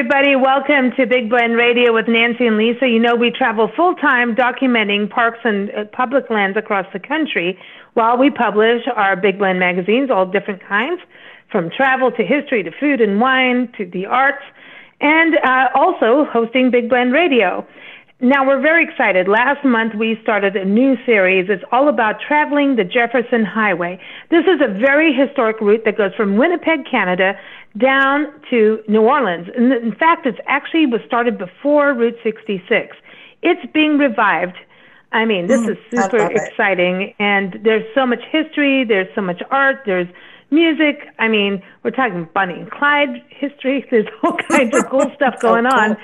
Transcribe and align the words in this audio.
Everybody, 0.00 0.34
welcome 0.34 0.92
to 0.96 1.06
Big 1.06 1.28
Blend 1.28 1.58
Radio 1.58 1.92
with 1.92 2.08
Nancy 2.08 2.46
and 2.46 2.56
Lisa. 2.56 2.88
You 2.88 2.98
know, 2.98 3.14
we 3.14 3.30
travel 3.30 3.70
full 3.76 3.94
time 3.96 4.34
documenting 4.34 5.10
parks 5.10 5.40
and 5.44 5.70
uh, 5.70 5.84
public 5.92 6.30
lands 6.30 6.56
across 6.56 6.86
the 6.94 6.98
country 6.98 7.58
while 7.92 8.16
we 8.16 8.30
publish 8.30 8.80
our 8.96 9.14
Big 9.14 9.36
Blend 9.36 9.60
magazines, 9.60 10.10
all 10.10 10.24
different 10.24 10.66
kinds, 10.66 11.02
from 11.52 11.68
travel 11.68 12.10
to 12.12 12.24
history 12.24 12.62
to 12.62 12.70
food 12.80 13.02
and 13.02 13.20
wine 13.20 13.70
to 13.76 13.84
the 13.84 14.06
arts, 14.06 14.42
and 15.02 15.34
uh, 15.44 15.68
also 15.74 16.24
hosting 16.32 16.70
Big 16.70 16.88
Blend 16.88 17.12
Radio. 17.12 17.66
Now, 18.22 18.46
we're 18.46 18.60
very 18.60 18.84
excited. 18.84 19.28
Last 19.28 19.64
month, 19.64 19.94
we 19.94 20.18
started 20.22 20.54
a 20.54 20.64
new 20.64 20.96
series. 21.06 21.48
It's 21.48 21.64
all 21.72 21.88
about 21.88 22.20
traveling 22.20 22.76
the 22.76 22.84
Jefferson 22.84 23.46
Highway. 23.46 23.98
This 24.30 24.44
is 24.44 24.60
a 24.60 24.68
very 24.68 25.14
historic 25.14 25.58
route 25.60 25.86
that 25.86 25.96
goes 25.96 26.14
from 26.14 26.36
Winnipeg, 26.36 26.84
Canada, 26.90 27.32
down 27.78 28.26
to 28.50 28.80
New 28.88 29.02
Orleans. 29.02 29.48
And 29.56 29.72
in 29.72 29.94
fact, 29.94 30.26
it's 30.26 30.38
actually 30.46 30.86
was 30.86 31.00
started 31.06 31.38
before 31.38 31.92
Route 31.94 32.16
66. 32.22 32.96
It's 33.42 33.72
being 33.72 33.96
revived. 33.98 34.56
I 35.12 35.24
mean, 35.24 35.48
this 35.48 35.60
Mm, 35.60 35.72
is 35.72 35.76
super 35.90 36.22
love 36.22 36.32
it. 36.32 36.36
exciting, 36.36 37.14
and 37.18 37.58
there's 37.64 37.84
so 37.94 38.06
much 38.06 38.22
history. 38.30 38.84
There's 38.84 39.08
so 39.14 39.20
much 39.22 39.42
art. 39.50 39.82
There's 39.84 40.06
music. 40.50 41.06
I 41.18 41.28
mean, 41.28 41.62
we're 41.82 41.90
talking 41.90 42.28
Bonnie 42.34 42.54
and 42.54 42.70
Clyde 42.70 43.22
history. 43.28 43.84
There's 43.90 44.06
all 44.22 44.36
kinds 44.48 44.74
of 44.74 44.88
cool 44.90 45.10
stuff 45.16 45.34
going 45.40 45.66
on. 45.66 45.96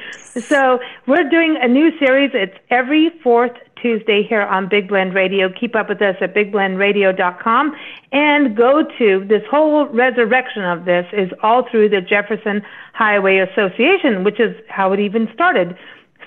So 0.49 0.79
we're 1.07 1.29
doing 1.29 1.57
a 1.61 1.69
new 1.69 1.91
series. 1.99 2.31
It's 2.35 2.57
every 2.71 3.11
fourth 3.23 3.57
Tuesday 3.81 4.23
here 4.23 4.43
on 4.43 4.69
Big 4.69 4.89
Blend 4.89 5.15
Radio. 5.15 5.49
Keep 5.49 5.77
up 5.77 5.89
with 5.89 6.03
us 6.03 6.17
at 6.21 6.35
bigblendradio.com 6.35 7.77
and 8.13 8.57
go 8.57 8.83
to 8.99 9.25
this 9.29 9.43
whole 9.51 9.87
resurrection 9.89 10.65
of 10.65 10.85
this 10.85 11.07
is 11.13 11.31
all 11.43 11.69
through 11.71 11.89
the 11.89 12.01
Jefferson 12.01 12.63
Highway 12.95 13.39
Association, 13.39 14.25
which 14.25 14.41
is 14.41 14.57
how 14.69 14.93
it 14.93 15.01
even 15.01 15.29
started. 15.35 15.77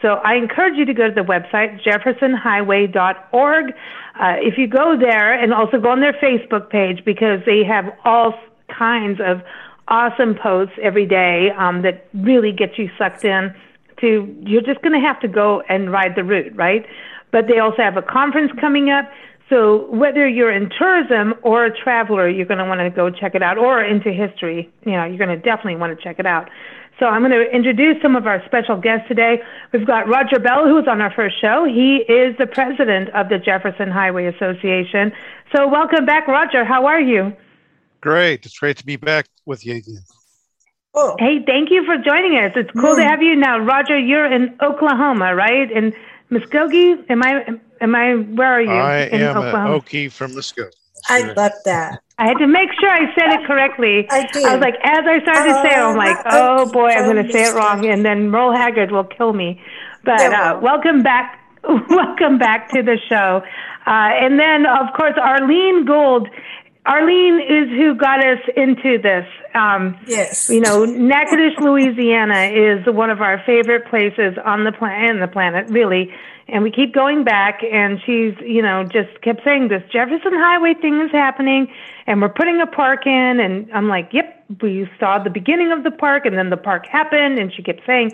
So 0.02 0.16
I 0.23 0.36
encourage 0.36 0.77
you 0.77 0.86
to 0.86 0.94
go 0.94 1.08
to 1.09 1.14
the 1.14 1.22
website, 1.22 1.81
jeffersonhighway.org. 1.83 3.66
Uh, 4.20 4.36
if 4.39 4.58
you 4.58 4.67
go 4.67 4.97
there 4.97 5.33
and 5.33 5.53
also 5.53 5.80
go 5.80 5.89
on 5.89 6.00
their 6.00 6.14
Facebook 6.14 6.70
page 6.70 7.03
because 7.03 7.39
they 7.45 7.64
have 7.64 7.86
all 8.05 8.33
kinds 8.70 9.20
of 9.23 9.42
awesome 9.88 10.36
posts 10.36 10.75
every 10.81 11.05
day 11.05 11.50
um, 11.58 11.81
that 11.81 12.08
really 12.14 12.52
get 12.52 12.77
you 12.77 12.89
sucked 12.97 13.25
in 13.25 13.53
to, 14.00 14.33
you're 14.45 14.61
just 14.61 14.81
going 14.81 15.00
to 15.00 15.05
have 15.05 15.20
to 15.20 15.27
go 15.27 15.61
and 15.67 15.92
ride 15.92 16.16
the 16.16 16.23
route, 16.23 16.55
right? 16.55 16.86
But 17.31 17.47
they 17.47 17.59
also 17.59 17.81
have 17.81 17.97
a 17.97 18.02
conference 18.02 18.52
coming 18.59 18.89
up. 18.89 19.09
So 19.49 19.89
whether 19.91 20.27
you're 20.27 20.52
in 20.52 20.69
tourism 20.69 21.33
or 21.41 21.66
a 21.66 21.75
traveler, 21.75 22.30
you're 22.30 22.45
going 22.45 22.59
to 22.59 22.66
want 22.66 22.81
to 22.81 22.89
go 22.89 23.09
check 23.09 23.33
it 23.33 23.41
out, 23.41 23.58
or 23.58 23.83
into 23.83 24.11
history, 24.11 24.71
you 24.86 24.91
know, 24.91 25.05
you're 25.05 25.17
going 25.17 25.30
to 25.30 25.38
definitely 25.38 25.75
want 25.75 25.97
to 25.97 26.03
check 26.03 26.19
it 26.19 26.25
out. 26.25 26.49
So 26.99 27.05
I'm 27.05 27.21
going 27.21 27.31
to 27.31 27.49
introduce 27.55 28.02
some 28.02 28.16
of 28.16 28.27
our 28.27 28.44
special 28.45 28.75
guests 28.75 29.08
today. 29.08 29.41
We've 29.71 29.88
got 29.88 30.08
Roger 30.08 30.38
Bell, 30.38 30.67
who 30.67 30.75
was 30.75 30.88
on 30.88 31.02
our 31.02 31.11
first 31.13 31.39
show. 31.39 31.63
He 31.63 32.03
is 32.09 32.38
the 32.38 32.45
president 32.45 33.09
of 33.16 33.30
the 33.30 33.39
Jefferson 33.39 33.89
Highway 33.89 34.25
Association. 34.25 35.14
So 35.55 35.67
welcome 35.67 36.05
back, 36.05 36.27
Roger. 36.27 36.65
How 36.65 36.86
are 36.86 36.99
you? 36.99 37.33
Great. 38.02 38.45
It's 38.45 38.59
great 38.59 38.77
to 38.77 38.86
be 38.86 38.98
back 38.98 39.27
with 39.45 39.65
you 39.65 39.76
again. 39.76 40.03
Oh, 40.93 41.15
Hey, 41.20 41.43
thank 41.45 41.71
you 41.71 41.86
for 41.86 41.98
joining 41.98 42.37
us. 42.37 42.52
It's 42.55 42.71
cool 42.71 42.95
to 42.95 43.03
have 43.03 43.21
you 43.21 43.36
now. 43.36 43.59
Roger, 43.59 43.98
you're 43.98 44.32
in 44.32 44.58
Oklahoma, 44.61 45.33
right? 45.36 45.71
In 45.71 45.93
Muskogee? 46.31 47.03
Am 47.09 47.23
I? 47.23 47.45
Am 47.81 47.95
I? 47.95 48.15
Where 48.15 48.47
are 48.47 48.61
you? 48.61 48.69
I 48.69 48.97
in 49.11 49.21
am 49.21 49.37
an 49.37 49.47
Oklahoma. 49.47 49.79
Okie 49.79 50.11
from 50.11 50.31
Muskogee. 50.33 50.73
I 51.07 51.21
love 51.33 51.53
that. 51.65 52.01
I 52.17 52.27
had 52.27 52.37
to 52.39 52.47
make 52.47 52.69
sure 52.79 52.89
I 52.89 53.13
said 53.15 53.39
it 53.39 53.47
correctly. 53.47 54.05
I 54.11 54.27
did. 54.27 54.43
I 54.45 54.55
was 54.55 54.61
like, 54.61 54.75
as 54.83 55.05
I 55.07 55.21
started 55.21 55.53
to 55.53 55.61
say 55.63 55.69
it, 55.75 55.79
I'm 55.79 55.95
like, 55.95 56.17
Uh, 56.25 56.29
oh 56.33 56.71
boy, 56.71 56.89
I'm 56.89 57.05
going 57.11 57.25
to 57.25 57.31
say 57.31 57.43
it 57.43 57.53
wrong, 57.55 57.85
and 57.85 58.05
then 58.05 58.29
Merle 58.29 58.51
Haggard 58.51 58.91
will 58.91 59.05
kill 59.05 59.31
me. 59.33 59.61
But 60.03 60.19
uh, 60.21 60.59
welcome 60.61 61.01
back, 61.01 61.39
welcome 61.89 62.37
back 62.37 62.69
to 62.73 62.83
the 62.83 62.97
show. 63.07 63.41
Uh, 63.87 63.91
and 64.21 64.37
then, 64.37 64.65
of 64.65 64.93
course, 64.95 65.13
Arlene 65.19 65.85
Gould. 65.85 66.27
Arlene 66.89 67.39
is 67.39 67.70
who 67.70 67.94
got 67.94 68.20
us 68.26 68.39
into 68.58 68.98
this. 68.98 69.26
Um, 69.54 69.95
Yes. 70.08 70.50
you 70.50 70.60
know, 70.60 70.86
Natchitoches, 70.86 71.60
Louisiana 71.60 72.50
is 72.52 72.83
one 72.88 73.11
of 73.11 73.22
our 73.22 73.42
favorite 73.45 73.86
places 73.88 74.38
on 74.44 74.64
the 74.64 74.72
planet, 74.72 75.11
and 75.11 75.22
the 75.22 75.27
planet, 75.27 75.70
really. 75.70 76.11
And 76.48 76.64
we 76.64 76.72
keep 76.72 76.95
going 76.95 77.23
back, 77.23 77.61
and 77.64 78.00
she's, 78.04 78.33
you 78.42 78.64
know, 78.64 78.83
just 78.83 79.22
kept 79.22 79.44
saying 79.44 79.67
this 79.67 79.83
Jefferson 79.92 80.33
Highway 80.33 80.73
thing 80.73 81.00
is 81.00 81.11
happening, 81.11 81.72
and 82.08 82.22
we're 82.23 82.30
putting 82.30 82.60
a 82.60 82.66
park 82.66 83.06
in. 83.06 83.39
And 83.39 83.70
I'm 83.71 83.88
like, 83.88 84.10
yep, 84.11 84.44
we 84.60 84.89
saw 85.00 85.20
the 85.20 85.30
beginning 85.30 85.71
of 85.71 85.83
the 85.83 85.92
park, 85.92 86.26
and 86.26 86.36
then 86.36 86.50
the 86.50 86.58
park 86.58 86.88
happened. 86.88 87.38
And 87.38 87.54
she 87.54 87.61
kept 87.61 87.86
saying, 87.86 88.14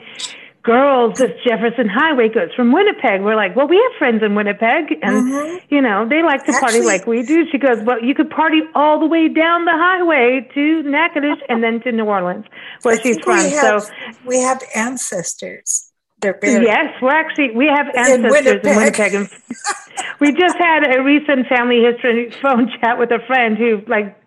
girls, 0.65 1.17
this 1.19 1.31
Jefferson 1.47 1.87
Highway 1.87 2.27
goes 2.29 2.49
from 2.55 2.71
Winnipeg. 2.73 3.21
We're 3.21 3.35
like, 3.35 3.55
well, 3.55 3.67
we 3.67 3.75
have 3.77 3.97
friends 3.97 4.23
in 4.23 4.35
Winnipeg, 4.35 4.97
and 5.01 5.31
Mhm. 5.31 5.61
you 5.69 5.81
know 5.81 6.05
they 6.07 6.21
like 6.23 6.43
to 6.45 6.51
party 6.59 6.81
like 6.81 7.05
we 7.07 7.23
do. 7.23 7.45
She 7.51 7.57
goes, 7.57 7.81
well, 7.83 8.01
you 8.03 8.13
could 8.15 8.29
party 8.29 8.61
all 8.73 8.99
the 8.99 9.05
way 9.05 9.27
down 9.29 9.65
the 9.65 9.71
highway 9.73 10.47
to 10.53 10.83
Natchitoches 10.83 11.43
and 11.49 11.63
then 11.63 11.79
to 11.81 11.91
New 11.91 12.05
Orleans, 12.05 12.45
where 12.81 12.95
I 12.95 13.01
she's 13.01 13.19
from. 13.19 13.37
We 13.37 13.49
have, 13.51 13.83
so 13.83 13.89
we 14.25 14.39
have 14.41 14.61
ancestors. 14.75 15.91
Yes, 16.23 16.93
we're 17.01 17.11
actually 17.11 17.51
we 17.51 17.67
have 17.67 17.87
ancestors 17.95 18.25
in 18.25 18.31
Winnipeg. 18.31 18.75
Winnipeg. 18.75 19.13
and 19.13 19.29
we 20.19 20.31
just 20.33 20.57
had 20.57 20.95
a 20.95 21.03
recent 21.03 21.47
family 21.47 21.81
history 21.83 22.31
phone 22.41 22.71
chat 22.81 22.97
with 22.97 23.11
a 23.11 23.19
friend 23.27 23.57
who 23.57 23.81
like, 23.87 24.17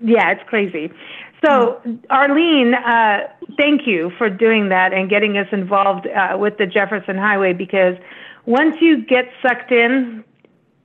yeah, 0.00 0.30
it's 0.30 0.42
crazy. 0.48 0.92
So, 1.44 1.80
Arlene, 2.10 2.74
uh, 2.74 3.28
thank 3.56 3.86
you 3.86 4.10
for 4.18 4.28
doing 4.28 4.70
that 4.70 4.92
and 4.92 5.08
getting 5.08 5.36
us 5.36 5.46
involved 5.52 6.06
uh, 6.08 6.36
with 6.36 6.58
the 6.58 6.66
Jefferson 6.66 7.16
Highway 7.16 7.52
because 7.52 7.94
once 8.44 8.76
you 8.80 9.04
get 9.04 9.26
sucked 9.40 9.70
in, 9.70 10.24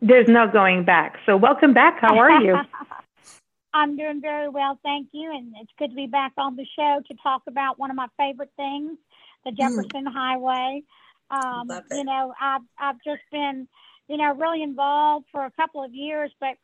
there's 0.01 0.27
no 0.27 0.47
going 0.47 0.83
back. 0.83 1.17
So, 1.25 1.35
welcome 1.37 1.73
back. 1.73 1.99
How 1.99 2.17
are 2.19 2.41
you? 2.41 2.57
I'm 3.73 3.97
doing 3.97 4.21
very 4.21 4.49
well, 4.49 4.79
thank 4.83 5.07
you, 5.13 5.31
and 5.33 5.55
it's 5.59 5.71
good 5.79 5.89
to 5.89 5.95
be 5.95 6.05
back 6.05 6.33
on 6.37 6.55
the 6.55 6.65
show 6.77 7.01
to 7.07 7.17
talk 7.23 7.41
about 7.47 7.79
one 7.79 7.89
of 7.89 7.95
my 7.95 8.07
favorite 8.17 8.51
things, 8.55 8.99
the 9.45 9.51
Jefferson 9.51 10.05
Highway. 10.05 10.83
Um, 11.31 11.67
Love 11.67 11.83
it. 11.89 11.97
you 11.97 12.03
know, 12.03 12.33
I've 12.39 12.61
I've 12.77 12.97
just 13.03 13.23
been, 13.31 13.67
you 14.07 14.17
know, 14.17 14.35
really 14.35 14.61
involved 14.61 15.25
for 15.31 15.43
a 15.45 15.51
couple 15.51 15.83
of 15.83 15.91
years, 15.95 16.31
but 16.39 16.55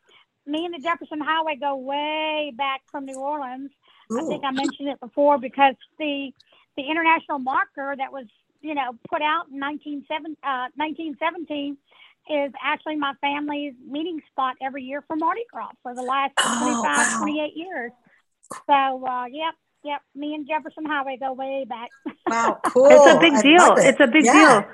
me 0.46 0.64
and 0.64 0.74
the 0.74 0.78
Jefferson 0.78 1.20
Highway 1.20 1.56
go 1.56 1.76
way 1.76 2.52
back 2.56 2.82
from 2.90 3.06
New 3.06 3.18
Orleans. 3.18 3.70
I 4.12 4.22
think 4.26 4.44
I 4.44 4.50
mentioned 4.50 4.88
it 4.88 5.00
before 5.00 5.38
because 5.38 5.74
the 5.98 6.32
the 6.76 6.82
international 6.88 7.38
marker 7.38 7.94
that 7.96 8.12
was, 8.12 8.26
you 8.60 8.74
know, 8.74 8.92
put 9.10 9.22
out 9.22 9.48
in 9.52 9.58
1917, 9.60 10.36
uh, 10.42 10.68
1917 10.76 11.76
is 12.30 12.52
actually 12.62 12.96
my 12.96 13.12
family's 13.20 13.74
meeting 13.86 14.20
spot 14.30 14.56
every 14.62 14.84
year 14.84 15.02
for 15.06 15.16
Mardi 15.16 15.42
Gras 15.52 15.72
for 15.82 15.94
the 15.94 16.02
last 16.02 16.32
Oh, 16.44 16.58
25, 16.58 16.80
wow. 16.82 17.18
28 17.18 17.56
years. 17.56 17.92
So, 18.66 19.04
uh, 19.06 19.24
yep, 19.26 19.54
yep, 19.82 20.00
me 20.14 20.34
and 20.34 20.46
Jefferson 20.46 20.84
Highway 20.84 21.16
go 21.18 21.32
way 21.32 21.66
back. 21.68 21.90
Wow, 22.28 22.60
cool. 22.64 22.86
It's 22.86 23.06
a 23.06 23.18
big 23.20 23.34
I 23.34 23.42
deal. 23.42 23.76
it. 23.76 23.86
It's 23.88 24.00
a 24.00 24.06
big 24.06 24.24
Yeah. 24.24 24.32
deal. 24.32 24.64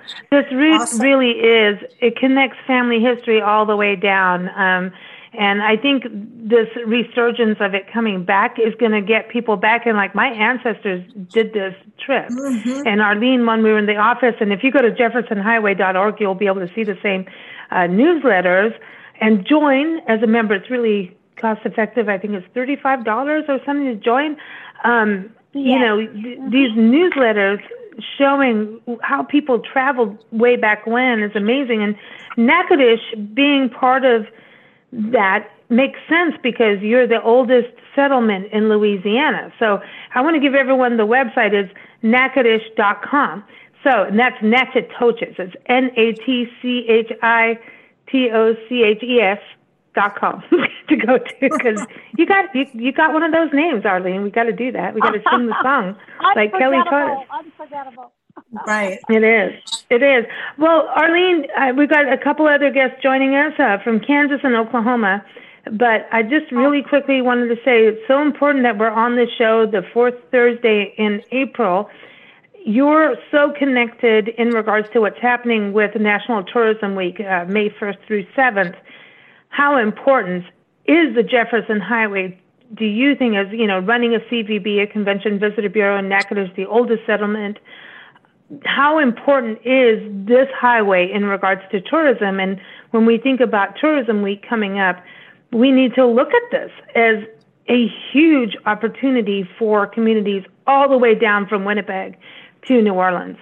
This 0.42 0.52
route 0.52 0.82
Awesome. 0.82 1.00
really 1.00 1.30
is. 1.30 1.78
It 2.00 2.16
connects 2.16 2.58
family 2.66 3.00
history 3.00 3.40
all 3.40 3.64
the 3.64 3.76
way 3.76 3.96
down. 3.96 4.50
Um, 4.54 4.92
and 5.38 5.62
I 5.62 5.76
think 5.76 6.04
this 6.48 6.68
resurgence 6.86 7.58
of 7.60 7.74
it 7.74 7.90
coming 7.92 8.24
back 8.24 8.58
is 8.58 8.74
going 8.76 8.92
to 8.92 9.00
get 9.00 9.28
people 9.28 9.56
back. 9.56 9.86
And 9.86 9.96
like 9.96 10.14
my 10.14 10.28
ancestors 10.28 11.04
did 11.30 11.52
this 11.52 11.74
trip. 11.98 12.28
Mhm. 12.28 12.82
And 12.86 13.00
Arlene, 13.02 13.44
when 13.46 13.62
we 13.62 13.70
were 13.72 13.78
in 13.78 13.86
the 13.86 13.96
office, 13.96 14.34
and 14.40 14.52
if 14.52 14.62
you 14.64 14.70
go 14.70 14.80
to 14.82 14.90
jeffersonhighway.org, 14.90 16.20
you'll 16.20 16.34
be 16.34 16.46
able 16.46 16.66
to 16.66 16.72
see 16.74 16.84
the 16.84 16.98
same 17.02 17.26
uh, 17.70 17.86
newsletters 17.88 18.74
and 19.20 19.44
join 19.46 19.98
as 20.08 20.22
a 20.22 20.26
member. 20.26 20.54
It's 20.54 20.70
really 20.70 21.16
cost 21.36 21.60
effective. 21.64 22.08
I 22.08 22.18
think 22.18 22.34
it's 22.34 22.46
$35 22.54 23.48
or 23.48 23.58
something 23.66 23.86
to 23.86 23.94
join. 23.96 24.36
Um, 24.84 25.30
You 25.52 25.78
know, 25.78 25.96
th- 26.06 26.38
these 26.50 26.70
newsletters 26.72 27.62
showing 28.18 28.78
how 29.00 29.22
people 29.22 29.58
traveled 29.60 30.18
way 30.30 30.56
back 30.56 30.86
when 30.86 31.22
is 31.22 31.34
amazing. 31.34 31.82
And 31.82 31.96
Natchitoches 32.36 33.00
being 33.34 33.70
part 33.70 34.04
of 34.04 34.26
that 35.12 35.50
makes 35.68 35.98
sense 36.08 36.34
because 36.42 36.80
you're 36.80 37.06
the 37.06 37.22
oldest 37.22 37.68
settlement 37.94 38.52
in 38.52 38.68
Louisiana. 38.68 39.52
So 39.58 39.80
I 40.14 40.22
want 40.22 40.34
to 40.34 40.40
give 40.40 40.54
everyone 40.54 40.96
the 40.96 41.06
website 41.06 41.52
is 41.52 41.70
natchitoches.com. 42.02 43.44
So 43.84 44.04
and 44.04 44.18
that's 44.18 44.36
Natchitoches. 44.42 45.36
It's 45.38 45.54
N 45.66 45.90
A 45.96 46.12
T 46.12 46.46
C 46.60 46.86
H 46.88 47.12
I 47.22 47.58
T 48.10 48.30
O 48.32 48.54
C 48.68 48.82
H 48.82 49.02
E 49.02 49.20
S 49.20 49.38
dot 49.94 50.16
com 50.16 50.42
to 50.88 50.96
go 50.96 51.18
to 51.18 51.34
because 51.40 51.84
you 52.16 52.26
got 52.26 52.54
you, 52.54 52.66
you 52.74 52.92
got 52.92 53.12
one 53.12 53.22
of 53.22 53.32
those 53.32 53.50
names, 53.52 53.84
Arlene. 53.84 54.22
We 54.22 54.30
got 54.30 54.44
to 54.44 54.52
do 54.52 54.72
that. 54.72 54.94
We 54.94 55.00
got 55.00 55.12
to 55.12 55.22
sing 55.30 55.46
the 55.46 55.56
song 55.62 55.96
like 56.36 56.52
Kelly 56.52 56.78
taught 56.88 57.22
us. 57.22 57.26
Unforgettable. 57.32 58.12
Right. 58.66 58.98
It 59.08 59.22
is. 59.22 59.84
It 59.90 60.02
is. 60.02 60.26
Well, 60.58 60.88
Arlene, 60.94 61.46
uh, 61.56 61.72
we've 61.76 61.88
got 61.88 62.10
a 62.10 62.18
couple 62.18 62.46
other 62.46 62.70
guests 62.70 62.96
joining 63.02 63.34
us 63.34 63.52
uh, 63.58 63.78
from 63.82 64.00
Kansas 64.00 64.40
and 64.42 64.54
Oklahoma. 64.54 65.24
But 65.72 66.06
I 66.12 66.22
just 66.22 66.52
really 66.52 66.82
quickly 66.82 67.22
wanted 67.22 67.48
to 67.48 67.56
say 67.56 67.86
it's 67.86 68.06
so 68.06 68.22
important 68.22 68.62
that 68.62 68.78
we're 68.78 68.88
on 68.88 69.16
this 69.16 69.30
show 69.36 69.66
the 69.66 69.82
fourth 69.92 70.14
Thursday 70.30 70.94
in 70.96 71.22
April. 71.32 71.90
You're 72.64 73.16
so 73.30 73.52
connected 73.58 74.28
in 74.28 74.50
regards 74.50 74.88
to 74.90 75.00
what's 75.00 75.20
happening 75.20 75.72
with 75.72 75.94
National 75.96 76.44
Tourism 76.44 76.94
Week, 76.94 77.20
uh, 77.20 77.44
May 77.46 77.70
1st 77.70 77.98
through 78.06 78.26
7th. 78.36 78.76
How 79.48 79.76
important 79.76 80.44
is 80.84 81.14
the 81.16 81.24
Jefferson 81.24 81.80
Highway 81.80 82.40
do 82.74 82.84
you 82.84 83.14
think 83.14 83.36
as 83.36 83.46
you 83.52 83.66
know 83.66 83.78
running 83.78 84.14
a 84.14 84.18
CVB, 84.18 84.82
a 84.82 84.86
Convention 84.86 85.38
Visitor 85.38 85.68
Bureau 85.68 85.98
in 85.98 86.08
Natchitoches, 86.08 86.54
the 86.56 86.66
oldest 86.66 87.06
settlement, 87.06 87.58
how 88.64 88.98
important 88.98 89.58
is 89.64 90.00
this 90.26 90.48
highway 90.56 91.10
in 91.12 91.24
regards 91.24 91.62
to 91.72 91.80
tourism? 91.80 92.38
And 92.38 92.60
when 92.90 93.06
we 93.06 93.18
think 93.18 93.40
about 93.40 93.76
Tourism 93.80 94.22
Week 94.22 94.44
coming 94.48 94.78
up, 94.78 94.96
we 95.52 95.72
need 95.72 95.94
to 95.94 96.06
look 96.06 96.28
at 96.28 96.50
this 96.50 96.70
as 96.94 97.24
a 97.68 97.86
huge 98.12 98.56
opportunity 98.66 99.48
for 99.58 99.86
communities 99.86 100.44
all 100.66 100.88
the 100.88 100.98
way 100.98 101.14
down 101.14 101.48
from 101.48 101.64
Winnipeg 101.64 102.16
to 102.66 102.80
New 102.82 102.94
Orleans. 102.94 103.38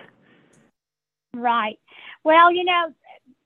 Right. 1.34 1.78
Well, 2.24 2.52
you 2.52 2.64
know, 2.64 2.94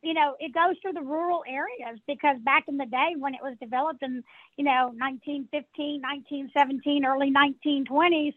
you 0.03 0.15
know, 0.15 0.37
it 0.39 0.55
goes 0.55 0.77
through 0.81 0.93
the 0.93 1.03
rural 1.03 1.43
areas 1.49 1.99
because 2.07 2.37
back 2.45 2.65
in 2.69 2.77
the 2.77 2.87
day 2.87 3.15
when 3.19 3.35
it 3.35 3.41
was 3.43 3.57
developed 3.61 4.03
in, 4.03 4.23
you 4.57 4.65
know, 4.65 4.93
1915, 4.99 6.01
1917, 6.03 7.05
early 7.05 7.33
1920s, 7.33 8.35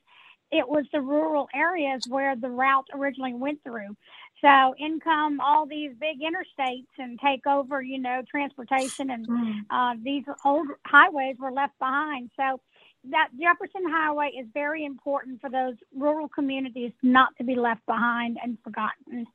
it 0.52 0.68
was 0.68 0.86
the 0.92 1.02
rural 1.02 1.48
areas 1.54 2.06
where 2.08 2.36
the 2.36 2.50
route 2.50 2.88
originally 2.94 3.34
went 3.34 3.64
through. 3.64 3.96
So 4.42 4.76
in 4.78 5.00
come 5.00 5.40
all 5.40 5.66
these 5.66 5.92
big 6.00 6.18
interstates 6.20 6.88
and 6.98 7.20
take 7.20 7.46
over, 7.48 7.82
you 7.82 8.00
know, 8.00 8.22
transportation, 8.30 9.12
and 9.12 9.28
Mm. 9.28 9.66
uh, 9.70 9.96
these 10.02 10.24
old 10.44 10.68
highways 10.86 11.38
were 11.38 11.52
left 11.52 11.78
behind. 11.80 12.32
So 12.36 12.60
that 13.06 13.30
Jefferson 13.40 13.90
Highway 13.90 14.32
is 14.38 14.48
very 14.54 14.84
important 14.84 15.42
for 15.42 15.50
those 15.50 15.76
rural 15.96 16.28
communities 16.28 16.92
not 17.02 17.36
to 17.38 17.44
be 17.44 17.56
left 17.56 17.86
behind 17.86 18.38
and 18.44 18.58
forgotten. 18.64 19.28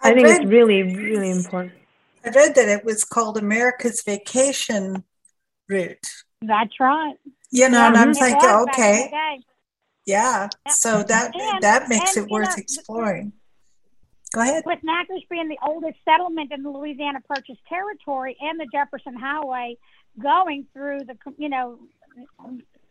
I 0.00 0.14
think 0.14 0.28
it's 0.28 0.44
really, 0.44 0.82
really 0.82 1.30
important. 1.30 1.74
I 2.24 2.30
read 2.30 2.54
that 2.54 2.68
it 2.68 2.84
was 2.84 3.04
called 3.04 3.36
America's 3.36 4.02
Vacation 4.02 5.02
Route. 5.68 6.06
That's 6.42 6.78
right. 6.78 7.16
You 7.50 7.68
know, 7.68 7.86
and 7.86 7.96
I'm 7.96 8.14
thinking, 8.14 8.36
was 8.36 8.42
back 8.42 8.44
in 8.44 8.66
the 8.66 8.72
okay, 8.72 9.08
day. 9.10 9.42
Yeah. 10.08 10.48
So 10.68 11.02
that 11.02 11.34
And- 11.34 11.62
that 11.62 11.88
makes 11.88 12.16
and, 12.16 12.26
it 12.26 12.30
worth 12.32 12.48
know, 12.48 12.54
exploring. 12.56 13.32
Go 14.34 14.40
ahead. 14.42 14.64
with 14.66 14.80
Natchitoches 14.82 15.24
being 15.30 15.48
the 15.48 15.58
oldest 15.66 15.98
settlement 16.04 16.52
in 16.52 16.62
the 16.62 16.70
Louisiana 16.70 17.20
Purchase 17.26 17.56
territory 17.66 18.36
and 18.40 18.60
the 18.60 18.66
Jefferson 18.70 19.14
Highway 19.14 19.76
going 20.18 20.66
through 20.74 21.00
the, 21.04 21.16
you 21.38 21.48
know, 21.48 21.78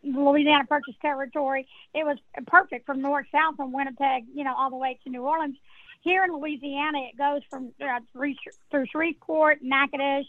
Louisiana 0.02 0.64
Purchase 0.64 0.96
territory, 1.00 1.68
it 1.94 2.04
was 2.04 2.18
perfect 2.46 2.86
from 2.86 3.00
north 3.02 3.26
south 3.30 3.56
from 3.56 3.72
Winnipeg, 3.72 4.24
you 4.34 4.42
know, 4.44 4.54
all 4.56 4.70
the 4.70 4.76
way 4.76 4.98
to 5.04 5.10
New 5.10 5.22
Orleans. 5.22 5.56
Here 6.00 6.24
in 6.24 6.32
Louisiana, 6.32 6.98
it 7.10 7.16
goes 7.18 7.42
from 7.50 7.72
uh, 7.80 8.00
through, 8.12 8.34
through 8.70 8.86
Shreveport, 8.86 9.58
Natchitoches, 9.62 10.26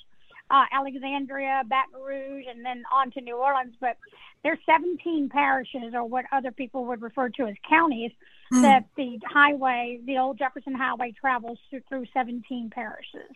uh, 0.50 0.66
Alexandria, 0.72 1.63
Baton 1.68 2.01
Rouge, 2.01 2.46
and 2.50 2.66
then 2.66 2.84
on 2.94 3.12
to 3.12 3.22
New 3.22 3.38
Orleans. 3.38 3.75
But 3.80 3.98
there's 4.44 4.60
17 4.66 5.30
parishes, 5.30 5.94
or 5.94 6.04
what 6.06 6.25
other 6.31 6.51
people 6.51 6.86
would 6.86 7.01
refer 7.01 7.30
to 7.30 7.48
as 7.48 7.56
counties, 7.69 8.12
Hmm. 8.51 8.63
that 8.63 8.86
the 8.98 9.19
highway, 9.28 10.00
the 10.06 10.18
old 10.18 10.40
Jefferson 10.40 10.74
Highway, 10.74 11.13
travels 11.19 11.60
through, 11.69 11.81
through 11.88 12.06
17 12.13 12.72
parishes. 12.72 13.30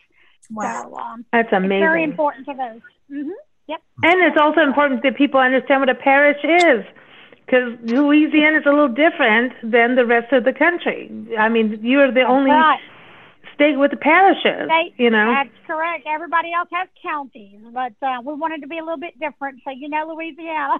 Wow. 0.49 0.89
So 0.89 0.97
um, 0.97 1.25
That's 1.31 1.49
it's 1.51 1.67
very 1.67 2.03
important 2.03 2.47
to 2.47 2.53
those. 2.53 2.81
hmm 3.09 3.29
And 4.03 4.21
it's 4.21 4.37
also 4.39 4.61
important 4.61 5.03
that 5.03 5.15
people 5.15 5.39
understand 5.39 5.81
what 5.81 5.89
a 5.89 5.95
parish 5.95 6.43
is. 6.43 6.83
Because 7.45 7.77
Louisiana 7.83 8.59
is 8.59 8.65
a 8.65 8.69
little 8.69 8.87
different 8.87 9.53
than 9.61 9.95
the 9.95 10.05
rest 10.05 10.31
of 10.33 10.45
the 10.45 10.53
country. 10.53 11.11
I 11.37 11.49
mean, 11.49 11.77
you're 11.83 12.11
the 12.11 12.23
only 12.23 12.51
right. 12.51 12.79
State 13.53 13.77
with 13.77 13.91
the 13.91 13.97
parishes. 13.97 14.67
They- 14.67 14.93
you 14.97 15.09
know, 15.09 15.31
That's 15.33 15.49
correct. 15.67 16.05
Everybody 16.07 16.51
else 16.53 16.69
has 16.73 16.87
counties, 17.01 17.59
but 17.73 17.93
uh, 18.01 18.21
we 18.23 18.33
wanted 18.33 18.61
to 18.61 18.67
be 18.67 18.77
a 18.77 18.83
little 18.83 18.97
bit 18.99 19.19
different. 19.19 19.61
So 19.63 19.71
you 19.71 19.89
know, 19.89 20.07
Louisiana, 20.13 20.79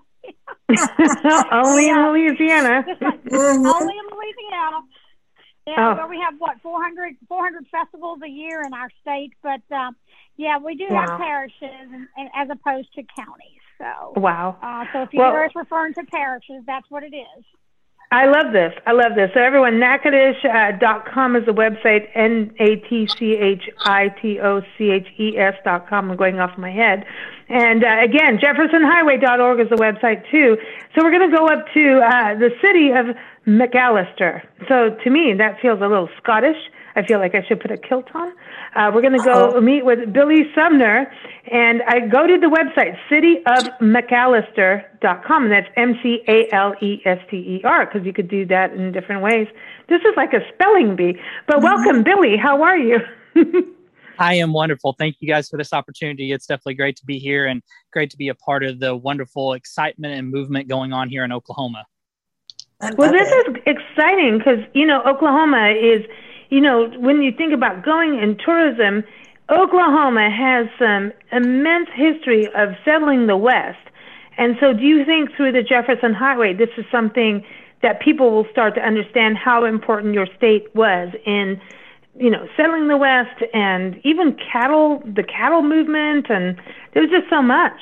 only 1.52 1.90
in 1.90 1.98
Louisiana. 2.12 2.86
like 3.02 3.20
only 3.34 3.96
in 3.98 4.08
Louisiana. 4.12 4.82
Yeah, 5.66 5.92
Oh. 5.92 5.96
where 5.96 6.08
we 6.08 6.20
have 6.20 6.34
what 6.40 6.60
400, 6.62 7.16
400 7.30 7.66
festivals 7.72 8.20
a 8.22 8.28
year 8.28 8.64
in 8.66 8.74
our 8.74 8.90
state, 9.02 9.32
but 9.42 9.62
um, 9.74 9.96
yeah, 10.36 10.58
we 10.58 10.76
do 10.76 10.88
Wow. 10.90 11.08
have 11.08 11.20
parishes 11.20 11.88
and, 11.94 12.08
and 12.18 12.30
as 12.36 12.50
opposed 12.50 12.94
to 12.96 13.04
counties. 13.16 13.62
So, 13.78 14.20
Wow. 14.20 14.58
uh, 14.62 14.84
so 14.92 15.04
if 15.04 15.14
you 15.14 15.20
Well- 15.22 15.32
referring 15.56 15.94
to 15.94 16.04
parishes, 16.04 16.64
that's 16.66 16.90
what 16.92 17.04
it 17.04 17.16
is. 17.16 17.46
I 18.14 18.28
love 18.28 18.54
this. 18.54 18.72
I 18.86 18.92
love 18.92 19.16
this. 19.16 19.32
So 19.34 19.42
everyone, 19.42 19.80
Natchitoches 19.80 20.46
uh, 20.46 21.36
is 21.36 21.46
the 21.48 21.52
website. 21.52 22.08
N 22.14 22.54
A 22.60 22.76
T 22.88 23.08
C 23.08 23.34
H 23.34 23.68
I 23.80 24.10
T 24.22 24.40
O 24.40 24.62
C 24.78 24.92
H 24.92 25.08
E 25.18 25.36
S 25.36 25.56
dot 25.66 25.90
com. 25.90 26.12
I'm 26.12 26.16
going 26.16 26.40
off 26.40 26.56
my 26.56 26.70
head. 26.70 27.06
And 27.50 27.84
uh, 27.84 28.04
again, 28.04 28.38
JeffersonHighway.org 28.38 29.62
is 29.62 29.70
the 29.70 29.78
website 29.78 30.30
too. 30.30 30.58
So 30.94 31.04
we're 31.04 31.10
going 31.10 31.32
to 31.32 31.36
go 31.36 31.48
up 31.48 31.66
to 31.74 32.02
uh, 32.06 32.38
the 32.38 32.52
city 32.62 32.92
of 32.92 33.18
McAlester. 33.48 34.44
So 34.70 34.96
to 35.04 35.10
me, 35.10 35.34
that 35.40 35.60
feels 35.60 35.80
a 35.80 35.88
little 35.88 36.10
Scottish. 36.22 36.58
I 36.96 37.06
feel 37.06 37.20
like 37.20 37.36
I 37.36 37.44
should 37.48 37.60
put 37.60 37.72
a 37.72 37.78
kilt 37.78 38.08
on. 38.14 38.32
Uh, 38.76 38.92
we're 38.94 39.02
going 39.02 39.18
to 39.18 39.24
go 39.24 39.50
Uh-oh. 39.50 39.62
meet 39.62 39.84
with 39.86 40.14
Billy 40.14 40.44
Sumner, 40.56 41.12
and 41.52 41.82
I 41.88 42.02
go 42.08 42.26
to 42.28 42.38
the 42.40 42.48
website 42.48 42.96
cityofmcalester.com, 43.10 45.44
and 45.44 45.52
that's 45.52 45.68
M 45.76 46.00
C 46.02 46.24
A 46.28 46.48
L 46.54 46.74
E 46.82 47.02
S 47.06 47.20
T 47.30 47.38
E 47.38 47.62
R, 47.64 47.86
because 47.86 48.04
you 48.06 48.14
could 48.14 48.30
do 48.30 48.46
that 48.48 48.74
in 48.74 48.92
different 48.92 49.22
ways. 49.22 49.48
This 49.90 50.02
is 50.02 50.14
like 50.16 50.34
a 50.34 50.40
spelling 50.54 50.96
bee. 50.96 51.20
But 51.48 51.62
welcome, 51.62 52.04
Billy. 52.04 52.38
How 52.38 52.62
are 52.64 52.78
you? 52.78 53.00
I 54.20 54.36
am 54.36 54.54
wonderful. 54.54 54.94
Thank 54.98 55.16
you 55.20 55.28
guys 55.28 55.50
for 55.50 55.58
this 55.58 55.74
opportunity. 55.74 56.32
It's 56.32 56.46
definitely 56.46 56.76
great 56.76 56.96
to 56.98 57.06
be 57.06 57.18
here 57.18 57.48
and 57.48 57.64
great 57.92 58.12
to 58.12 58.18
be 58.18 58.30
a 58.30 58.36
part 58.36 58.64
of 58.64 58.80
the 58.80 58.96
wonderful 58.96 59.54
excitement 59.54 60.14
and 60.14 60.30
movement 60.30 60.68
going 60.68 60.94
on 60.94 61.10
here 61.10 61.24
in 61.24 61.32
Oklahoma. 61.32 61.84
Well, 62.98 63.12
this 63.12 63.32
it. 63.32 63.48
is 63.48 63.56
exciting 63.66 64.38
because, 64.38 64.60
you 64.74 64.86
know, 64.86 65.02
Oklahoma 65.04 65.70
is, 65.70 66.06
you 66.54 66.62
know, 66.62 66.88
when 67.00 67.24
you 67.24 67.32
think 67.32 67.52
about 67.52 67.84
going 67.84 68.20
in 68.22 68.38
tourism, 68.38 69.04
Oklahoma 69.50 70.30
has 70.30 70.68
some 70.78 71.12
immense 71.32 71.90
history 71.96 72.46
of 72.54 72.76
settling 72.86 73.26
the 73.26 73.36
West. 73.36 73.80
And 74.38 74.56
so, 74.60 74.72
do 74.72 74.84
you 74.84 75.04
think 75.04 75.36
through 75.36 75.54
the 75.54 75.64
Jefferson 75.64 76.14
Highway, 76.14 76.54
this 76.54 76.70
is 76.78 76.86
something 76.92 77.44
that 77.82 78.02
people 78.02 78.30
will 78.30 78.46
start 78.52 78.76
to 78.76 78.82
understand 78.82 79.36
how 79.36 79.66
important 79.66 80.14
your 80.14 80.28
state 80.38 80.68
was 80.76 81.10
in, 81.26 81.60
you 82.20 82.30
know, 82.30 82.48
settling 82.56 82.88
the 82.88 82.98
West 82.98 83.42
and 83.52 84.00
even 84.04 84.38
cattle, 84.52 85.02
the 85.06 85.24
cattle 85.24 85.64
movement, 85.64 86.28
and 86.30 86.56
there's 86.94 87.10
just 87.10 87.32
so 87.32 87.42
much. 87.42 87.82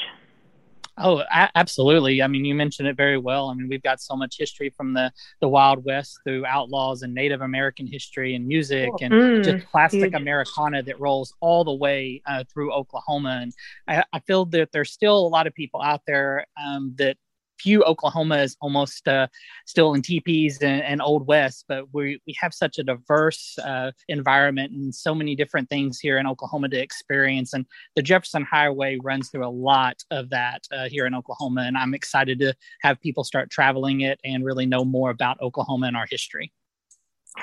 Oh, 1.03 1.19
a- 1.21 1.49
absolutely. 1.55 2.21
I 2.21 2.27
mean, 2.27 2.45
you 2.45 2.53
mentioned 2.53 2.87
it 2.87 2.95
very 2.95 3.17
well. 3.17 3.49
I 3.49 3.55
mean, 3.55 3.67
we've 3.67 3.81
got 3.81 3.99
so 4.01 4.15
much 4.15 4.37
history 4.37 4.69
from 4.69 4.93
the, 4.93 5.11
the 5.39 5.47
Wild 5.47 5.83
West 5.83 6.21
through 6.23 6.45
outlaws 6.45 7.01
and 7.01 7.13
Native 7.13 7.41
American 7.41 7.87
history 7.87 8.35
and 8.35 8.45
music 8.47 9.01
and 9.01 9.17
Mm, 9.17 9.43
just 9.43 9.57
classic. 9.71 10.13
Americana 10.13 10.83
that 10.83 10.99
rolls 10.99 11.33
all 11.39 11.63
the 11.63 11.73
way 11.73 12.21
uh, 12.27 12.43
through 12.53 12.71
Oklahoma. 12.71 13.39
And 13.41 13.53
I, 13.87 14.03
I 14.13 14.19
feel 14.19 14.45
that 14.47 14.71
there's 14.71 14.91
still 14.91 15.17
a 15.17 15.27
lot 15.27 15.47
of 15.47 15.55
people 15.55 15.81
out 15.81 16.01
there 16.05 16.45
um, 16.61 16.93
that 16.97 17.17
view 17.63 17.83
Oklahoma 17.83 18.37
as 18.37 18.57
almost 18.61 19.07
uh, 19.07 19.27
still 19.65 19.93
in 19.93 20.01
teepees 20.01 20.59
and, 20.61 20.81
and 20.83 21.01
old 21.01 21.27
west, 21.27 21.65
but 21.67 21.85
we, 21.93 22.21
we 22.27 22.35
have 22.39 22.53
such 22.53 22.77
a 22.77 22.83
diverse 22.83 23.57
uh, 23.59 23.91
environment 24.07 24.71
and 24.71 24.93
so 24.93 25.13
many 25.15 25.35
different 25.35 25.69
things 25.69 25.99
here 25.99 26.17
in 26.17 26.27
Oklahoma 26.27 26.69
to 26.69 26.79
experience. 26.81 27.53
And 27.53 27.65
the 27.95 28.01
Jefferson 28.01 28.43
Highway 28.43 28.97
runs 29.01 29.29
through 29.29 29.45
a 29.45 29.49
lot 29.49 30.03
of 30.11 30.29
that 30.29 30.63
uh, 30.71 30.89
here 30.89 31.05
in 31.05 31.15
Oklahoma. 31.15 31.61
And 31.61 31.77
I'm 31.77 31.93
excited 31.93 32.39
to 32.39 32.53
have 32.81 32.99
people 33.01 33.23
start 33.23 33.49
traveling 33.49 34.01
it 34.01 34.19
and 34.23 34.45
really 34.45 34.65
know 34.65 34.85
more 34.85 35.09
about 35.09 35.41
Oklahoma 35.41 35.87
and 35.87 35.97
our 35.97 36.07
history. 36.09 36.51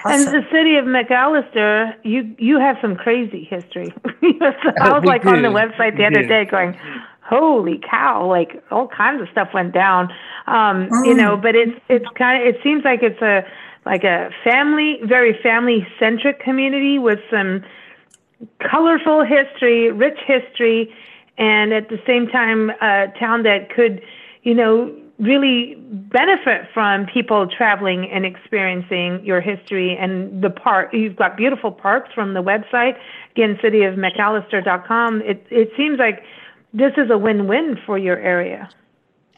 And 0.05 0.27
the 0.27 0.43
city 0.53 0.77
of 0.77 0.85
McAlester, 0.85 1.95
you 2.05 2.35
you 2.39 2.59
have 2.61 2.77
some 2.83 2.95
crazy 2.95 3.45
history. 3.45 3.93
I 4.81 4.93
was 4.93 5.03
We 5.03 5.09
like 5.09 5.25
on 5.27 5.43
the 5.43 5.49
website 5.49 5.97
the 5.97 6.05
We 6.05 6.05
other 6.05 6.23
do. 6.23 6.29
day 6.29 6.45
going, 6.45 6.79
holy 7.29 7.81
cow 7.89 8.27
like 8.27 8.63
all 8.71 8.89
kinds 8.89 9.21
of 9.21 9.29
stuff 9.31 9.49
went 9.53 9.73
down 9.73 10.09
um 10.47 10.89
you 11.05 11.15
know 11.15 11.37
but 11.37 11.55
it's 11.55 11.79
it's 11.89 12.07
kind 12.17 12.41
of 12.41 12.55
it 12.55 12.61
seems 12.63 12.85
like 12.85 13.03
it's 13.03 13.21
a 13.21 13.43
like 13.85 14.05
a 14.05 14.31
family 14.43 14.99
very 15.05 15.39
family 15.43 15.87
centric 15.99 16.41
community 16.41 16.99
with 16.99 17.19
some 17.31 17.63
colorful 18.71 19.25
history 19.25 19.91
rich 19.93 20.19
history 20.27 20.93
and 21.37 21.73
at 21.73 21.89
the 21.89 22.01
same 22.07 22.27
time 22.29 22.71
a 22.81 23.07
town 23.19 23.43
that 23.43 23.69
could 23.75 24.01
you 24.43 24.55
know 24.55 24.95
really 25.19 25.75
benefit 25.79 26.69
from 26.73 27.07
people 27.07 27.49
traveling 27.49 28.09
and 28.11 28.25
experiencing 28.25 29.21
your 29.25 29.41
history 29.41 29.97
and 29.97 30.43
the 30.43 30.51
park. 30.51 30.91
You've 30.93 31.17
got 31.17 31.37
beautiful 31.37 31.73
parks 31.73 32.11
from 32.15 32.35
the 32.35 32.43
website, 32.43 32.97
again, 33.33 33.59
cityofmcalester.com. 33.63 35.23
It, 35.23 35.45
it 35.51 35.71
seems 35.77 35.99
like 35.99 36.23
this 36.73 36.93
is 36.97 37.11
a 37.11 37.19
win-win 37.19 37.79
for 37.87 37.99
your 37.99 38.19
area. 38.19 38.69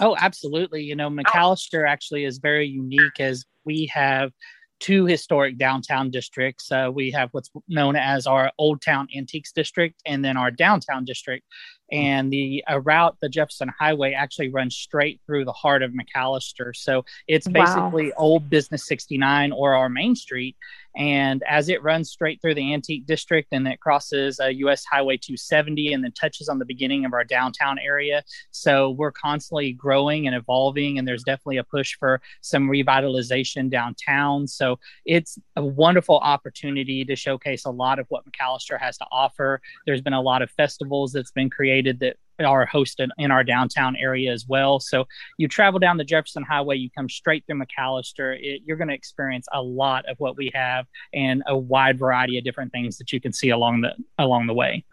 Oh, 0.01 0.17
absolutely. 0.19 0.83
You 0.83 0.97
know, 0.97 1.11
McAlester 1.11 1.87
actually 1.87 2.25
is 2.25 2.39
very 2.39 2.67
unique 2.67 3.21
as 3.21 3.45
we 3.65 3.91
have 3.93 4.33
two 4.81 5.05
historic 5.05 5.59
downtown 5.59 6.11
districts. 6.11 6.73
Uh, 6.73 6.91
we 6.93 7.11
have 7.11 7.29
what's 7.33 7.51
known 7.69 7.97
as 7.97 8.27
our 8.27 8.51
Old 8.59 8.81
Town 8.81 9.07
Antiques 9.15 9.53
District 9.53 9.95
and 10.07 10.25
then 10.25 10.37
our 10.39 10.51
Downtown 10.51 11.05
District 11.05 11.45
and 11.93 12.33
the 12.33 12.65
uh, 12.71 12.81
route, 12.81 13.17
the 13.21 13.29
Jefferson 13.29 13.71
Highway, 13.79 14.13
actually 14.13 14.49
runs 14.49 14.77
straight 14.77 15.21
through 15.27 15.45
the 15.45 15.53
heart 15.53 15.83
of 15.83 15.93
McAlester. 15.93 16.75
So 16.75 17.05
it's 17.29 17.47
basically 17.47 18.07
wow. 18.07 18.15
Old 18.17 18.51
Business 18.51 18.87
69 18.87 19.53
or 19.53 19.75
our 19.75 19.89
Main 19.89 20.15
Street. 20.15 20.57
And 20.97 21.43
as 21.49 21.69
it 21.69 21.83
runs 21.83 22.11
straight 22.11 22.41
through 22.43 22.55
the 22.55 22.73
Antique 22.73 23.07
District 23.07 23.49
and 23.53 23.67
it 23.69 23.81
crosses 23.81 24.41
uh, 24.41 24.47
US 24.47 24.85
Highway 24.85 25.17
270 25.17 25.93
and 25.93 26.03
then 26.03 26.13
touches 26.13 26.49
on 26.49 26.59
the 26.59 26.65
beginning 26.65 27.05
of 27.05 27.13
our 27.13 27.25
downtown 27.25 27.79
area. 27.79 28.23
So 28.51 28.91
we're 28.91 29.13
constantly 29.13 29.73
growing 29.73 30.27
and 30.27 30.35
evolving, 30.35 30.99
and 30.99 31.07
there's 31.07 31.23
definitely 31.23 31.59
a 31.59 31.65
push 31.65 31.97
for 31.99 32.21
some 32.41 32.69
revitalization 32.69 33.71
downtown. 33.71 34.47
So 34.47 34.79
it's 35.05 35.39
a 35.57 35.65
wonderful 35.65 36.19
opportunity 36.19 37.05
to 37.05 37.17
showcase 37.17 37.65
a 37.65 37.71
lot 37.71 37.99
of 37.99 38.07
what 38.09 38.25
McAlester 38.25 38.79
has 38.79 38.99
to 38.99 39.07
offer. 39.11 39.61
There's 39.87 40.03
been 40.03 40.13
a 40.13 40.21
lot 40.21 40.43
of 40.43 40.51
festivals 40.51 41.13
that's 41.13 41.33
been 41.33 41.51
created 41.51 42.01
that 42.01 42.17
are 42.45 42.67
hosted 42.67 43.09
in 43.19 43.31
our 43.31 43.45
downtown 43.45 43.97
area 43.97 44.33
as 44.33 44.47
well. 44.47 44.81
So 44.81 45.07
you 45.39 45.49
travel 45.49 45.79
down 45.79 45.97
the 45.97 46.05
Jefferson 46.05 46.43
Highway, 46.43 46.77
you 46.77 46.91
come 46.91 47.09
straight 47.09 47.45
through 47.47 47.61
McAlester, 47.61 48.37
it, 48.41 48.63
you're 48.65 48.77
going 48.77 48.89
to 48.89 48.95
experience 48.95 49.47
a 49.53 49.63
lot 49.63 50.09
of 50.09 50.19
what 50.19 50.37
we 50.37 50.51
have 50.55 50.87
and 51.13 51.43
a 51.47 51.57
wide 51.57 51.99
variety 51.99 52.39
of 52.39 52.45
different 52.45 52.73
things 52.73 52.99
that 52.99 53.13
you 53.13 53.21
can 53.21 53.33
see 53.33 53.51
along 53.51 53.83
the 53.83 53.95
along 54.19 54.47
the 54.47 54.55
way. 54.55 54.85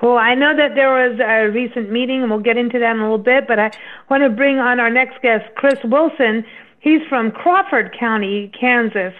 Cool. 0.00 0.16
I 0.16 0.34
know 0.34 0.56
that 0.56 0.74
there 0.74 0.90
was 0.90 1.20
a 1.20 1.50
recent 1.50 1.90
meeting, 1.90 2.22
and 2.22 2.30
we'll 2.30 2.40
get 2.40 2.56
into 2.56 2.78
that 2.78 2.92
in 2.92 3.00
a 3.00 3.02
little 3.02 3.18
bit. 3.18 3.46
But 3.46 3.58
I 3.58 3.70
want 4.08 4.22
to 4.22 4.30
bring 4.30 4.58
on 4.58 4.80
our 4.80 4.90
next 4.90 5.20
guest, 5.22 5.44
Chris 5.54 5.78
Wilson. 5.84 6.44
He's 6.80 7.02
from 7.08 7.30
Crawford 7.30 7.94
County, 7.98 8.50
Kansas. 8.58 9.12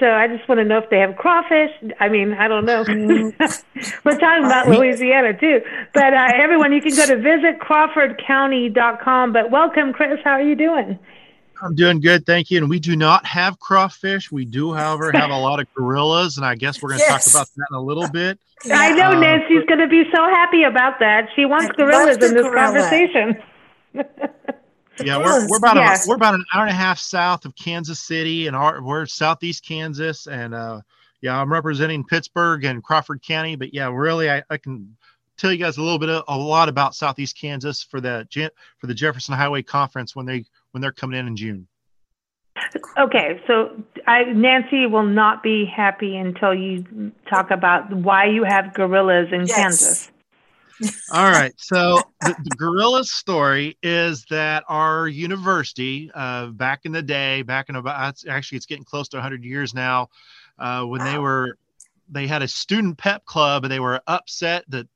So 0.00 0.06
I 0.06 0.26
just 0.28 0.48
want 0.48 0.60
to 0.60 0.64
know 0.64 0.78
if 0.78 0.88
they 0.88 0.98
have 0.98 1.16
crawfish. 1.16 1.72
I 2.00 2.08
mean, 2.08 2.32
I 2.32 2.48
don't 2.48 2.64
know. 2.64 2.82
We're 2.88 4.18
talking 4.18 4.46
about 4.46 4.68
Louisiana 4.68 5.38
too. 5.38 5.60
But 5.92 6.14
uh, 6.14 6.28
everyone, 6.34 6.72
you 6.72 6.80
can 6.80 6.96
go 6.96 7.04
to 7.06 7.16
visitcrawfordcounty.com. 7.16 9.34
But 9.34 9.50
welcome, 9.50 9.92
Chris. 9.92 10.18
How 10.24 10.30
are 10.30 10.42
you 10.42 10.56
doing? 10.56 10.98
I'm 11.62 11.74
doing 11.74 12.00
good, 12.00 12.24
thank 12.24 12.50
you. 12.50 12.56
And 12.56 12.70
we 12.70 12.80
do 12.80 12.96
not 12.96 13.26
have 13.26 13.60
crawfish. 13.60 14.32
We 14.32 14.46
do, 14.46 14.72
however, 14.72 15.12
have 15.12 15.28
a 15.28 15.36
lot 15.36 15.60
of 15.60 15.66
gorillas, 15.74 16.38
and 16.38 16.46
I 16.46 16.54
guess 16.54 16.80
we're 16.80 16.88
going 16.88 17.00
to 17.00 17.06
yes. 17.06 17.30
talk 17.30 17.34
about 17.34 17.48
that 17.54 17.66
in 17.70 17.76
a 17.76 17.82
little 17.82 18.08
bit. 18.08 18.38
I 18.72 18.94
know 18.94 19.12
um, 19.12 19.20
Nancy's 19.20 19.66
going 19.66 19.80
to 19.80 19.88
be 19.88 20.04
so 20.14 20.22
happy 20.22 20.62
about 20.62 21.00
that. 21.00 21.28
She 21.36 21.44
wants 21.44 21.70
gorillas 21.76 22.16
in 22.16 22.32
this 22.32 22.46
gorilla. 22.46 22.56
conversation. 22.56 23.42
yeah, 25.04 25.18
we're, 25.18 25.48
we're 25.48 25.58
about 25.58 25.76
a, 25.76 25.98
we're 26.06 26.16
about 26.16 26.34
an 26.34 26.44
hour 26.52 26.62
and 26.62 26.70
a 26.70 26.74
half 26.74 26.98
south 26.98 27.44
of 27.44 27.54
Kansas 27.56 28.00
City, 28.00 28.46
and 28.46 28.56
our, 28.56 28.82
we're 28.82 29.06
southeast 29.06 29.64
Kansas, 29.66 30.26
and 30.26 30.54
uh, 30.54 30.80
yeah, 31.20 31.38
I'm 31.38 31.52
representing 31.52 32.04
Pittsburg 32.04 32.64
and 32.64 32.82
Crawford 32.82 33.22
County. 33.22 33.56
But 33.56 33.74
yeah, 33.74 33.90
really, 33.92 34.30
I, 34.30 34.42
I 34.50 34.56
can 34.56 34.96
tell 35.36 35.52
you 35.52 35.58
guys 35.58 35.76
a 35.76 35.82
little 35.82 35.98
bit 35.98 36.10
of, 36.10 36.24
a 36.28 36.36
lot 36.36 36.68
about 36.68 36.94
southeast 36.94 37.38
Kansas 37.38 37.82
for 37.82 38.00
the 38.00 38.26
for 38.78 38.86
the 38.86 38.94
Jefferson 38.94 39.34
Highway 39.34 39.62
Conference 39.62 40.14
when 40.14 40.26
they 40.26 40.44
when 40.72 40.80
they're 40.80 40.92
coming 40.92 41.18
in 41.18 41.26
in 41.26 41.36
June. 41.36 41.66
Okay, 42.98 43.40
so 43.46 43.82
I, 44.06 44.24
Nancy 44.24 44.86
will 44.86 45.04
not 45.04 45.42
be 45.42 45.64
happy 45.64 46.16
until 46.16 46.54
you 46.54 47.12
talk 47.28 47.50
about 47.50 47.92
why 47.92 48.26
you 48.26 48.44
have 48.44 48.74
gorillas 48.74 49.28
in 49.32 49.46
yes. 49.46 49.56
Kansas. 49.56 50.10
All 51.12 51.30
right. 51.30 51.52
So 51.56 52.00
the, 52.22 52.34
the 52.42 52.56
gorilla 52.56 53.04
story 53.04 53.76
is 53.82 54.24
that 54.30 54.64
our 54.68 55.08
university, 55.08 56.10
uh, 56.14 56.46
back 56.48 56.80
in 56.84 56.92
the 56.92 57.02
day, 57.02 57.42
back 57.42 57.68
in 57.68 57.76
about 57.76 58.22
actually 58.28 58.56
it's 58.56 58.66
getting 58.66 58.84
close 58.84 59.08
to 59.08 59.16
100 59.16 59.44
years 59.44 59.74
now, 59.74 60.08
uh, 60.58 60.84
when 60.84 61.00
wow. 61.00 61.12
they 61.12 61.18
were 61.18 61.58
they 62.08 62.26
had 62.26 62.42
a 62.42 62.48
student 62.48 62.98
pep 62.98 63.24
club 63.24 63.64
and 63.64 63.72
they 63.72 63.80
were 63.80 64.00
upset 64.06 64.64
that 64.68 64.88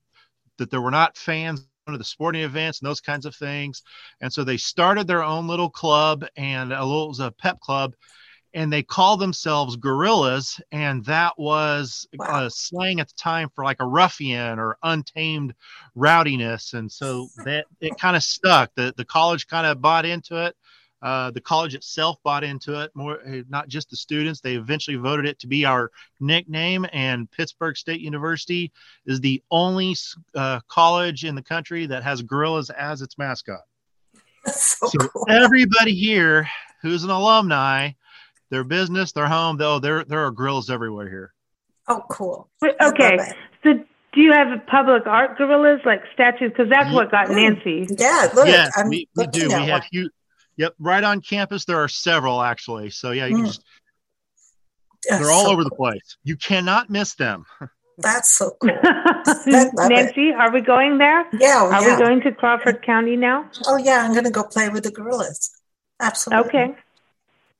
that 0.59 0.71
there 0.71 0.81
were 0.81 0.91
not 0.91 1.17
fans 1.17 1.67
of 1.87 1.99
the 1.99 2.05
sporting 2.05 2.43
events 2.43 2.81
and 2.81 2.89
those 2.89 3.01
kinds 3.01 3.27
of 3.27 3.35
things, 3.35 3.83
and 4.21 4.33
so 4.33 4.43
they 4.43 4.57
started 4.57 5.07
their 5.07 5.23
own 5.23 5.47
little 5.47 5.71
club 5.71 6.25
and 6.37 6.73
a 6.73 6.85
little 6.85 7.05
it 7.05 7.09
was 7.09 7.21
a 7.21 7.31
pep 7.31 7.61
club 7.61 7.95
and 8.55 8.73
they 8.73 8.83
called 8.83 9.21
themselves 9.21 9.77
gorillas 9.77 10.61
and 10.71 11.05
that 11.05 11.37
was 11.37 12.07
wow. 12.15 12.49
slang 12.49 13.01
at 13.01 13.09
the 13.09 13.15
time 13.15 13.51
for 13.55 13.65
like 13.65 13.81
a 13.81 13.87
ruffian 13.87 14.59
or 14.59 14.79
untamed 14.85 15.53
rowdiness 15.97 16.73
and 16.73 16.91
so 16.91 17.29
that 17.45 17.67
it 17.81 17.99
kind 17.99 18.17
of 18.17 18.23
stuck. 18.23 18.71
The, 18.77 18.95
the 18.97 19.05
college 19.05 19.49
kind 19.49 19.67
of 19.67 19.83
bought 19.83 20.07
into 20.07 20.47
it. 20.47 20.57
Uh, 21.03 21.31
the 21.33 21.41
college 21.41 21.75
itself 21.75 22.17
bought 22.25 22.43
into 22.43 22.81
it. 22.81 22.91
More 22.95 23.21
eh, 23.27 23.43
not 23.51 23.69
just 23.69 23.91
the 23.91 23.97
students. 23.97 24.41
They 24.41 24.55
eventually 24.55 24.97
voted 24.97 25.27
it 25.27 25.39
to 25.41 25.47
be 25.47 25.67
our 25.67 25.91
nickname 26.19 26.87
and 26.95 27.31
pittsburg 27.31 27.77
state 27.77 28.01
university 28.01 28.73
is 29.05 29.21
the 29.21 29.43
only 29.51 29.95
uh, 30.35 30.61
college 30.69 31.25
in 31.25 31.35
the 31.35 31.43
country 31.43 31.85
that 31.87 32.03
has 32.05 32.23
gorillas 32.23 32.71
as 32.71 33.03
its 33.03 33.19
mascot. 33.19 33.61
So, 34.47 34.87
so 34.87 35.09
cool. 35.09 35.27
everybody 35.29 35.95
here 35.95 36.49
who's 36.81 37.05
an 37.05 37.11
alumni 37.11 37.91
their 38.51 38.65
business, 38.65 39.13
their 39.13 39.27
home. 39.27 39.57
Though 39.57 39.79
there 39.79 40.05
there 40.05 40.25
are 40.25 40.31
gorillas 40.31 40.71
everywhere 40.71 41.09
here. 41.09 41.33
Oh, 41.89 42.03
cool. 42.11 42.49
Okay, 42.63 43.19
so 43.63 43.73
do 44.15 44.21
you 44.21 44.33
have 44.33 44.67
public 44.67 45.07
art 45.07 45.37
gorillas 45.37 45.81
like 45.85 46.03
statues? 46.13 46.51
Because 46.51 46.71
that's 46.71 46.93
what 46.93 47.11
got 47.11 47.31
Nancy. 47.31 47.87
Yeah, 47.91 48.29
look, 48.35 48.47
yes, 48.47 48.73
we, 48.89 49.09
we 49.17 49.27
do. 49.27 49.49
We 49.49 49.67
have 49.67 49.85
huge. 49.91 50.11
Yep, 50.57 50.75
right 50.79 51.03
on 51.03 51.21
campus 51.21 51.65
there 51.65 51.79
are 51.79 51.89
several 51.89 52.41
actually. 52.41 52.91
So 52.91 53.11
yeah, 53.11 53.27
you 53.27 53.39
mm. 53.39 53.47
just 53.47 53.63
they're 55.09 55.31
all 55.31 55.47
so 55.47 55.53
over 55.53 55.63
cool. 55.63 55.71
the 55.71 55.77
place. 55.77 56.17
You 56.23 56.37
cannot 56.37 56.91
miss 56.91 57.15
them. 57.15 57.45
That's 57.99 58.31
so 58.31 58.57
cool. 58.61 58.71
Nancy, 59.47 60.31
it. 60.31 60.35
are 60.35 60.53
we 60.53 60.61
going 60.61 60.99
there? 60.99 61.27
Yeah. 61.33 61.65
Are 61.65 61.83
yeah. 61.83 61.97
we 61.97 62.03
going 62.03 62.21
to 62.23 62.33
Crawford 62.33 62.83
County 62.83 63.17
now? 63.17 63.49
Oh 63.67 63.77
yeah, 63.77 64.05
I'm 64.05 64.13
going 64.13 64.25
to 64.25 64.31
go 64.31 64.43
play 64.45 64.69
with 64.69 64.85
the 64.85 64.91
gorillas. 64.91 65.51
Absolutely. 66.01 66.49
Okay. 66.49 66.75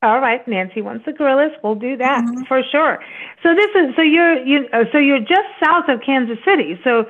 All 0.05 0.21
right, 0.21 0.47
Nancy 0.47 0.83
wants 0.83 1.07
the 1.07 1.13
gorillas. 1.13 1.53
We'll 1.63 1.77
do 1.77 1.97
that 1.97 2.23
mm-hmm. 2.23 2.45
for 2.45 2.61
sure. 2.71 2.99
So 3.43 3.55
this 3.55 3.71
is 3.75 3.97
so 3.97 4.03
you're 4.03 4.37
you 4.45 4.69
uh, 4.71 4.85
so 4.93 4.99
you're 4.99 5.19
just 5.19 5.49
south 5.65 5.89
of 5.89 6.03
Kansas 6.05 6.37
City. 6.45 6.79
So 6.85 7.07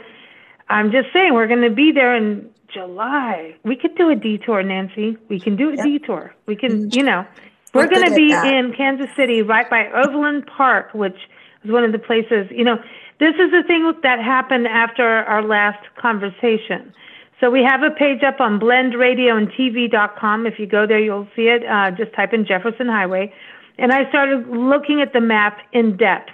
I'm 0.69 0.93
just 0.93 1.09
saying 1.13 1.35
we're 1.35 1.49
going 1.49 1.69
to 1.69 1.75
be 1.75 1.91
there 1.91 2.15
in 2.15 2.49
July. 2.73 3.57
We 3.65 3.75
could 3.75 3.97
do 3.97 4.11
a 4.11 4.15
detour, 4.15 4.63
Nancy. 4.63 5.19
We 5.29 5.41
can 5.41 5.57
do 5.57 5.71
a 5.71 5.77
yep. 5.77 5.85
detour. 5.85 6.35
We 6.47 6.55
can, 6.55 6.71
mm-hmm. 6.71 6.99
you 6.99 7.03
know, 7.03 7.27
we're, 7.75 7.83
we're 7.83 7.91
going 7.91 8.07
to 8.07 8.15
be 8.15 8.33
in 8.33 8.73
Kansas 8.77 9.11
City, 9.17 9.43
right 9.43 9.69
by 9.69 9.91
Overland 9.91 10.47
Park, 10.47 10.95
which 10.95 11.17
is 11.65 11.73
one 11.73 11.83
of 11.83 11.91
the 11.91 11.99
places. 11.99 12.47
You 12.53 12.63
know, 12.63 12.77
this 13.19 13.35
is 13.35 13.51
the 13.51 13.65
thing 13.67 13.93
that 14.05 14.21
happened 14.21 14.69
after 14.69 15.05
our 15.05 15.43
last 15.43 15.85
conversation 16.01 16.95
so 17.41 17.51
we 17.51 17.63
have 17.63 17.83
a 17.83 17.91
page 17.91 18.23
up 18.23 18.41
on 18.41 18.61
blendradioandtv.com. 18.61 20.47
If 20.47 20.59
you 20.59 20.67
go 20.67 20.87
there, 20.87 21.01
you'll 21.01 21.29
see 21.35 21.49
it. 21.49 21.65
Uh, 21.67 21.91
just 21.91 22.15
type 22.15 22.33
in 22.33 22.47
Jefferson 22.47 22.87
Highway. 22.87 23.33
And 23.79 23.93
I 23.93 24.09
started 24.09 24.49
looking 24.49 25.01
at 25.01 25.13
the 25.13 25.21
map 25.21 25.59
in 25.73 25.97
depth. 25.97 26.31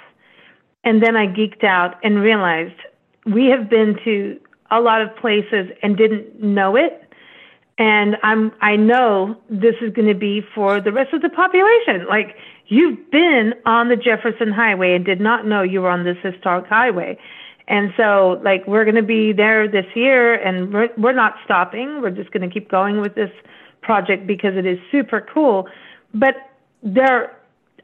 And 0.85 1.02
then 1.02 1.16
I 1.16 1.26
geeked 1.26 1.64
out 1.64 1.97
and 2.02 2.21
realized 2.21 2.75
we 3.26 3.47
have 3.47 3.69
been 3.69 3.99
to 4.04 4.38
a 4.71 4.80
lot 4.80 5.02
of 5.02 5.14
places 5.16 5.71
and 5.83 5.97
didn't 5.97 6.42
know 6.42 6.76
it. 6.76 7.04
And 7.78 8.16
I'm, 8.23 8.52
I 8.61 8.76
know 8.76 9.37
this 9.49 9.75
is 9.80 9.92
going 9.95 10.09
to 10.09 10.14
be 10.14 10.42
for 10.54 10.80
the 10.80 10.92
rest 10.92 11.14
of 11.14 11.23
the 11.23 11.30
population. 11.30 12.07
Like, 12.09 12.37
you've 12.66 13.11
been 13.11 13.54
on 13.64 13.88
the 13.88 13.97
Jefferson 13.97 14.52
Highway 14.52 14.95
and 14.95 15.04
did 15.04 15.21
not 15.21 15.47
know 15.47 15.62
you 15.62 15.80
were 15.80 15.88
on 15.88 16.04
this 16.04 16.19
historic 16.23 16.66
highway. 16.66 17.19
And 17.70 17.94
so, 17.96 18.40
like, 18.42 18.66
we're 18.66 18.84
going 18.84 18.96
to 18.96 19.02
be 19.02 19.32
there 19.32 19.68
this 19.68 19.86
year, 19.94 20.34
and 20.34 20.72
we're, 20.74 20.88
we're 20.98 21.12
not 21.12 21.36
stopping. 21.44 22.02
We're 22.02 22.10
just 22.10 22.32
going 22.32 22.42
to 22.46 22.52
keep 22.52 22.68
going 22.68 23.00
with 23.00 23.14
this 23.14 23.30
project 23.80 24.26
because 24.26 24.56
it 24.56 24.66
is 24.66 24.78
super 24.90 25.20
cool. 25.32 25.68
But 26.12 26.34
there, 26.82 27.34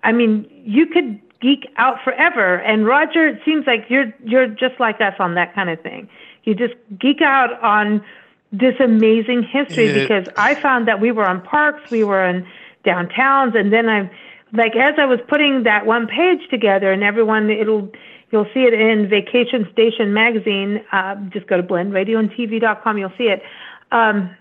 I 0.03 0.11
mean, 0.11 0.45
you 0.65 0.87
could 0.87 1.21
geek 1.41 1.71
out 1.77 2.03
forever. 2.03 2.57
And 2.57 2.85
Roger, 2.85 3.29
it 3.29 3.41
seems 3.45 3.65
like 3.69 3.87
you're 3.89 4.13
you're 4.25 4.49
just 4.49 4.81
like 4.81 5.01
us 5.01 5.15
on 5.21 5.37
that 5.37 5.55
kind 5.55 5.71
of 5.71 5.81
thing. 5.83 6.09
You 6.43 6.57
just 6.57 6.75
geek 6.99 7.23
out 7.23 7.63
on 7.63 8.05
this 8.51 8.75
amazing 8.81 9.45
history 9.45 9.87
It- 9.87 10.01
because 10.09 10.27
I 10.37 10.57
found 10.57 10.89
that 10.89 11.01
we 11.01 11.13
were 11.13 11.27
on 11.27 11.41
parks, 11.43 11.89
we 11.93 12.03
were 12.03 12.25
in 12.25 12.45
downtowns, 12.85 13.57
and 13.57 13.73
then 13.73 13.89
I'm 13.89 14.11
like 14.53 14.75
as 14.75 14.95
I 14.99 15.07
was 15.07 15.21
putting 15.29 15.63
that 15.63 15.87
one 15.87 16.09
page 16.09 16.41
together, 16.51 16.91
and 16.91 17.05
everyone, 17.05 17.51
it'll 17.51 17.93
you'll 18.37 18.53
see 18.53 18.65
it 18.65 18.75
in 18.75 19.09
Vacation 19.09 19.67
Station 19.73 20.13
magazine. 20.13 20.85
Uh, 20.93 21.15
just 21.31 21.47
go 21.47 21.57
to 21.57 21.63
blendradioandtv.com, 21.63 22.99
you'll 22.99 23.13
see 23.17 23.29
it. 23.29 23.43
Um, 23.91 24.37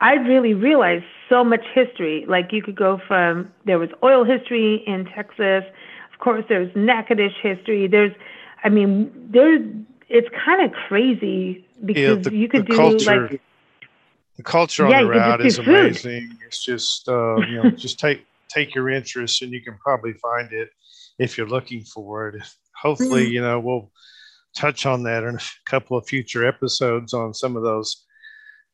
I 0.00 0.14
really 0.14 0.54
realized 0.54 1.04
so 1.28 1.44
much 1.44 1.64
history. 1.74 2.24
Like 2.26 2.52
you 2.52 2.62
could 2.62 2.76
go 2.76 2.98
from 3.06 3.52
there 3.66 3.78
was 3.78 3.90
oil 4.02 4.24
history 4.24 4.82
in 4.86 5.04
Texas. 5.04 5.64
Of 6.12 6.18
course, 6.20 6.44
there's 6.48 6.74
Natchitoches 6.74 7.36
history. 7.42 7.86
There's, 7.86 8.12
I 8.64 8.68
mean, 8.70 9.12
there's. 9.30 9.60
It's 10.08 10.28
kind 10.44 10.64
of 10.64 10.70
crazy 10.88 11.66
because 11.84 12.24
the- 12.24 12.34
you 12.34 12.48
could 12.48 12.66
do 12.66 12.76
culture 12.76 13.28
like 13.28 13.40
the 14.36 14.42
culture 14.42 14.88
Yeah, 14.88 14.98
on 14.98 15.06
you 15.06 15.12
the 15.12 15.18
route 15.18 15.40
is 15.44 15.56
food. 15.56 15.66
amazing. 15.68 16.38
It's 16.46 16.64
just 16.64 17.08
uh, 17.08 17.36
you 17.48 17.56
know, 17.56 17.70
just 17.70 17.98
take 17.98 18.24
take 18.48 18.74
your 18.74 18.88
interest, 18.88 19.42
and 19.42 19.52
you 19.52 19.60
can 19.62 19.76
probably 19.78 20.12
find 20.14 20.52
it 20.52 20.70
if 21.18 21.36
you're 21.36 21.48
looking 21.48 21.82
for 21.82 22.28
it. 22.28 22.42
Hopefully, 22.82 23.26
Mhm. 23.26 23.32
you 23.32 23.40
know, 23.40 23.60
we'll 23.60 23.90
touch 24.56 24.86
on 24.86 25.02
that 25.04 25.24
in 25.24 25.36
a 25.36 25.40
couple 25.66 25.96
of 25.96 26.06
future 26.06 26.46
episodes 26.46 27.12
on 27.12 27.34
some 27.34 27.56
of 27.56 27.62
those 27.62 28.06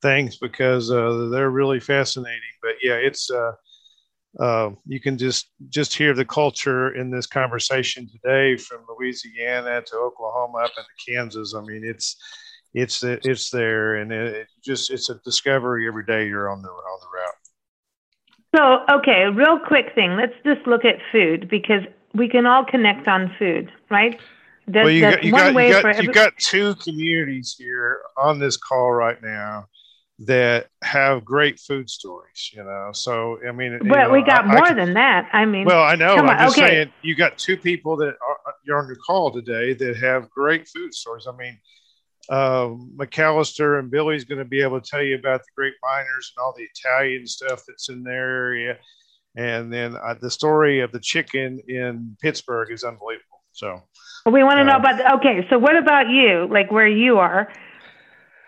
things 0.00 0.36
because 0.38 0.90
uh, 0.90 1.28
they're 1.30 1.50
really 1.50 1.80
fascinating. 1.80 2.40
But 2.60 2.76
yeah, 2.82 2.94
it's 2.94 3.30
uh, 3.30 3.52
uh, 4.40 4.70
you 4.86 5.00
can 5.00 5.18
just 5.18 5.50
just 5.68 5.94
hear 5.94 6.14
the 6.14 6.24
culture 6.24 6.94
in 6.94 7.10
this 7.10 7.26
conversation 7.26 8.08
today 8.08 8.56
from 8.56 8.84
Louisiana 8.88 9.82
to 9.82 9.96
Oklahoma 9.96 10.58
up 10.58 10.72
into 10.76 10.88
Kansas. 11.06 11.54
I 11.54 11.60
mean, 11.60 11.84
it's 11.84 12.16
it's 12.74 13.02
it's 13.04 13.50
there, 13.50 13.96
and 13.96 14.12
it, 14.12 14.34
it 14.34 14.46
just 14.64 14.90
it's 14.90 15.10
a 15.10 15.20
discovery 15.24 15.86
every 15.86 16.04
day 16.04 16.26
you're 16.26 16.50
on 16.50 16.62
the 16.62 16.68
on 16.68 17.00
the 17.00 17.06
route. 17.18 17.34
So, 18.54 18.84
okay, 18.96 19.24
real 19.26 19.58
quick 19.58 19.94
thing. 19.94 20.16
Let's 20.16 20.34
just 20.44 20.66
look 20.66 20.84
at 20.84 20.96
food 21.10 21.48
because 21.48 21.82
we 22.14 22.28
can 22.28 22.46
all 22.46 22.64
connect 22.64 23.08
on 23.08 23.34
food, 23.38 23.72
right? 23.90 24.18
That's, 24.66 24.84
well, 24.84 24.90
you 24.90 25.00
got 25.00 25.24
you 25.24 25.32
one 25.32 25.40
got 25.46 25.54
way 25.54 25.68
you 25.68 25.74
for 25.74 25.82
got 25.82 25.94
every- 25.96 26.06
you 26.06 26.12
got 26.12 26.36
two 26.38 26.74
communities 26.76 27.56
here 27.58 28.00
on 28.16 28.38
this 28.38 28.56
call 28.56 28.92
right 28.92 29.20
now 29.22 29.66
that 30.20 30.68
have 30.84 31.24
great 31.24 31.58
food 31.58 31.90
stories. 31.90 32.50
You 32.54 32.62
know, 32.62 32.90
so 32.92 33.38
I 33.46 33.50
mean, 33.52 33.78
But 33.80 34.04
know, 34.04 34.10
we 34.10 34.22
got 34.22 34.44
I- 34.46 34.52
I 34.52 34.56
more 34.56 34.66
can- 34.66 34.76
than 34.76 34.94
that. 34.94 35.28
I 35.32 35.44
mean, 35.46 35.64
Well, 35.64 35.82
I 35.82 35.96
know. 35.96 36.14
I'm 36.14 36.28
on, 36.28 36.38
just 36.38 36.58
okay. 36.58 36.68
saying 36.68 36.92
you 37.02 37.14
got 37.16 37.38
two 37.38 37.56
people 37.56 37.96
that 37.96 38.14
are 38.26 38.38
you're 38.64 38.78
on 38.78 38.86
your 38.86 38.96
call 38.96 39.32
today 39.32 39.72
that 39.74 39.96
have 39.96 40.30
great 40.30 40.68
food 40.68 40.94
stories. 40.94 41.26
I 41.26 41.36
mean, 41.36 41.58
um, 42.30 42.92
McAlester 42.96 43.80
and 43.80 43.90
Billy's 43.90 44.24
going 44.24 44.38
to 44.38 44.44
be 44.44 44.62
able 44.62 44.80
to 44.80 44.88
tell 44.88 45.02
you 45.02 45.16
about 45.16 45.40
the 45.40 45.48
great 45.56 45.74
miners 45.82 46.32
and 46.36 46.42
all 46.42 46.54
the 46.56 46.62
Italian 46.62 47.26
stuff 47.26 47.64
that's 47.66 47.88
in 47.88 48.04
their 48.04 48.44
area, 48.44 48.78
and 49.36 49.72
then 49.72 49.96
uh, 49.96 50.14
the 50.20 50.30
story 50.30 50.80
of 50.80 50.92
the 50.92 51.00
chicken 51.00 51.60
in 51.68 52.16
Pittsburg 52.20 52.70
is 52.70 52.84
unbelievable. 52.84 53.26
So, 53.52 53.82
we 54.26 54.42
want 54.44 54.58
to 54.58 54.64
know 54.64 54.72
uh, 54.74 54.78
about. 54.78 54.96
The, 54.98 55.14
okay, 55.16 55.46
so 55.50 55.58
what 55.58 55.76
about 55.76 56.08
you? 56.08 56.46
Like 56.50 56.70
where 56.70 56.86
you 56.88 57.18
are? 57.18 57.52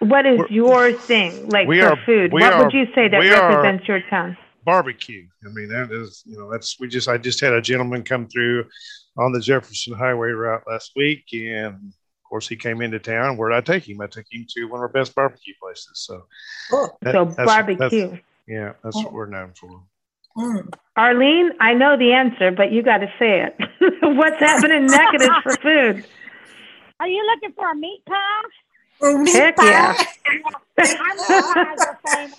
What 0.00 0.26
is 0.26 0.40
your 0.50 0.92
thing? 0.92 1.48
Like 1.48 1.66
for 1.66 1.84
are- 1.92 1.98
food? 2.06 2.32
what 2.32 2.52
are- 2.52 2.64
would 2.64 2.72
you 2.72 2.86
say 2.94 3.08
that 3.08 3.18
represents 3.18 3.86
your 3.88 4.00
town? 4.10 4.36
barbecue. 4.64 5.26
I 5.44 5.50
mean, 5.52 5.68
that 5.68 5.92
is, 5.92 6.22
you 6.24 6.38
know, 6.38 6.50
that's, 6.50 6.80
we 6.80 6.88
just, 6.88 7.06
I 7.06 7.18
just 7.18 7.38
had 7.38 7.52
a 7.52 7.60
gentleman 7.60 8.02
come 8.02 8.26
through 8.28 8.64
on 9.18 9.30
the 9.30 9.38
Jefferson 9.40 9.92
Highway 9.92 10.30
route 10.30 10.62
last 10.66 10.92
week. 10.96 11.24
And 11.34 11.74
of 11.74 12.28
course, 12.30 12.48
he 12.48 12.56
came 12.56 12.80
into 12.80 12.98
town. 12.98 13.36
Where 13.36 13.50
did 13.50 13.56
I 13.56 13.60
take 13.60 13.86
him? 13.86 14.00
I 14.00 14.06
took 14.06 14.24
him 14.30 14.46
to 14.56 14.64
one 14.64 14.78
of 14.78 14.82
our 14.84 14.88
best 14.88 15.14
barbecue 15.14 15.52
places. 15.62 15.90
So, 16.06 16.24
Oh, 16.72 16.88
that- 17.02 17.12
so 17.12 17.24
that's- 17.26 17.46
barbecue. 17.46 17.76
that's- 18.08 18.20
yeah, 18.48 18.72
that's 18.82 18.96
what 18.96 19.12
we're 19.12 19.26
known 19.26 19.52
for. 19.54 19.82
Mm. 20.36 20.68
Arlene, 20.96 21.50
I 21.60 21.74
know 21.74 21.96
the 21.98 22.12
answer, 22.12 22.50
but 22.52 22.70
you 22.72 22.82
got 22.82 22.98
to 22.98 23.12
say 23.18 23.40
it. 23.46 23.56
What's 24.02 24.38
happening 24.38 24.84
in 24.84 24.86
Natchitoches 24.86 25.42
for 25.42 25.56
food? 25.56 26.04
Are 27.00 27.08
you 27.08 27.26
looking 27.34 27.52
for 27.54 27.70
a 27.70 27.74
meat 27.74 28.02
pie? 28.06 28.42
Oh, 29.02 29.18
meat 29.18 29.34
Heck 29.34 29.56
pie. 29.56 29.64
yeah. 29.70 29.94
I'm 30.78 31.18
surprised 31.18 31.78
the 31.80 31.96
same. 32.06 32.30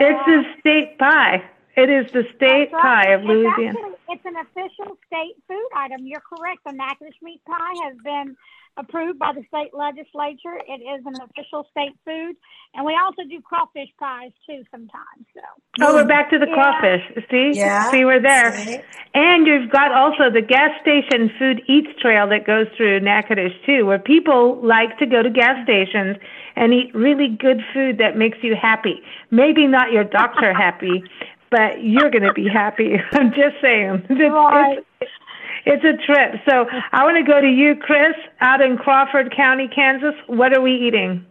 It's 0.00 0.26
the 0.26 0.42
state 0.60 0.98
pie. 0.98 1.44
It 1.76 1.90
is 1.90 2.10
the 2.12 2.24
state 2.34 2.70
right. 2.72 2.82
pie 2.82 3.10
of 3.12 3.20
It's 3.20 3.28
Louisiana. 3.28 3.68
actually- 3.78 3.92
It's 4.08 4.24
an 4.24 4.36
official 4.36 4.98
state 5.06 5.36
food 5.46 5.68
item. 5.76 6.06
You're 6.06 6.20
correct. 6.22 6.60
The 6.66 6.72
Natchitoches 6.72 7.14
meat 7.22 7.40
pie 7.46 7.74
has 7.84 7.96
been 8.02 8.36
approved 8.76 9.18
by 9.18 9.32
the 9.32 9.42
state 9.48 9.72
legislature. 9.72 10.58
It 10.68 10.80
is 10.82 11.04
an 11.06 11.20
official 11.20 11.66
state 11.70 11.96
food, 12.04 12.36
and 12.74 12.84
we 12.84 12.96
also 12.96 13.22
do 13.28 13.40
crawfish 13.40 13.88
pies 13.98 14.32
too 14.48 14.62
sometimes. 14.70 15.26
So 15.34 15.40
Oh, 15.82 15.94
we're 15.94 16.04
back 16.04 16.30
to 16.30 16.38
the 16.38 16.46
Yeah. 16.46 16.54
crawfish. 16.54 17.02
See? 17.30 17.52
Yeah. 17.54 17.90
See, 17.90 18.04
we're 18.04 18.20
there. 18.20 18.52
See? 18.56 18.80
And 19.14 19.46
you've 19.46 19.70
got 19.70 19.92
also 19.92 20.30
the 20.30 20.42
gas 20.42 20.70
station 20.82 21.30
food 21.38 21.62
eats 21.66 21.88
trail 22.00 22.26
that 22.28 22.44
goes 22.46 22.66
through 22.76 23.00
Natchitoches 23.00 23.52
too, 23.64 23.86
where 23.86 23.98
people 23.98 24.56
like 24.62 24.98
to 24.98 25.06
go 25.06 25.22
to 25.22 25.30
gas 25.30 25.62
stations 25.64 26.16
and 26.54 26.72
eat 26.74 26.94
really 26.94 27.28
good 27.28 27.62
food 27.72 27.98
that 27.98 28.16
makes 28.16 28.38
you 28.42 28.54
happy. 28.54 29.02
Maybe 29.30 29.66
not 29.66 29.90
your 29.92 30.04
doctor 30.04 30.52
happy, 30.52 31.02
but 31.50 31.82
you're 31.82 32.10
going 32.10 32.24
to 32.24 32.32
be 32.32 32.48
happy. 32.48 33.00
I'm 33.12 33.32
just 33.32 33.56
saying. 33.62 34.04
It's, 34.10 34.20
Right. 34.32 34.78
it's, 35.00 35.10
it's 35.66 35.84
a 35.84 36.06
trip. 36.06 36.40
So 36.48 36.66
I 36.92 37.04
want 37.04 37.16
to 37.16 37.24
go 37.24 37.40
to 37.40 37.48
you, 37.48 37.74
Chris, 37.74 38.14
out 38.40 38.60
in 38.62 38.78
Crawford 38.78 39.34
County, 39.36 39.68
Kansas. 39.68 40.14
What 40.28 40.56
are 40.56 40.60
we 40.60 40.72
eating? 40.72 41.26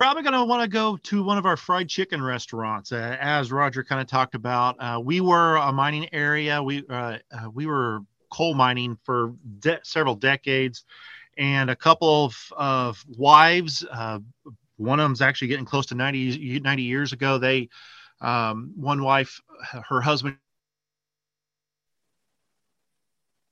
Probably 0.00 0.22
going 0.22 0.32
to 0.32 0.44
want 0.44 0.62
to 0.62 0.68
go 0.68 0.96
to 0.96 1.22
one 1.22 1.36
of 1.36 1.44
our 1.44 1.56
fried 1.56 1.88
chicken 1.88 2.22
restaurants, 2.22 2.90
uh, 2.90 3.16
as 3.20 3.52
Roger 3.52 3.84
kind 3.84 4.00
of 4.00 4.06
talked 4.06 4.34
about. 4.34 4.76
Uh, 4.78 4.98
we 5.02 5.20
were 5.20 5.56
a 5.56 5.72
mining 5.72 6.08
area. 6.12 6.62
We 6.62 6.84
uh, 6.88 7.18
uh, 7.30 7.50
we 7.52 7.66
were 7.66 8.00
coal 8.30 8.54
mining 8.54 8.96
for 9.04 9.34
de- 9.58 9.80
several 9.82 10.14
decades, 10.14 10.84
and 11.36 11.68
a 11.68 11.76
couple 11.76 12.26
of, 12.26 12.36
of 12.56 13.04
wives. 13.16 13.84
Uh, 13.90 14.20
one 14.76 15.00
of 15.00 15.04
them's 15.04 15.20
actually 15.20 15.48
getting 15.48 15.64
close 15.64 15.86
to 15.86 15.96
90, 15.96 16.60
90 16.60 16.82
years 16.82 17.12
ago. 17.12 17.36
They 17.36 17.68
um, 18.20 18.72
one 18.76 19.02
wife, 19.02 19.40
her 19.88 20.00
husband 20.00 20.36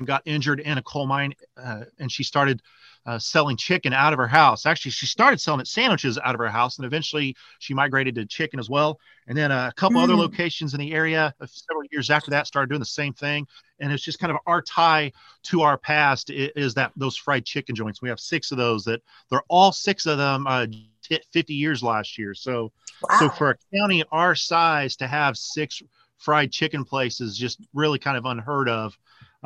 got 0.04 0.22
injured 0.26 0.60
in 0.60 0.78
a 0.78 0.82
coal 0.82 1.06
mine, 1.06 1.32
uh, 1.56 1.84
and 1.98 2.10
she 2.12 2.22
started 2.22 2.60
uh, 3.06 3.18
selling 3.18 3.56
chicken 3.56 3.92
out 3.92 4.12
of 4.12 4.18
her 4.18 4.26
house. 4.26 4.66
Actually, 4.66 4.90
she 4.90 5.06
started 5.06 5.40
selling 5.40 5.60
it 5.60 5.68
sandwiches 5.68 6.18
out 6.22 6.34
of 6.34 6.38
her 6.40 6.48
house, 6.48 6.76
and 6.76 6.84
eventually 6.84 7.34
she 7.60 7.72
migrated 7.72 8.14
to 8.16 8.26
chicken 8.26 8.58
as 8.58 8.68
well. 8.68 8.98
And 9.28 9.38
then 9.38 9.50
a 9.50 9.72
couple 9.76 10.00
other 10.00 10.14
Mm. 10.14 10.18
locations 10.18 10.74
in 10.74 10.80
the 10.80 10.92
area, 10.92 11.32
uh, 11.40 11.46
several 11.46 11.84
years 11.90 12.10
after 12.10 12.30
that, 12.32 12.46
started 12.46 12.68
doing 12.68 12.80
the 12.80 12.84
same 12.84 13.14
thing. 13.14 13.46
And 13.80 13.92
it's 13.92 14.02
just 14.02 14.18
kind 14.18 14.30
of 14.32 14.38
our 14.46 14.60
tie 14.60 15.12
to 15.44 15.62
our 15.62 15.78
past 15.78 16.30
is 16.30 16.74
that 16.74 16.92
those 16.96 17.16
fried 17.16 17.44
chicken 17.44 17.74
joints. 17.74 18.02
We 18.02 18.08
have 18.08 18.20
six 18.20 18.50
of 18.50 18.58
those. 18.58 18.84
That 18.84 19.00
they're 19.30 19.42
all 19.48 19.72
six 19.72 20.06
of 20.06 20.18
them 20.18 20.46
uh, 20.46 20.66
hit 21.08 21.24
50 21.32 21.54
years 21.54 21.82
last 21.82 22.18
year. 22.18 22.34
So 22.34 22.72
so 23.08 23.30
for 23.30 23.50
a 23.50 23.56
county 23.78 24.02
our 24.10 24.34
size 24.34 24.96
to 24.96 25.06
have 25.06 25.36
six 25.36 25.80
fried 26.18 26.50
chicken 26.50 26.84
places, 26.84 27.36
just 27.38 27.60
really 27.74 27.98
kind 27.98 28.16
of 28.16 28.24
unheard 28.24 28.68
of, 28.68 28.96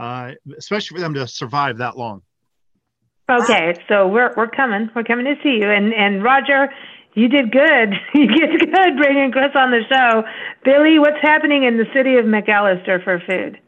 uh, 0.00 0.32
especially 0.56 0.96
for 0.96 1.00
them 1.00 1.14
to 1.14 1.28
survive 1.28 1.78
that 1.78 1.96
long. 1.96 2.22
Okay, 3.30 3.74
so 3.86 4.08
we're 4.08 4.32
we're 4.36 4.48
coming. 4.48 4.90
We're 4.94 5.04
coming 5.04 5.26
to 5.26 5.36
see 5.42 5.60
you. 5.60 5.70
And 5.70 5.94
and 5.94 6.24
Roger, 6.24 6.72
you 7.14 7.28
did 7.28 7.52
good. 7.52 7.94
you 8.14 8.26
did 8.26 8.58
good 8.58 8.96
bringing 8.96 9.30
Chris 9.30 9.52
on 9.54 9.70
the 9.70 9.82
show. 9.88 10.24
Billy, 10.64 10.98
what's 10.98 11.20
happening 11.22 11.64
in 11.64 11.76
the 11.76 11.86
city 11.94 12.16
of 12.16 12.24
McAlester 12.24 13.02
for 13.04 13.22
food? 13.28 13.60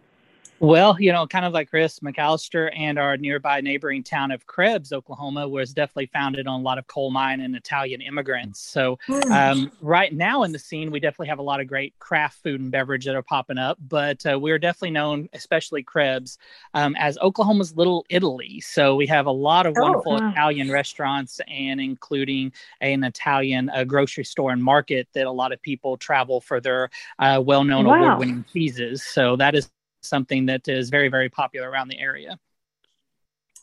Well, 0.65 0.97
you 1.01 1.11
know, 1.11 1.27
kind 1.27 1.45
of 1.45 1.53
like 1.53 1.71
Chris 1.71 1.99
McAlester 1.99 2.71
and 2.79 2.97
our 2.97 3.17
nearby 3.17 3.61
neighboring 3.61 4.05
town 4.05 4.31
of 4.31 4.47
Krebs, 4.47 4.93
Oklahoma, 4.93 5.49
was 5.49 5.75
definitely 5.75 6.07
founded 6.13 6.47
on 6.47 6.61
a 6.61 6.63
lot 6.63 6.79
of 6.79 6.87
coal 6.87 7.11
mine 7.11 7.41
and 7.41 7.57
Italian 7.57 8.01
immigrants. 8.01 8.61
So, 8.61 8.97
Mm. 9.09 9.33
um, 9.33 9.73
right 9.81 10.13
now 10.15 10.45
in 10.45 10.53
the 10.53 10.61
scene, 10.61 10.93
we 10.93 11.01
definitely 11.01 11.27
have 11.31 11.41
a 11.41 11.43
lot 11.43 11.61
of 11.61 11.67
great 11.67 11.99
craft 11.99 12.45
food 12.45 12.61
and 12.61 12.71
beverage 12.71 13.05
that 13.07 13.17
are 13.17 13.25
popping 13.25 13.59
up. 13.59 13.77
But 13.89 14.25
uh, 14.25 14.39
we're 14.39 14.61
definitely 14.61 14.93
known, 14.93 15.29
especially 15.33 15.83
Krebs, 15.83 16.39
um, 16.75 16.95
as 16.97 17.19
Oklahoma's 17.19 17.75
Little 17.77 18.07
Italy. 18.09 18.61
So 18.61 18.95
we 18.95 19.09
have 19.09 19.27
a 19.27 19.33
lot 19.33 19.67
of 19.67 19.77
Oh, 19.77 19.81
wonderful 19.83 20.13
wow. 20.13 20.31
Italian 20.31 20.71
restaurants, 20.71 21.41
and 21.49 21.81
including 21.81 22.53
an 22.81 23.03
Italian 23.03 23.69
uh, 23.71 23.83
grocery 23.83 24.23
store 24.25 24.53
and 24.53 24.63
market 24.63 25.09
that 25.15 25.27
a 25.27 25.33
lot 25.33 25.51
of 25.51 25.61
people 25.61 25.97
travel 25.97 26.41
for 26.41 26.61
their 26.61 26.89
uh, 27.19 27.43
well-known 27.45 27.85
Wow. 27.87 27.97
award-winning 27.97 28.45
cheeses. 28.53 29.03
So 29.03 29.35
that 29.35 29.57
is 29.57 29.69
something 30.03 30.47
that 30.47 30.69
is 30.69 30.91
very, 30.91 31.09
very 31.09 31.29
popular 31.29 31.71
around 31.71 31.89
the 31.89 31.99
area. 31.99 32.39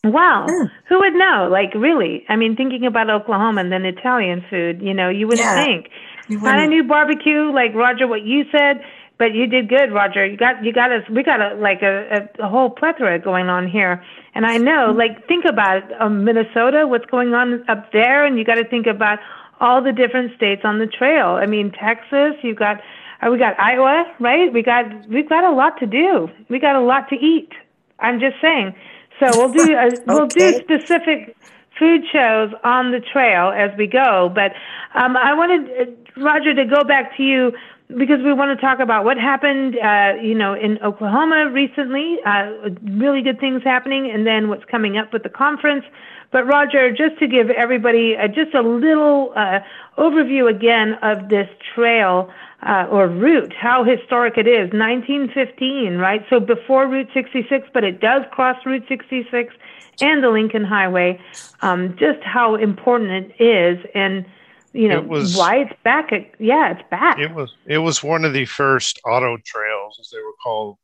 Wow, 0.06 0.45
Mm. 0.49 0.71
who 0.88 0.99
would 0.99 1.13
know? 1.13 1.49
Like 1.52 1.73
really? 1.75 2.23
I 2.30 2.38
mean, 2.38 2.56
thinking 2.56 2.86
about 2.86 3.10
Oklahoma 3.10 3.60
and 3.62 3.71
then 3.71 3.84
Italian 3.86 4.41
food, 4.49 4.82
you 4.82 4.93
know, 4.93 5.10
you 5.10 5.28
wouldn't 5.28 5.45
Yeah. 5.45 5.63
think. 5.63 5.89
You 6.30 6.38
Kind 6.39 6.47
of 6.47 6.54
wouldn't- 6.54 6.69
new 6.69 6.84
barbecue, 6.84 7.52
like 7.52 7.75
Roger, 7.75 8.08
what 8.08 8.21
you 8.21 8.45
said. 8.52 8.84
But 9.17 9.34
you 9.34 9.47
did 9.47 9.67
good, 9.67 9.91
Roger. 9.91 10.25
You 10.25 10.38
got 10.38 10.63
you 10.63 10.71
got 10.71 10.93
us. 10.93 11.04
We 11.10 11.23
got 11.23 11.41
a 11.41 11.54
like 11.56 11.82
a, 11.82 12.30
a, 12.39 12.45
a 12.45 12.47
whole 12.47 12.69
plethora 12.69 13.19
going 13.19 13.49
on 13.49 13.67
here. 13.67 14.02
And 14.34 14.45
I 14.45 14.56
know, 14.58 14.93
like, 14.95 15.28
think 15.28 15.43
about 15.43 15.78
it, 15.80 15.84
um, 16.02 16.23
Minnesota, 16.23 16.88
what's 16.88 17.06
going 17.08 17.34
on 17.34 17.65
up 17.67 17.91
there, 17.91 18.23
and 18.23 18.38
you 18.38 18.45
got 18.45 18.56
to 18.56 18.63
think 18.63 18.88
about 18.88 19.19
all 19.60 19.82
the 19.82 19.91
different 19.91 20.34
states 20.38 20.62
on 20.63 20.80
the 20.80 20.88
trail. 20.88 21.32
I 21.32 21.47
mean, 21.47 21.71
Texas, 21.71 22.36
you've 22.43 22.56
got 22.56 22.80
we 23.28 23.38
got 23.38 23.60
Iowa, 23.60 24.06
right? 24.20 24.52
We 24.54 24.64
got 24.64 24.86
we've 25.10 25.28
got 25.28 25.44
a 25.44 25.52
lot 25.52 25.80
to 25.80 25.86
do. 25.86 26.30
We 26.50 26.60
got 26.60 26.76
a 26.76 26.82
lot 26.82 27.10
to 27.10 27.16
eat. 27.16 27.52
I'm 28.00 28.20
just 28.20 28.36
saying. 28.42 28.74
So 29.20 29.30
we'll 29.36 29.52
do 29.52 29.74
a, 29.74 29.90
we'll 30.08 30.28
do 30.28 30.54
specific 30.54 31.36
food 31.78 32.02
shows 32.12 32.52
on 32.64 32.92
the 32.92 33.00
trail 33.00 33.52
as 33.56 33.72
we 33.78 33.88
go. 33.88 34.32
But 34.34 34.54
um, 34.96 35.18
I 35.18 35.34
wanted 35.34 35.70
uh, 35.70 36.22
Roger 36.22 36.54
to 36.54 36.66
go 36.66 36.84
back 36.84 37.16
to 37.18 37.24
you 37.24 37.52
because 37.98 38.22
we 38.24 38.34
want 38.34 38.58
to 38.58 38.62
talk 38.64 38.80
about 38.80 39.04
what 39.04 39.18
happened, 39.18 39.76
uh, 39.80 40.14
you 40.22 40.36
know, 40.36 40.54
in 40.54 40.78
Oklahoma 40.84 41.50
recently. 41.52 42.18
Uh, 42.26 42.70
really 42.84 43.22
good 43.22 43.40
things 43.40 43.64
happening, 43.64 44.12
and 44.12 44.28
then 44.28 44.48
what's 44.50 44.66
coming 44.66 44.98
up 44.98 45.12
with 45.12 45.24
the 45.24 45.30
conference. 45.30 45.84
But 46.32 46.46
Roger, 46.46 46.92
just 46.92 47.18
to 47.20 47.28
give 47.28 47.50
everybody 47.50 48.16
uh, 48.16 48.28
just 48.28 48.54
a 48.54 48.62
little 48.62 49.34
uh, 49.36 49.60
overview 49.98 50.50
again 50.50 50.94
of 51.02 51.30
this 51.30 51.50
trail 51.74 52.30
uh, 52.62 52.88
or 52.89 53.08
route, 53.08 53.54
how 53.54 53.84
historic 53.84 54.38
it 54.38 54.48
is. 54.48 54.72
1915, 54.74 55.98
right? 55.98 56.26
So 56.30 56.39
before 56.39 56.88
Route 56.88 57.10
66, 57.13 57.67
but 57.74 57.84
it 57.84 58.02
does 58.02 58.24
cross 58.32 58.58
Route 58.65 58.84
66 58.88 59.54
and 60.02 60.24
the 60.24 60.30
Lincoln 60.30 60.63
Highway. 60.63 61.19
Um, 61.62 61.95
just 61.98 62.22
how 62.24 62.56
important 62.56 63.34
it 63.39 63.43
is, 63.43 63.86
and 63.95 64.26
you 64.74 64.88
know 64.88 65.00
it 65.00 65.08
was, 65.08 65.36
why 65.36 65.58
it's 65.58 65.74
back. 65.84 66.12
At, 66.12 66.32
yeah, 66.39 66.72
it's 66.72 66.89
back. 66.89 67.19
It 67.19 67.34
was 67.34 67.54
it 67.65 67.80
was 67.80 68.04
one 68.04 68.26
of 68.26 68.34
the 68.34 68.45
first 68.45 69.00
auto 69.06 69.38
trails, 69.45 69.98
as 70.00 70.10
they 70.10 70.19
were 70.19 70.36
called, 70.43 70.78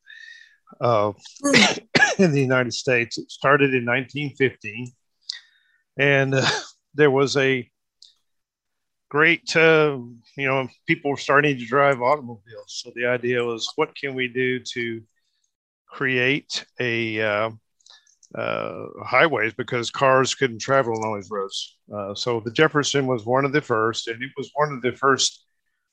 uh, 0.82 1.12
in 2.18 2.32
the 2.32 2.42
United 2.42 2.74
States. 2.74 3.18
It 3.18 3.32
started 3.32 3.74
in 3.74 3.86
1915, 3.86 4.92
and 5.98 6.36
uh, 6.36 6.50
there 6.94 7.12
was 7.12 7.38
a 7.38 7.70
great, 9.16 9.56
uh, 9.56 9.98
you 10.36 10.46
know, 10.46 10.68
people 10.88 11.10
were 11.10 11.16
starting 11.16 11.58
to 11.58 11.66
drive 11.66 12.02
automobiles. 12.02 12.68
So 12.68 12.92
the 12.98 13.06
idea 13.06 13.42
was, 13.42 13.72
what 13.78 13.96
can 13.96 14.14
we 14.14 14.28
do 14.28 14.60
to 14.74 15.02
create 15.88 16.66
a 16.82 17.22
uh, 17.22 17.50
uh, 18.38 18.86
highways 19.06 19.54
because 19.54 19.90
cars 19.90 20.36
couldn't 20.36 20.60
travel 20.60 21.02
on 21.06 21.16
these 21.16 21.32
roads. 21.32 21.78
Uh, 21.96 22.14
so 22.14 22.42
the 22.42 22.52
Jefferson 22.52 23.08
was 23.08 23.26
one 23.26 23.46
of 23.46 23.54
the 23.54 23.62
first, 23.62 24.10
and 24.10 24.22
it 24.22 24.32
was 24.36 24.52
one 24.54 24.74
of 24.74 24.82
the 24.82 24.92
first 24.92 25.46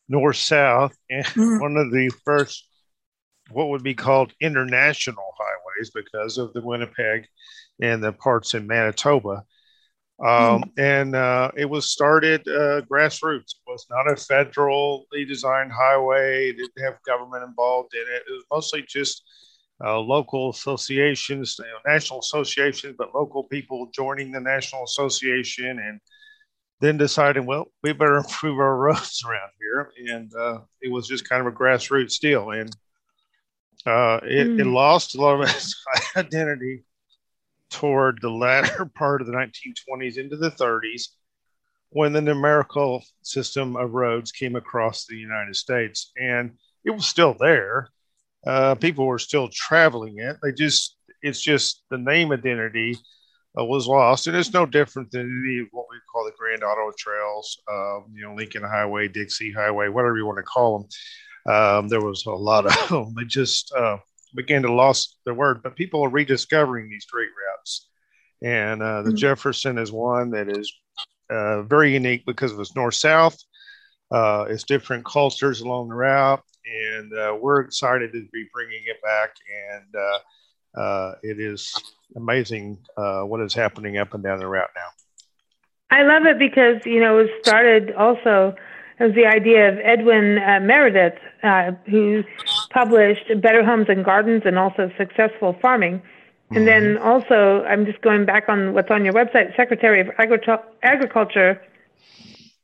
north 0.09 0.39
south, 0.39 0.97
and 1.09 1.25
mm-hmm. 1.27 1.61
one 1.61 1.77
of 1.77 1.93
the 1.93 2.11
first 2.25 2.67
what 3.53 3.69
would 3.69 3.85
be 3.85 3.95
called 3.95 4.33
international 4.41 5.31
highways 5.39 5.93
because 5.95 6.39
of 6.39 6.53
the 6.55 6.61
Winnipeg 6.61 7.29
and 7.81 8.03
the 8.03 8.13
parts 8.13 8.55
in 8.55 8.67
Manitoba. 8.67 9.45
Um, 10.23 10.63
mm. 10.63 10.71
And 10.79 11.17
uh, 11.17 11.51
it 11.57 11.69
was 11.69 11.91
started 11.91 12.47
uh, 12.47 12.83
grassroots. 12.83 13.55
It 13.55 13.67
was 13.67 13.87
not 13.91 14.09
a 14.09 14.15
federally 14.15 15.27
designed 15.27 15.73
highway. 15.73 16.51
It 16.51 16.59
didn't 16.59 16.85
have 16.85 17.03
government 17.03 17.43
involved 17.45 17.95
in 17.95 18.03
it. 18.03 18.23
It 18.29 18.33
was 18.33 18.45
mostly 18.51 18.85
just 18.89 19.25
uh, 19.85 19.99
local 19.99 20.51
associations, 20.51 21.57
you 21.59 21.65
know, 21.65 21.93
national 21.93 22.21
associations, 22.21 22.95
but 22.97 23.15
local 23.15 23.45
people 23.45 23.89
joining 23.93 24.31
the 24.31 24.41
national 24.41 24.85
association 24.85 25.81
and 25.81 26.01
then 26.81 26.97
deciding, 26.97 27.47
well, 27.47 27.67
we 27.83 27.93
better 27.93 28.17
improve 28.19 28.59
our 28.61 28.77
roads 28.77 29.25
around 29.27 29.51
here. 29.59 29.93
And 30.09 30.33
uh, 30.37 30.61
it 30.81 30.93
was 30.93 31.09
just 31.09 31.29
kind 31.29 31.45
of 31.45 31.53
a 31.53 31.57
grassroots 31.57 32.21
deal. 32.21 32.51
And 32.51 32.71
uh, 33.87 34.21
it, 34.23 34.47
mm. 34.47 34.61
it, 34.61 34.67
lost 34.67 35.17
a 35.17 35.21
lot 35.21 35.41
of 35.41 35.49
its 35.49 35.75
identity 36.17 36.85
toward 37.73 38.21
the 38.21 38.31
latter 38.31 38.85
part 38.95 39.21
of 39.21 39.27
the 39.27 39.33
1920s 39.33 40.19
into 40.19 40.37
the 40.37 40.51
30s 40.51 41.09
when 41.91 42.13
the 42.13 42.21
numerical 42.21 43.03
system 43.23 43.77
of 43.77 43.93
roads 43.93 44.33
came 44.33 44.57
across 44.57 45.07
the 45.07 45.17
United 45.17 45.57
States. 45.57 46.13
And 46.17 46.53
it 46.85 46.91
was 46.91 47.07
still 47.07 47.35
there 47.39 47.89
uh, 48.47 48.75
people 48.75 49.07
were 49.07 49.19
still 49.19 49.49
traveling 49.49 50.19
it. 50.19 50.37
They 50.43 50.53
just 50.53 50.97
it's 51.23 51.41
just 51.41 51.83
the 51.91 51.99
name 51.99 52.33
identity 52.33 52.99
uh, 53.59 53.65
was 53.65 53.87
lost, 53.87 54.27
and 54.27 54.37
it's 54.37 54.53
no 54.53 54.67
different 54.67 55.11
than 55.11 55.45
any 55.47 55.61
of 55.61 55.69
what 55.71 55.87
we 55.91 55.97
call 56.13 56.25
the 56.25 56.33
Grand 56.37 56.65
Auto 56.65 56.93
Trails. 56.99 57.61
Uh, 57.71 58.01
you 58.13 58.23
know, 58.23 58.35
Lincoln 58.35 58.65
Highway, 58.65 59.09
Dixie 59.09 59.53
Highway, 59.53 59.89
whatever 59.89 60.17
you 60.17 60.27
want 60.27 60.39
to 60.39 60.43
call 60.43 60.79
them. 60.79 61.55
Um, 61.55 61.89
there 61.89 62.01
was 62.01 62.25
a 62.27 62.31
lot 62.31 62.67
of 62.67 62.89
them. 62.89 63.15
They 63.17 63.25
just 63.25 63.73
uh, 63.75 63.99
began 64.35 64.63
to 64.63 64.75
lose 64.75 65.17
their 65.25 65.35
word, 65.35 65.63
but 65.63 65.77
people 65.77 66.05
are 66.05 66.11
rediscovering 66.11 66.89
these 66.89 67.07
great 67.07 67.29
routes. 67.29 67.89
And 68.43 68.83
uh, 68.83 69.03
the 69.03 69.11
mm-hmm. 69.11 69.17
Jefferson 69.17 69.79
is 69.79 69.93
one 69.93 70.31
that 70.31 70.49
is 70.49 70.73
uh, 71.31 71.63
very 71.63 71.93
unique 71.93 72.25
because 72.27 72.53
of 72.53 72.61
its 72.61 72.75
north 72.75 72.95
south. 72.95 73.37
Uh, 74.11 74.47
it's 74.49 74.65
different 74.65 75.05
cultures 75.05 75.61
along 75.61 75.89
the 75.89 75.95
route 75.95 76.43
and 76.65 77.13
uh, 77.13 77.37
we're 77.41 77.61
excited 77.61 78.13
to 78.13 78.27
be 78.33 78.47
bringing 78.53 78.83
it 78.87 79.03
back. 79.03 79.35
And 79.71 79.95
uh, 79.97 80.81
uh, 80.81 81.15
it 81.23 81.41
is 81.41 81.75
amazing 82.17 82.79
uh, 82.97 83.23
what 83.23 83.41
is 83.41 83.55
happening 83.55 83.99
up 83.99 84.15
and 84.15 84.23
down 84.23 84.39
the 84.39 84.47
route 84.47 84.71
now. 84.75 84.89
I 85.91 86.03
love 86.03 86.25
it 86.25 86.39
because 86.39 86.81
you 86.87 87.01
know 87.01 87.19
it 87.19 87.31
started 87.43 87.93
also 87.93 88.55
as 88.99 89.13
the 89.15 89.27
idea 89.27 89.69
of 89.69 89.79
Edwin 89.79 90.39
uh, 90.39 90.61
Meredith, 90.61 91.19
uh, 91.43 91.73
who 91.91 92.25
published 92.73 93.25
Better 93.41 93.65
Homes 93.65 93.87
and 93.89 94.05
Gardens 94.05 94.43
and 94.45 94.59
also 94.59 94.91
Successful 94.97 95.57
Farming. 95.61 96.03
And 96.51 96.67
then 96.67 96.97
mm-hmm. 96.97 97.07
also, 97.07 97.65
I'm 97.65 97.87
just 97.87 98.01
going 98.03 98.27
back 98.27 98.49
on 98.49 98.75
what's 98.75 98.91
on 98.91 99.05
your 99.05 99.15
website, 99.15 99.57
Secretary 99.57 100.01
of 100.01 100.11
Agriculture 100.19 101.61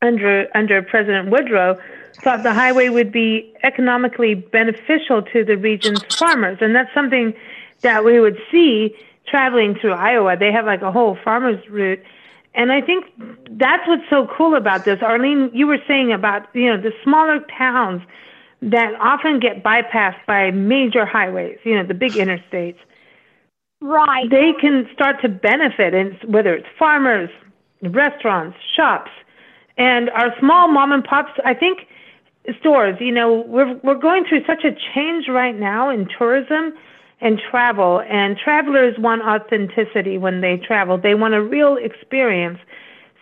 under 0.00 0.46
under 0.54 0.82
President 0.82 1.30
Woodrow 1.30 1.76
thought 2.22 2.42
the 2.42 2.52
highway 2.52 2.88
would 2.88 3.12
be 3.12 3.52
economically 3.62 4.34
beneficial 4.34 5.22
to 5.22 5.44
the 5.44 5.56
region's 5.56 6.02
farmers. 6.14 6.58
And 6.60 6.74
that's 6.74 6.92
something 6.92 7.34
that 7.82 8.04
we 8.04 8.18
would 8.18 8.38
see 8.50 8.96
traveling 9.26 9.74
through 9.74 9.92
Iowa. 9.92 10.36
They 10.36 10.52
have 10.52 10.66
like 10.66 10.82
a 10.82 10.90
whole 10.90 11.16
farmer's 11.22 11.66
route. 11.68 12.02
And 12.54 12.72
I 12.72 12.80
think 12.80 13.06
that's 13.50 13.86
what's 13.86 14.08
so 14.10 14.26
cool 14.36 14.56
about 14.56 14.84
this. 14.84 15.00
Arlene, 15.02 15.50
you 15.52 15.66
were 15.66 15.78
saying 15.86 16.12
about, 16.12 16.48
you 16.54 16.66
know, 16.66 16.80
the 16.80 16.92
smaller 17.04 17.40
towns 17.56 18.02
that 18.60 18.94
often 19.00 19.38
get 19.38 19.62
bypassed 19.62 20.24
by 20.26 20.50
major 20.50 21.06
highways, 21.06 21.58
you 21.64 21.74
know, 21.74 21.86
the 21.86 21.94
big 21.94 22.12
interstates. 22.14 22.78
Right. 23.80 24.28
They 24.28 24.52
can 24.60 24.88
start 24.92 25.20
to 25.22 25.28
benefit, 25.28 25.94
and 25.94 26.16
whether 26.26 26.54
it's 26.54 26.66
farmers, 26.78 27.30
restaurants, 27.82 28.56
shops, 28.76 29.10
and 29.76 30.10
our 30.10 30.34
small 30.40 30.66
mom 30.68 30.90
and 30.90 31.04
pops. 31.04 31.30
I 31.44 31.54
think 31.54 31.86
stores. 32.60 32.96
You 33.00 33.12
know, 33.12 33.44
we're 33.46 33.74
we're 33.84 33.94
going 33.94 34.24
through 34.24 34.44
such 34.46 34.64
a 34.64 34.72
change 34.94 35.28
right 35.28 35.56
now 35.56 35.90
in 35.90 36.08
tourism 36.18 36.72
and 37.20 37.40
travel, 37.50 38.00
and 38.08 38.36
travelers 38.36 38.96
want 38.98 39.22
authenticity 39.22 40.18
when 40.18 40.40
they 40.40 40.56
travel. 40.56 40.98
They 40.98 41.14
want 41.14 41.34
a 41.34 41.42
real 41.42 41.76
experience. 41.76 42.58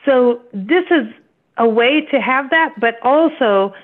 So 0.05 0.40
this 0.53 0.85
is 0.90 1.07
a 1.57 1.68
way 1.68 2.03
to 2.11 2.20
have 2.20 2.51
that, 2.51 2.75
but 2.79 2.99
also 3.03 3.75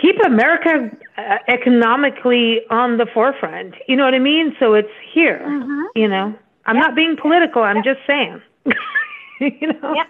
keep 0.00 0.16
America 0.24 0.90
uh, 1.16 1.36
economically 1.48 2.60
on 2.70 2.96
the 2.96 3.06
forefront. 3.12 3.74
You 3.88 3.96
know 3.96 4.04
what 4.04 4.14
I 4.14 4.18
mean? 4.18 4.54
So 4.58 4.74
it's 4.74 4.88
here. 5.12 5.42
Mm-hmm. 5.44 5.82
You 5.96 6.08
know, 6.08 6.34
I'm 6.66 6.76
yep. 6.76 6.84
not 6.84 6.96
being 6.96 7.16
political. 7.20 7.62
I'm 7.62 7.76
yep. 7.76 7.84
just 7.84 8.00
saying. 8.06 8.42
you 9.40 9.68
know. 9.68 9.94
Yep. 9.94 10.06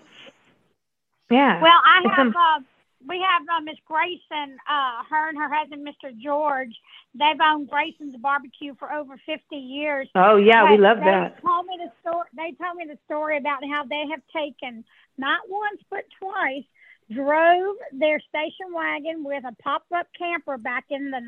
Yeah. 1.30 1.60
Well, 1.62 1.80
I 1.84 2.02
have. 2.16 2.28
Uh, 2.28 2.64
we 3.06 3.20
have 3.20 3.42
uh, 3.42 3.60
Miss 3.60 3.76
Grayson, 3.84 4.56
uh, 4.64 5.04
her 5.10 5.28
and 5.28 5.36
her 5.36 5.52
husband, 5.52 5.86
Mr. 5.86 6.08
George. 6.18 6.72
They've 7.14 7.40
owned 7.40 7.68
Grayson's 7.68 8.16
Barbecue 8.16 8.74
for 8.78 8.92
over 8.92 9.20
50 9.26 9.56
years. 9.56 10.08
Oh 10.14 10.36
yeah, 10.36 10.64
but 10.64 10.72
we 10.72 10.78
love 10.78 10.98
they 10.98 11.04
that. 11.04 11.42
Told 11.42 11.66
me 11.66 11.78
the 11.78 11.92
story. 12.00 12.28
They 12.34 12.52
told 12.56 12.76
me 12.76 12.86
the 12.88 12.98
story 13.04 13.36
about 13.36 13.60
how 13.70 13.84
they 13.84 14.04
have 14.10 14.22
taken 14.34 14.84
not 15.18 15.40
once 15.48 15.80
but 15.90 16.04
twice 16.18 16.64
drove 17.10 17.76
their 17.92 18.20
station 18.20 18.72
wagon 18.74 19.24
with 19.24 19.44
a 19.44 19.54
pop-up 19.62 20.06
camper 20.16 20.58
back 20.58 20.84
in 20.90 21.10
the 21.10 21.20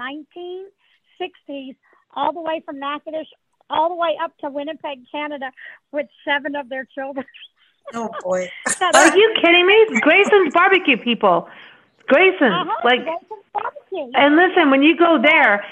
1960s, 1.21 1.77
all 2.15 2.33
the 2.33 2.41
way 2.41 2.63
from 2.65 2.79
Natchitoches, 2.79 3.29
all 3.69 3.89
the 3.89 3.95
way 3.95 4.17
up 4.23 4.37
to 4.39 4.49
Winnipeg, 4.49 5.01
Canada, 5.11 5.51
with 5.93 6.07
seven 6.25 6.57
of 6.57 6.69
their 6.69 6.87
children. 6.95 7.27
Oh 7.95 8.11
boy! 8.23 8.49
Are 8.95 9.17
you 9.17 9.35
kidding 9.41 9.67
me? 9.67 10.01
Grayson's 10.01 10.53
barbecue 10.53 10.97
people. 10.97 11.49
Grayson, 12.09 12.53
uh-huh, 12.53 12.73
like, 12.85 13.01
and 14.15 14.37
listen, 14.37 14.71
when 14.71 14.83
you 14.83 14.97
go 14.97 15.21
there, 15.21 15.65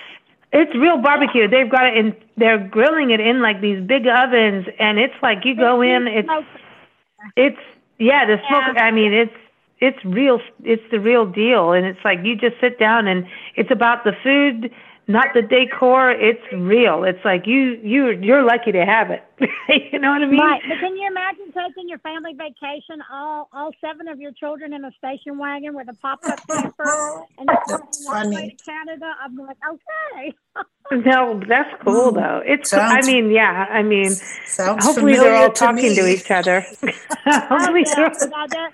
it's 0.53 0.75
real 0.75 0.99
barbecue. 0.99 1.49
They've 1.49 1.71
got 1.71 1.87
it 1.87 1.97
in. 1.97 2.17
They're 2.37 2.59
grilling 2.59 3.11
it 3.11 3.21
in 3.21 3.43
like 3.43 3.61
these 3.61 3.85
big 3.85 4.07
ovens, 4.07 4.67
and 4.79 4.99
it's 4.99 5.15
like 5.23 5.45
you 5.45 5.57
go 5.57 5.83
in. 5.83 6.07
It's 6.07 6.29
it's 7.37 7.61
yeah, 7.99 8.27
the 8.27 8.39
smoke. 8.49 8.77
I 8.77 8.91
mean, 8.91 9.13
it's 9.13 9.35
it's 9.87 10.03
real. 10.05 10.41
It's 10.63 10.83
the 10.91 11.01
real 11.01 11.27
deal, 11.27 11.73
and 11.73 11.85
it's 11.87 12.05
like 12.05 12.19
you 12.25 12.35
just 12.37 12.57
sit 12.61 12.79
down, 12.79 13.07
and 13.07 13.27
it's 13.57 13.71
about 13.71 14.05
the 14.05 14.13
food 14.23 14.71
not 15.07 15.27
the 15.35 15.43
decor. 15.43 16.11
It's 16.13 16.41
real. 16.51 17.05
It's 17.05 17.23
like 17.27 17.47
you 17.47 17.79
you 17.83 18.13
you're 18.23 18.43
lucky 18.43 18.73
to 18.73 18.85
have 18.87 19.11
it. 19.11 19.23
you 19.93 19.99
know 19.99 20.11
what 20.13 20.23
I 20.23 20.27
mean? 20.27 20.41
Right. 20.41 20.63
But 20.67 20.79
can 20.81 20.97
you 20.97 21.07
imagine 21.07 21.47
taking 21.53 21.91
your 21.91 21.99
family 21.99 22.33
vacation, 22.33 23.03
all 23.13 23.49
all 23.53 23.71
seven 23.83 24.09
of 24.09 24.19
your 24.19 24.33
children 24.33 24.73
in 24.73 24.83
a 24.83 24.93
station 24.93 25.37
wagon 25.37 25.75
with 25.75 25.89
a 25.91 25.95
pop 26.05 26.21
up 26.25 26.41
camper 26.49 27.23
and 27.39 27.47
That's 27.49 28.07
all 28.09 28.23
the 28.31 28.35
way 28.35 28.57
to 28.57 28.65
Canada? 28.65 29.13
I'm 29.23 29.37
like, 29.37 29.59
okay. 29.75 30.35
No, 30.93 31.41
that's 31.49 31.71
cool 31.83 32.13
Mm. 32.13 32.15
though. 32.15 32.43
It's 32.47 32.71
Sounds- 32.71 33.07
I 33.07 33.11
mean, 33.11 33.31
yeah, 33.31 33.67
I 33.71 33.83
mean, 33.83 34.11
Sounds 34.11 34.85
hopefully 34.85 35.17
they're 35.17 35.35
all 35.35 35.49
to 35.51 35.55
talking 35.55 35.95
to 35.95 36.07
each 36.07 36.31
other. 36.31 36.65
Oh, 37.27 37.41
hopefully 37.49 37.85
yeah. 37.87 37.95
they're- 38.11 38.29
No, 38.29 38.47
they're, 38.49 38.73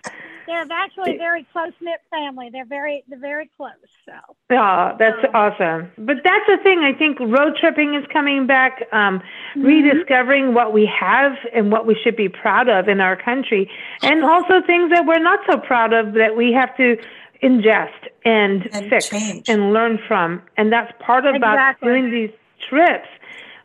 they're 0.50 0.66
actually 0.70 1.14
a 1.14 1.18
very 1.18 1.44
close 1.52 1.72
knit 1.80 2.00
family. 2.10 2.48
They're 2.50 2.64
very 2.66 3.04
they're 3.08 3.18
very 3.18 3.48
close. 3.56 3.70
So 4.06 4.12
Oh, 4.50 4.96
that's 4.98 5.24
Um, 5.24 5.30
awesome. 5.34 5.92
But 5.98 6.18
that's 6.24 6.46
the 6.48 6.58
thing. 6.62 6.80
I 6.80 6.92
think 6.92 7.18
road 7.20 7.56
tripping 7.60 7.94
is 7.94 8.04
coming 8.12 8.46
back, 8.46 8.82
um, 8.92 9.22
Mm-hmm. 9.56 9.62
rediscovering 9.66 10.54
what 10.54 10.72
we 10.72 10.86
have 10.86 11.32
and 11.54 11.70
what 11.72 11.86
we 11.86 11.94
should 12.02 12.16
be 12.16 12.28
proud 12.28 12.68
of 12.68 12.88
in 12.88 13.00
our 13.00 13.16
country, 13.16 13.70
and 14.02 14.24
also 14.24 14.60
things 14.66 14.90
that 14.90 15.06
we're 15.06 15.18
not 15.22 15.40
so 15.48 15.56
proud 15.58 15.92
of 15.92 16.12
that 16.14 16.36
we 16.36 16.52
have 16.52 16.76
to 16.76 16.96
ingest 17.42 18.08
and, 18.24 18.68
And 18.72 18.90
fix 18.90 19.08
change. 19.10 19.48
and 19.48 19.72
learn 19.72 19.98
from. 20.06 20.42
And 20.56 20.70
that's 20.72 20.92
part 21.00 21.24
about 21.26 21.54
Exactly. 21.54 21.88
doing 21.88 22.10
these 22.10 22.30
trips. 22.68 23.08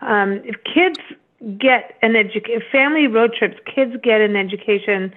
Um, 0.01 0.41
if 0.45 0.55
kids 0.63 0.99
get 1.57 1.97
an 2.01 2.15
education, 2.15 2.61
family 2.71 3.07
road 3.07 3.33
trips, 3.37 3.57
kids 3.73 3.95
get 4.01 4.21
an 4.21 4.35
education 4.35 5.13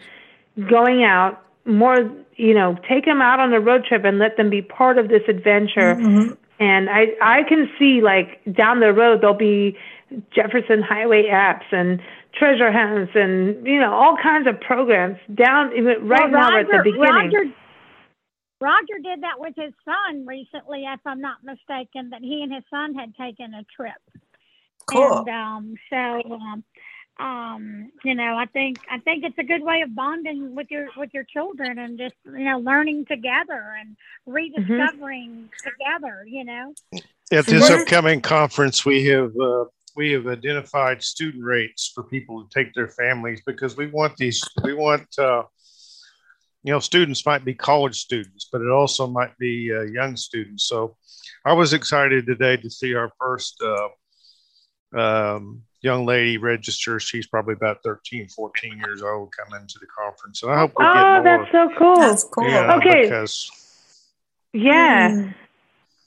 going 0.68 1.04
out 1.04 1.42
more 1.68 2.10
you 2.36 2.54
know 2.54 2.76
take 2.88 3.04
them 3.04 3.20
out 3.20 3.38
on 3.40 3.52
a 3.52 3.60
road 3.60 3.84
trip 3.84 4.04
and 4.04 4.18
let 4.18 4.36
them 4.36 4.50
be 4.50 4.62
part 4.62 4.98
of 4.98 5.08
this 5.08 5.22
adventure 5.28 5.94
Mhm. 5.96 6.36
and 6.58 6.88
i 6.90 7.14
i 7.22 7.42
can 7.44 7.68
see 7.78 8.00
like 8.00 8.40
down 8.52 8.80
the 8.80 8.92
road 8.92 9.20
there'll 9.20 9.34
be 9.36 9.76
jefferson 10.34 10.82
highway 10.82 11.24
apps 11.26 11.70
and 11.70 12.00
treasure 12.32 12.72
hunts 12.72 13.12
and 13.14 13.66
you 13.66 13.78
know 13.78 13.92
all 13.92 14.16
kinds 14.16 14.46
of 14.46 14.58
programs 14.60 15.18
down 15.34 15.72
even 15.76 16.08
right 16.08 16.30
Well, 16.30 16.50
now 16.50 16.58
at 16.58 16.66
the 16.66 16.80
beginning 16.82 17.32
Roger, 17.32 17.44
Roger 18.60 18.98
did 19.02 19.22
that 19.22 19.38
with 19.38 19.54
his 19.56 19.72
son 19.84 20.26
recently, 20.26 20.82
if 20.84 20.98
I'm 21.06 21.20
not 21.20 21.44
mistaken. 21.44 22.10
That 22.10 22.22
he 22.22 22.42
and 22.42 22.52
his 22.52 22.64
son 22.68 22.92
had 22.94 23.14
taken 23.14 23.54
a 23.54 23.62
trip. 23.64 23.94
Cool. 24.86 25.18
And 25.18 25.28
um, 25.28 25.74
so, 25.90 26.32
um, 26.32 26.64
um, 27.18 27.90
you 28.04 28.14
know, 28.14 28.36
I 28.36 28.46
think 28.46 28.78
I 28.90 28.98
think 28.98 29.24
it's 29.24 29.38
a 29.38 29.44
good 29.44 29.62
way 29.62 29.80
of 29.82 29.94
bonding 29.94 30.54
with 30.54 30.70
your 30.70 30.88
with 30.96 31.10
your 31.12 31.24
children 31.24 31.78
and 31.78 31.98
just 31.98 32.14
you 32.24 32.44
know 32.44 32.58
learning 32.58 33.06
together 33.06 33.74
and 33.80 33.96
rediscovering 34.26 35.48
together. 35.58 36.24
You 36.26 36.44
know. 36.44 36.74
At 37.32 37.46
this 37.46 37.68
Where- 37.68 37.80
upcoming 37.80 38.20
conference, 38.20 38.86
we 38.86 39.04
have 39.06 39.32
uh, 39.36 39.64
we 39.96 40.12
have 40.12 40.28
identified 40.28 41.02
student 41.02 41.42
rates 41.42 41.90
for 41.92 42.04
people 42.04 42.44
to 42.44 42.48
take 42.54 42.72
their 42.72 42.88
families 42.88 43.42
because 43.44 43.76
we 43.76 43.88
want 43.88 44.16
these. 44.16 44.40
We 44.62 44.74
want 44.74 45.06
uh, 45.18 45.42
you 46.62 46.72
know 46.72 46.78
students 46.78 47.26
might 47.26 47.44
be 47.44 47.54
college 47.54 47.98
students, 47.98 48.48
but 48.50 48.60
it 48.60 48.70
also 48.70 49.08
might 49.08 49.36
be 49.38 49.74
uh, 49.74 49.82
young 49.82 50.16
students. 50.16 50.68
So 50.68 50.96
I 51.44 51.52
was 51.52 51.72
excited 51.72 52.26
today 52.26 52.58
to 52.58 52.70
see 52.70 52.94
our 52.94 53.10
first 53.18 53.60
uh, 53.60 53.88
um, 54.98 55.62
young 55.80 56.04
lady 56.06 56.38
registers. 56.38 57.02
She's 57.04 57.26
probably 57.26 57.54
about 57.54 57.82
13, 57.84 58.28
14 58.28 58.78
years 58.78 59.02
old 59.02 59.32
come 59.36 59.58
into 59.60 59.78
the 59.78 59.86
conference, 59.86 60.42
and 60.42 60.52
I 60.52 60.58
hope 60.58 60.72
we 60.76 60.84
get 60.84 60.96
oh 60.96 61.14
more. 61.14 61.22
that's 61.24 61.52
so 61.52 61.68
cool 61.78 61.96
That's 61.96 62.24
cool. 62.24 62.44
Yeah, 62.48 62.74
Okay. 62.76 63.02
because 63.02 63.50
yeah 64.52 65.10
Mm. 65.10 65.34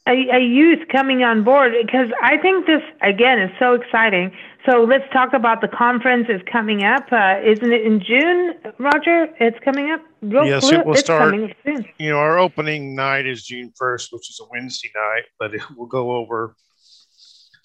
a, 0.07 0.11
a 0.37 0.39
youth 0.39 0.87
coming 0.91 1.23
on 1.23 1.43
board 1.43 1.73
because 1.85 2.09
I 2.21 2.37
think 2.37 2.65
this 2.65 2.81
again 3.01 3.39
is 3.39 3.51
so 3.59 3.73
exciting. 3.75 4.31
So 4.69 4.83
let's 4.83 5.05
talk 5.11 5.33
about 5.33 5.61
the 5.61 5.67
conference 5.67 6.27
is 6.29 6.41
coming 6.51 6.83
up. 6.83 7.05
Uh, 7.11 7.39
isn't 7.43 7.71
it 7.71 7.81
in 7.83 7.99
June, 7.99 8.53
Roger? 8.77 9.27
It's 9.39 9.57
coming 9.63 9.89
up. 9.91 10.01
Real 10.21 10.45
Yes, 10.45 10.67
quick. 10.67 10.79
it 10.81 10.85
will 10.85 10.93
it's 10.93 11.01
start- 11.01 11.31
coming 11.31 11.53
soon. 11.65 11.85
you 11.97 12.11
know, 12.11 12.17
our 12.17 12.37
opening 12.37 12.93
night 12.95 13.25
is 13.25 13.43
June 13.43 13.71
1st, 13.79 14.11
which 14.13 14.29
is 14.29 14.39
a 14.39 14.45
Wednesday 14.51 14.91
night, 14.93 15.23
but 15.39 15.55
it 15.55 15.61
will 15.75 15.87
go 15.87 16.11
over 16.11 16.55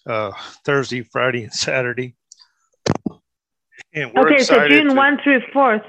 uh, 0.06 0.32
Thursday, 0.64 1.02
Friday, 1.02 1.44
and 1.44 1.52
Saturday. 1.52 2.14
And 3.92 4.16
Okay, 4.16 4.38
so 4.38 4.68
June 4.68 4.88
to- 4.88 4.94
one 4.94 5.18
through 5.22 5.42
fourth. 5.52 5.82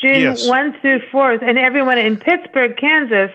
June 0.00 0.20
Yes. 0.20 0.48
one 0.48 0.72
through 0.80 1.00
fourth, 1.12 1.42
and 1.42 1.58
everyone 1.58 1.98
in 1.98 2.16
Pittsburg, 2.16 2.76
Kansas. 2.78 3.30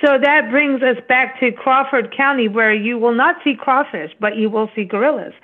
So 0.00 0.18
that 0.18 0.50
brings 0.50 0.82
us 0.82 0.96
back 1.08 1.38
to 1.40 1.52
Crawford 1.52 2.14
County, 2.16 2.48
where 2.48 2.72
you 2.72 2.98
will 2.98 3.14
not 3.14 3.36
see 3.44 3.54
crawfish, 3.54 4.12
but 4.20 4.36
you 4.36 4.48
will 4.48 4.70
see 4.74 4.84
gorillas. 4.84 5.34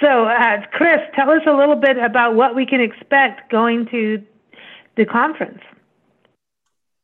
So, 0.00 0.26
uh, 0.26 0.62
Chris, 0.72 1.00
tell 1.14 1.30
us 1.30 1.42
a 1.46 1.52
little 1.52 1.76
bit 1.76 1.96
about 1.98 2.34
what 2.34 2.54
we 2.54 2.66
can 2.66 2.80
expect 2.80 3.50
going 3.50 3.86
to 3.86 4.22
the 4.96 5.04
conference. 5.04 5.60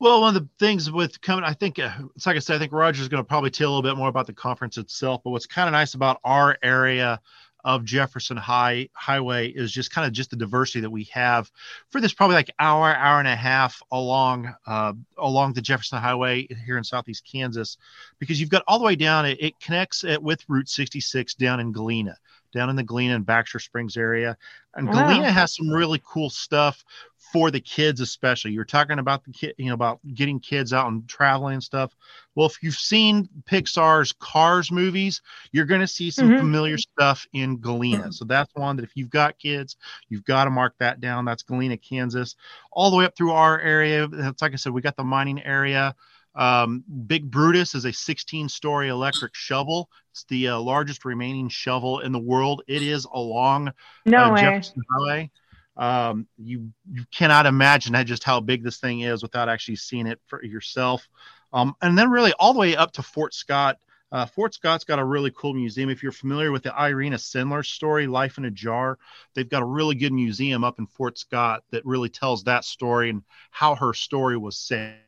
Well, 0.01 0.21
one 0.21 0.37
of 0.37 0.43
the 0.43 0.49
things 0.65 0.91
with 0.93 1.21
coming, 1.21 1.45
I 1.45 1.55
think 1.55 1.81
uh, 1.81 1.91
it's 2.15 2.25
like 2.25 2.37
I 2.37 2.39
said, 2.39 2.55
I 2.55 2.59
think 2.61 2.73
Roger's 2.73 3.09
going 3.09 3.23
to 3.23 3.29
probably 3.29 3.51
tell 3.51 3.69
a 3.69 3.71
little 3.71 3.83
bit 3.83 3.97
more 3.97 4.09
about 4.09 4.29
the 4.29 4.33
conference 4.33 4.79
itself. 4.79 5.23
But 5.25 5.31
what's 5.31 5.47
kind 5.47 5.69
of 5.69 5.73
nice 5.73 5.95
about 5.95 6.21
our 6.23 6.57
area 6.63 7.21
of 7.65 7.85
Jefferson 7.85 8.37
High 8.37 8.89
Highway 8.93 9.49
is 9.49 9.73
just 9.73 9.91
kind 9.91 10.07
of 10.07 10.13
just 10.13 10.31
the 10.31 10.37
diversity 10.37 10.81
that 10.81 10.91
we 10.91 11.05
have 11.13 11.51
for 11.91 12.01
this 12.01 12.15
probably 12.15 12.37
like 12.37 12.51
hour, 12.61 12.95
hour 12.95 13.19
and 13.19 13.27
a 13.27 13.35
half 13.35 13.83
along 13.91 14.55
uh, 14.69 14.93
along 15.17 15.55
the 15.55 15.61
Jefferson 15.61 15.99
Highway 15.99 16.47
here 16.65 16.79
in 16.79 16.85
Southeast 16.85 17.29
Kansas, 17.31 17.77
because 18.21 18.41
you've 18.41 18.51
got 18.51 18.63
all 18.69 18.79
the 18.79 18.85
way 18.85 18.95
down. 18.95 19.27
It, 19.27 19.43
it 19.43 19.61
connects 19.61 20.05
it 20.05 20.23
with 20.23 20.45
Route 20.49 20.69
66 20.69 21.35
down 21.35 21.59
in 21.59 21.73
Galena, 21.73 22.17
down 22.53 22.71
in 22.71 22.77
the 22.77 22.83
Galena 22.83 23.15
and 23.15 23.27
Baxter 23.27 23.59
Springs 23.59 23.97
area, 23.97 24.37
and 24.75 24.89
Wow. 24.89 24.93
Galena 24.93 25.31
has 25.31 25.55
some 25.57 25.69
really 25.71 26.01
cool 26.05 26.31
stuff 26.31 26.85
for 27.33 27.51
the 27.51 27.61
kids 27.61 28.01
especially. 28.01 28.53
You're 28.53 28.65
talking 28.65 28.99
about 28.99 29.25
the 29.25 29.33
kid 29.33 29.55
you 29.59 29.67
know 29.67 29.75
about 29.75 30.01
getting 30.15 30.41
kids 30.41 30.73
out 30.73 30.87
and 30.89 31.07
traveling 31.09 31.55
and 31.55 31.63
stuff. 31.63 31.95
Well 32.35 32.47
if 32.47 32.63
you've 32.63 32.75
seen 32.75 33.29
pixar's 33.45 34.13
cars 34.13 34.71
movies 34.71 35.21
you're 35.53 35.67
going 35.67 35.81
to 35.81 35.87
see 35.87 36.11
some 36.11 36.31
Mhm. 36.31 36.39
familiar 36.39 36.79
stuff 36.79 37.27
in 37.33 37.61
galena. 37.61 38.11
So 38.13 38.25
that's 38.25 38.51
one 38.55 38.77
that 38.77 38.85
if 38.85 38.97
you've 38.97 39.11
got 39.11 39.39
kids 39.39 39.77
you've 40.09 40.25
got 40.25 40.45
to 40.45 40.51
mark 40.51 40.75
that 40.79 41.01
down. 41.01 41.25
That's 41.25 41.43
galena 41.43 41.77
kansas 41.77 42.37
all 42.73 42.91
the 42.91 42.97
way 42.97 43.05
up 43.05 43.17
through 43.17 43.33
our 43.33 43.61
area. 43.61 44.09
It's 44.11 44.41
like 44.43 44.53
i 44.53 44.57
said 44.57 44.73
we 44.73 44.81
got 44.81 44.97
the 44.97 45.05
mining 45.05 45.43
area 45.43 45.95
um, 46.39 46.85
Big 47.09 47.29
Brutus 47.29 47.75
is 47.75 47.85
a 47.85 47.93
16 47.93 48.49
story 48.49 48.89
electric 48.89 49.35
shovel. 49.35 49.91
It's 50.13 50.25
the 50.29 50.49
uh, 50.49 50.61
largest 50.61 51.05
remaining 51.05 51.49
shovel 51.49 51.99
in 51.99 52.13
the 52.13 52.19
world. 52.19 52.63
It 52.69 52.83
is 52.83 53.07
along 53.13 53.73
No 54.07 54.27
uh, 54.27 54.35
way. 54.35 54.41
Jefferson 54.41 54.83
Highway. 54.91 55.31
Um, 55.77 56.27
you 56.39 56.73
you 56.91 57.05
cannot 57.13 57.47
imagine 57.47 57.95
just 58.07 58.25
how 58.25 58.41
big 58.41 58.63
this 58.63 58.79
thing 58.79 59.01
is 59.01 59.23
without 59.23 59.49
actually 59.49 59.77
seeing 59.77 60.07
it 60.07 60.21
for 60.27 60.43
yourself. 60.45 61.09
Um, 61.53 61.75
and 61.83 61.99
then 61.99 62.09
really 62.09 62.33
all 62.39 62.53
the 62.53 62.61
way 62.61 62.77
up 62.77 62.93
to 62.93 63.03
Fort 63.03 63.35
Scott. 63.35 63.79
Uh, 64.11 64.25
Fort 64.25 64.55
Scott's 64.55 64.85
got 64.85 64.99
a 64.99 65.05
really 65.05 65.31
cool 65.37 65.55
museum. 65.55 65.91
If 65.91 66.03
you're 66.03 66.13
familiar 66.13 66.51
with 66.51 66.63
the 66.63 66.75
Irena 66.75 67.17
Sendler 67.17 67.67
story, 67.67 68.07
Life 68.07 68.39
in 68.39 68.47
a 68.47 68.51
Jar, 68.51 68.99
they've 69.35 69.49
got 69.49 69.63
a 69.63 69.67
really 69.67 69.97
good 69.97 70.13
museum 70.13 70.65
up 70.65 70.79
in 70.79 70.87
Fort 70.87 71.19
Scott 71.19 71.63
that 71.73 71.85
really 71.85 72.09
tells 72.09 72.45
that 72.45 72.65
story 72.65 73.11
and 73.11 73.23
how 73.51 73.75
her 73.75 73.93
story 73.93 74.39
was 74.39 74.57
said. 74.57 74.99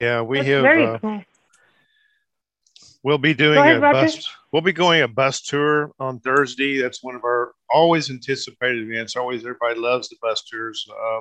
Yeah, 0.00 0.22
we 0.22 0.38
That's 0.40 0.48
have. 0.48 0.64
Uh, 0.64 0.98
cool. 0.98 1.22
we'll 3.02 3.18
be 3.18 3.34
doing 3.34 3.58
ahead, 3.58 3.76
a 3.76 3.80
Roger. 3.80 4.06
bus. 4.06 4.30
We'll 4.52 4.62
be 4.62 4.72
going 4.72 5.02
a 5.02 5.08
bus 5.08 5.40
tour 5.40 5.92
on 5.98 6.20
Thursday. 6.20 6.80
That's 6.80 7.02
one 7.02 7.14
of 7.14 7.24
our 7.24 7.54
always 7.70 8.10
anticipated 8.10 8.88
events. 8.88 9.16
Always, 9.16 9.42
everybody 9.42 9.78
loves 9.80 10.08
the 10.08 10.16
bus 10.20 10.42
tours. 10.50 10.86
Uh, 10.90 11.20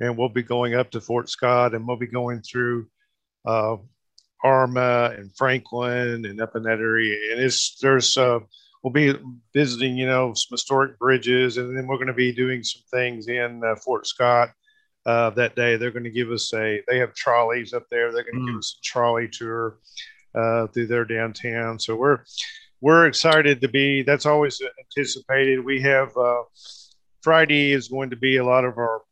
and 0.00 0.18
we'll 0.18 0.28
be 0.28 0.42
going 0.42 0.74
up 0.74 0.90
to 0.90 1.00
Fort 1.00 1.28
Scott, 1.28 1.74
and 1.74 1.86
we'll 1.86 1.96
be 1.96 2.06
going 2.06 2.42
through 2.42 2.86
uh, 3.44 3.76
Arma 4.42 5.14
and 5.16 5.34
Franklin 5.36 6.26
and 6.26 6.40
up 6.40 6.56
in 6.56 6.64
that 6.64 6.80
area. 6.80 7.32
And 7.32 7.40
it's 7.40 7.78
there's 7.80 8.16
uh, 8.16 8.40
we'll 8.82 8.92
be 8.92 9.14
visiting, 9.54 9.96
you 9.96 10.06
know, 10.06 10.34
some 10.34 10.54
historic 10.54 10.98
bridges, 10.98 11.56
and 11.56 11.76
then 11.76 11.86
we're 11.86 11.96
going 11.96 12.08
to 12.08 12.12
be 12.12 12.32
doing 12.32 12.62
some 12.62 12.82
things 12.92 13.28
in 13.28 13.62
uh, 13.64 13.76
Fort 13.76 14.06
Scott 14.06 14.50
uh, 15.06 15.30
that 15.30 15.54
day. 15.56 15.76
They're 15.76 15.90
going 15.90 16.04
to 16.04 16.10
give 16.10 16.30
us 16.30 16.52
a. 16.54 16.80
They 16.88 16.98
have 16.98 17.14
trolleys 17.14 17.72
up 17.72 17.86
there. 17.90 18.12
They're 18.12 18.24
going 18.24 18.40
to 18.40 18.46
give 18.46 18.54
Mm. 18.54 18.58
us 18.58 18.76
a 18.78 18.82
trolley 18.82 19.28
tour 19.28 19.78
uh, 20.34 20.66
through 20.68 20.86
their 20.86 21.04
downtown. 21.04 21.78
So 21.78 21.96
we're 21.96 22.20
we're 22.80 23.06
excited 23.06 23.60
to 23.62 23.68
be. 23.68 24.02
That's 24.02 24.26
always 24.26 24.60
anticipated. 24.78 25.64
We 25.64 25.80
have 25.82 26.16
uh, 26.16 26.42
Friday 27.22 27.72
is 27.72 27.88
going 27.88 28.10
to 28.10 28.16
be 28.16 28.36
a 28.38 28.44
lot 28.44 28.64
of 28.64 28.76
our 28.78 29.02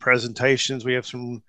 presentations. 0.00 0.84
We 0.84 0.94
have 0.94 1.06
some 1.06 1.42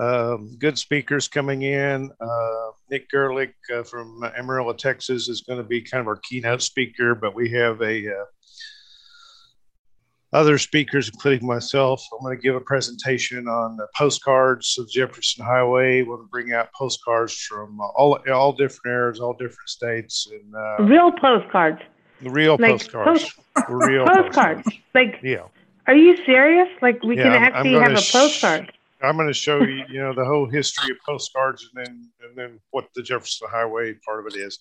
um, 0.00 0.56
good 0.58 0.78
speakers 0.78 1.28
coming 1.28 1.62
in. 1.62 2.10
Uh, 2.20 2.70
Nick 2.90 3.10
Gerlich 3.10 3.52
uh, 3.74 3.82
from 3.82 4.22
Amarillo, 4.36 4.72
Texas, 4.72 5.28
is 5.28 5.42
going 5.42 5.58
to 5.58 5.64
be 5.68 5.82
kind 5.82 6.00
of 6.00 6.06
our 6.06 6.20
keynote 6.28 6.62
speaker. 6.62 7.14
But 7.14 7.34
we 7.34 7.50
have 7.50 7.82
a 7.82 8.08
uh, 8.08 8.24
other 10.32 10.58
speakers, 10.58 11.08
including 11.08 11.46
myself. 11.46 12.04
I'm 12.12 12.24
going 12.24 12.36
to 12.36 12.42
give 12.42 12.54
a 12.54 12.60
presentation 12.60 13.48
on 13.48 13.76
the 13.76 13.86
postcards 13.96 14.78
of 14.78 14.88
Jefferson 14.90 15.44
Highway. 15.44 16.02
We'll 16.02 16.26
bring 16.30 16.52
out 16.52 16.68
postcards 16.72 17.34
from 17.34 17.80
all 17.80 18.18
all 18.30 18.52
different 18.52 18.86
areas, 18.86 19.20
all 19.20 19.32
different 19.32 19.68
states, 19.68 20.28
and 20.30 20.54
uh, 20.54 20.84
real 20.84 21.12
postcards. 21.12 21.80
The 22.20 22.30
Real 22.30 22.56
like 22.58 22.72
postcards. 22.72 23.22
Post- 23.22 23.68
real 23.68 24.04
postcards. 24.04 24.62
postcards. 24.62 24.68
Like 24.94 25.20
yeah. 25.22 25.44
Are 25.86 25.94
you 25.94 26.16
serious? 26.26 26.68
Like 26.82 27.02
we 27.02 27.16
yeah, 27.16 27.22
can 27.24 27.32
actually 27.34 27.74
have 27.74 27.92
a 27.92 27.94
postcard. 27.94 28.66
Sh- 28.66 28.74
I'm 29.00 29.16
going 29.16 29.28
to 29.28 29.34
show 29.34 29.62
you, 29.62 29.84
you 29.88 30.00
know, 30.00 30.12
the 30.12 30.24
whole 30.24 30.50
history 30.50 30.90
of 30.90 30.98
postcards, 31.06 31.70
and 31.72 31.86
then 31.86 32.10
and 32.22 32.36
then 32.36 32.60
what 32.70 32.88
the 32.94 33.02
Jefferson 33.02 33.48
Highway 33.50 33.94
part 34.04 34.20
of 34.20 34.34
it 34.34 34.36
is, 34.36 34.58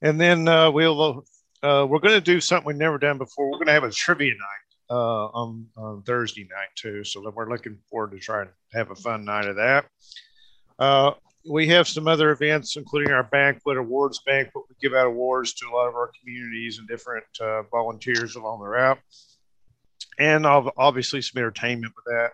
and 0.00 0.18
then 0.18 0.48
uh, 0.48 0.70
we'll 0.70 1.24
uh, 1.62 1.86
we're 1.88 1.98
going 1.98 2.14
to 2.14 2.20
do 2.20 2.40
something 2.40 2.66
we've 2.66 2.76
never 2.76 2.98
done 2.98 3.18
before. 3.18 3.50
We're 3.50 3.58
going 3.58 3.66
to 3.66 3.72
have 3.74 3.84
a 3.84 3.90
trivia 3.90 4.32
night 4.32 4.59
uh, 4.90 5.26
on, 5.26 5.66
on 5.76 6.02
Thursday 6.02 6.42
night 6.42 6.68
too, 6.74 7.04
so 7.04 7.22
we're 7.34 7.48
looking 7.48 7.78
forward 7.88 8.12
to 8.12 8.18
trying 8.18 8.46
to 8.46 8.78
have 8.78 8.90
a 8.90 8.96
fun 8.96 9.24
night 9.24 9.46
of 9.46 9.56
that. 9.56 9.86
Uh, 10.78 11.12
we 11.50 11.66
have 11.68 11.88
some 11.88 12.06
other 12.06 12.32
events, 12.32 12.76
including 12.76 13.12
our 13.12 13.22
banquet, 13.22 13.78
awards 13.78 14.20
banquet. 14.26 14.64
We 14.68 14.76
give 14.80 14.96
out 14.96 15.06
awards 15.06 15.54
to 15.54 15.66
a 15.66 15.74
lot 15.74 15.88
of 15.88 15.94
our 15.94 16.10
communities 16.20 16.78
and 16.78 16.88
different 16.88 17.24
uh, 17.40 17.62
volunteers 17.70 18.36
along 18.36 18.60
the 18.60 18.68
route 18.68 18.98
and 20.20 20.46
obviously 20.46 21.22
some 21.22 21.40
entertainment 21.40 21.94
with 21.96 22.04
that. 22.04 22.32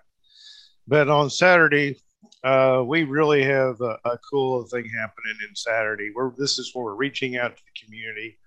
But 0.89 1.09
on 1.09 1.31
Saturday, 1.31 1.97
uh, 2.45 2.83
we 2.87 3.05
really 3.05 3.43
have 3.45 3.81
a, 3.81 3.99
a, 4.05 4.19
cool 4.31 4.65
thing 4.65 4.85
happening 4.85 5.37
in 5.49 5.55
Saturday. 5.55 6.11
We're 6.15 6.33
this 6.37 6.59
is 6.59 6.71
where 6.75 6.85
we're 6.85 6.95
reaching 6.95 7.37
out 7.37 7.57
to 7.57 7.63
the 7.63 7.85
community. 7.85 8.39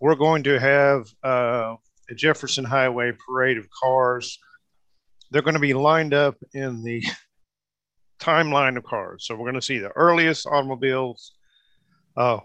We're 0.00 0.14
going 0.14 0.42
to 0.44 0.58
have 0.60 1.08
uh, 1.22 1.76
Jefferson 2.14 2.64
Highway 2.64 3.12
parade 3.26 3.58
of 3.58 3.68
cars. 3.70 4.38
They're 5.30 5.42
going 5.42 5.54
to 5.54 5.60
be 5.60 5.74
lined 5.74 6.14
up 6.14 6.36
in 6.54 6.82
the 6.82 7.04
timeline 8.20 8.76
of 8.76 8.84
cars. 8.84 9.26
So 9.26 9.34
we're 9.34 9.44
going 9.44 9.54
to 9.54 9.62
see 9.62 9.78
the 9.78 9.90
earliest 9.90 10.46
automobiles. 10.46 11.32
Uh, 12.16 12.38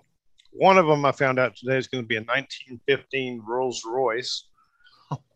one 0.52 0.78
of 0.78 0.86
them 0.86 1.04
I 1.06 1.12
found 1.12 1.40
out 1.40 1.56
today 1.56 1.78
is 1.78 1.88
going 1.88 2.04
to 2.04 2.08
be 2.08 2.16
a 2.16 2.20
1915 2.20 3.42
Rolls 3.46 3.84
Royce. 3.86 4.48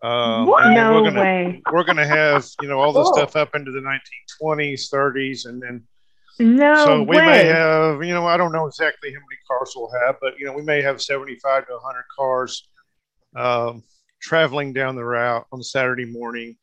Um, 0.02 0.46
no 0.46 1.02
we're 1.02 1.04
gonna, 1.04 1.22
way. 1.22 1.62
We're 1.72 1.84
going 1.84 1.98
to 1.98 2.08
have 2.08 2.48
you 2.62 2.68
know 2.68 2.80
all 2.80 2.94
the 2.94 3.06
stuff 3.14 3.36
up 3.36 3.56
into 3.56 3.72
the 3.72 3.80
1920s, 3.80 4.92
30s, 4.92 5.46
and 5.48 5.62
then 5.62 5.84
no 6.40 6.86
so 6.86 7.00
we 7.04 7.18
way. 7.18 7.26
may 7.26 7.46
have 7.46 8.04
you 8.04 8.14
know 8.14 8.26
I 8.26 8.38
don't 8.38 8.52
know 8.52 8.66
exactly 8.66 9.12
how 9.12 9.20
many 9.20 9.40
cars 9.48 9.74
we'll 9.76 9.92
have, 10.04 10.16
but 10.20 10.34
you 10.40 10.46
know 10.46 10.54
we 10.54 10.64
may 10.64 10.82
have 10.82 11.02
75 11.02 11.68
to 11.68 11.74
100 11.74 12.04
cars 12.18 12.70
um, 13.36 13.84
traveling 14.22 14.74
down 14.74 14.96
the 14.96 15.04
route 15.04 15.46
on 15.52 15.62
Saturday 15.64 16.06
morning. 16.06 16.56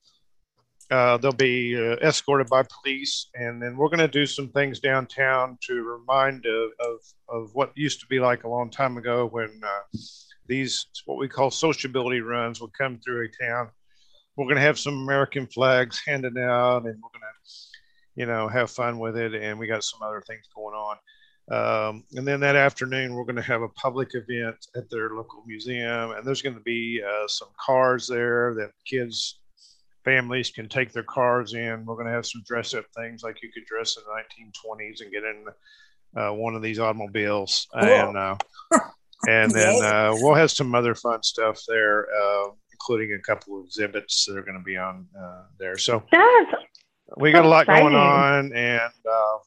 Uh, 0.91 1.17
they'll 1.17 1.33
be 1.33 1.77
uh, 1.77 1.97
escorted 2.07 2.47
by 2.49 2.63
police, 2.83 3.31
and 3.35 3.61
then 3.61 3.77
we're 3.77 3.89
going 3.89 3.99
to 3.99 4.09
do 4.09 4.27
some 4.27 4.49
things 4.49 4.81
downtown 4.81 5.57
to 5.63 5.83
remind 5.83 6.45
of, 6.45 6.71
of, 6.79 6.99
of 7.29 7.55
what 7.55 7.73
used 7.75 8.01
to 8.01 8.07
be 8.07 8.21
like 8.21 8.45
a 8.45 8.49
long 8.49 8.71
time 8.71 8.99
ago 8.99 9.27
when 9.27 9.61
uh, 9.65 9.99
these 10.47 10.87
what 11.07 11.19
we 11.19 11.27
call 11.27 11.51
sociability 11.51 12.21
runs 12.21 12.61
would 12.61 12.73
come 12.77 12.99
through 12.99 13.25
a 13.27 13.45
town. 13.45 13.71
We're 14.37 14.47
going 14.47 14.57
to 14.57 14.63
have 14.63 14.79
some 14.79 14.95
American 14.95 15.47
flags 15.47 16.03
handed 16.05 16.37
out, 16.37 16.85
and 16.85 16.97
we're 17.03 17.19
going 17.19 17.23
to, 17.23 17.51
you 18.17 18.27
know, 18.27 18.49
have 18.49 18.71
fun 18.71 18.99
with 18.99 19.17
it. 19.17 19.35
And 19.35 19.59
we 19.59 19.67
got 19.67 19.85
some 19.85 20.03
other 20.03 20.23
things 20.27 20.45
going 20.55 20.75
on. 20.75 20.97
Um, 21.51 22.05
and 22.15 22.27
then 22.27 22.41
that 22.41 22.57
afternoon, 22.57 23.15
we're 23.15 23.25
going 23.25 23.37
to 23.37 23.43
have 23.43 23.63
a 23.63 23.69
public 23.69 24.11
event 24.15 24.57
at 24.77 24.89
their 24.89 25.11
local 25.11 25.45
museum, 25.47 26.13
and 26.13 26.27
there's 26.27 26.43
going 26.43 26.55
to 26.55 26.63
be 26.63 27.03
uh, 27.07 27.29
some 27.29 27.49
cars 27.65 28.07
there 28.07 28.55
that 28.55 28.71
kids, 28.87 29.41
families 30.05 30.51
can 30.51 30.69
take 30.69 30.93
their 30.93 31.03
cars 31.03 31.53
in. 31.53 31.85
We're 31.85 31.97
going 31.97 32.07
to 32.07 32.13
have 32.13 32.27
some 32.27 32.43
dress 32.47 32.73
up 32.73 32.87
things 32.97 33.23
like 33.23 33.43
you 33.43 33.51
could 33.53 33.67
dress 33.67 33.97
in 33.97 34.05
the 34.05 34.49
1920s 34.49 35.03
and 35.03 35.13
get 35.13 35.25
in 35.25 35.45
uh, 36.17 36.33
one 36.33 36.55
of 36.55 36.63
these 36.63 36.79
automobiles. 36.79 37.67
Cool. 37.75 37.83
And 37.83 38.17
uh, 38.17 38.37
and 39.29 39.51
then 39.51 39.83
uh, 39.83 40.13
we'll 40.15 40.35
have 40.35 40.51
some 40.51 40.75
other 40.75 40.95
fun 40.95 41.23
stuff 41.23 41.61
there, 41.69 42.07
uh, 42.07 42.51
including 42.73 43.19
a 43.19 43.23
couple 43.23 43.59
of 43.59 43.67
exhibits 43.67 44.25
that 44.27 44.37
are 44.37 44.43
going 44.43 44.59
to 44.59 44.65
be 44.65 44.77
on 44.77 45.07
uh, 45.19 45.43
there. 45.59 45.77
So 45.77 46.03
That's 46.11 46.53
we 47.17 47.33
got 47.33 47.45
a 47.45 47.49
lot 47.49 47.63
exciting. 47.63 47.91
going 47.91 47.95
on, 47.95 48.53
and 48.55 48.93
uh, 49.11 49.39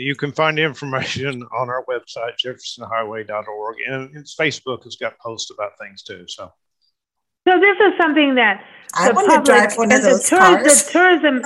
you 0.00 0.14
can 0.14 0.32
find 0.32 0.58
information 0.58 1.42
on 1.56 1.68
our 1.68 1.84
website, 1.86 2.32
jeffersonhighway.org, 2.44 3.76
and 3.86 4.16
it's 4.16 4.34
Facebook 4.34 4.84
has 4.84 4.96
got 4.96 5.18
posts 5.18 5.50
about 5.50 5.72
things 5.78 6.02
too. 6.02 6.24
So. 6.28 6.52
So 7.48 7.58
this 7.58 7.76
is 7.80 7.92
something 7.98 8.34
that 8.34 8.62
I 8.94 9.10
want 9.12 9.30
to 9.30 9.50
drive 9.50 9.74
one 9.76 9.90
of 9.92 10.02
those 10.02 10.28
cars. 10.28 10.84
The 10.84 10.92
tourism, 10.92 11.42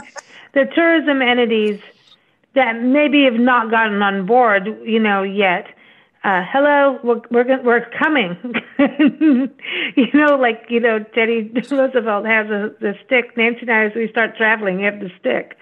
the 0.53 0.65
tourism 0.75 1.23
entities 1.23 1.81
that 2.55 2.83
maybe 2.83 3.25
have 3.25 3.35
not 3.35 3.71
gotten 3.71 4.03
on 4.03 4.27
board, 4.27 4.67
you 4.85 4.99
know, 4.99 5.23
yet 5.23 5.67
uh, 6.25 6.41
hello, 6.51 6.99
we're 7.05 7.21
we're, 7.31 7.63
we're 7.63 7.87
coming. 7.99 8.35
you 9.95 10.09
know, 10.15 10.37
like 10.37 10.65
you 10.71 10.81
know, 10.81 11.01
Teddy 11.15 11.53
Roosevelt 11.71 12.25
has 12.25 12.47
a 12.47 12.73
the 12.81 12.95
stick. 13.05 13.37
Nancy 13.37 13.61
and 13.63 13.71
I, 13.71 13.85
as 13.85 13.93
we 13.95 14.09
start 14.09 14.35
traveling, 14.35 14.81
have 14.81 15.01
the 15.01 15.11
stick. 15.21 15.59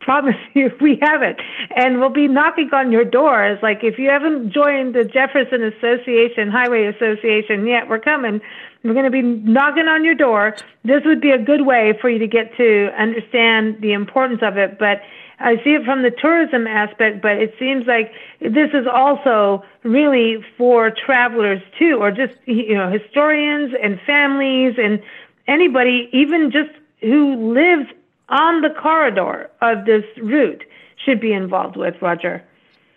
Promise 0.00 0.36
you, 0.54 0.70
we 0.80 0.98
have 1.02 1.20
it, 1.20 1.36
and 1.76 2.00
we'll 2.00 2.08
be 2.08 2.28
knocking 2.28 2.70
on 2.72 2.90
your 2.90 3.04
doors. 3.04 3.58
Like 3.62 3.80
if 3.82 3.98
you 3.98 4.08
haven't 4.08 4.54
joined 4.54 4.94
the 4.94 5.04
Jefferson 5.04 5.62
Association, 5.62 6.50
Highway 6.50 6.86
Association 6.86 7.66
yet, 7.66 7.86
we're 7.86 8.00
coming. 8.00 8.40
We're 8.82 8.94
going 8.94 9.04
to 9.04 9.10
be 9.10 9.20
knocking 9.20 9.88
on 9.88 10.02
your 10.02 10.14
door. 10.14 10.56
This 10.82 11.02
would 11.04 11.20
be 11.20 11.30
a 11.32 11.38
good 11.38 11.66
way 11.66 11.92
for 12.00 12.08
you 12.08 12.18
to 12.18 12.26
get 12.26 12.56
to 12.56 12.88
understand 12.98 13.76
the 13.82 13.92
importance 13.92 14.40
of 14.42 14.56
it, 14.56 14.78
but 14.78 15.02
I 15.40 15.56
see 15.64 15.70
it 15.70 15.84
from 15.84 16.02
the 16.02 16.10
tourism 16.10 16.66
aspect, 16.66 17.22
but 17.22 17.38
it 17.38 17.54
seems 17.58 17.86
like 17.86 18.12
this 18.40 18.70
is 18.74 18.86
also 18.86 19.64
really 19.82 20.44
for 20.58 20.90
travelers 20.90 21.62
too, 21.78 21.96
or 21.98 22.10
just 22.10 22.34
you 22.44 22.74
know 22.74 22.90
historians 22.90 23.74
and 23.82 23.98
families 24.06 24.74
and 24.78 25.02
anybody, 25.48 26.10
even 26.12 26.50
just 26.50 26.70
who 27.00 27.54
lives 27.54 27.90
on 28.28 28.60
the 28.60 28.70
corridor 28.70 29.50
of 29.62 29.86
this 29.86 30.04
route, 30.18 30.62
should 31.04 31.20
be 31.20 31.32
involved 31.32 31.76
with. 31.76 31.94
Roger. 32.02 32.44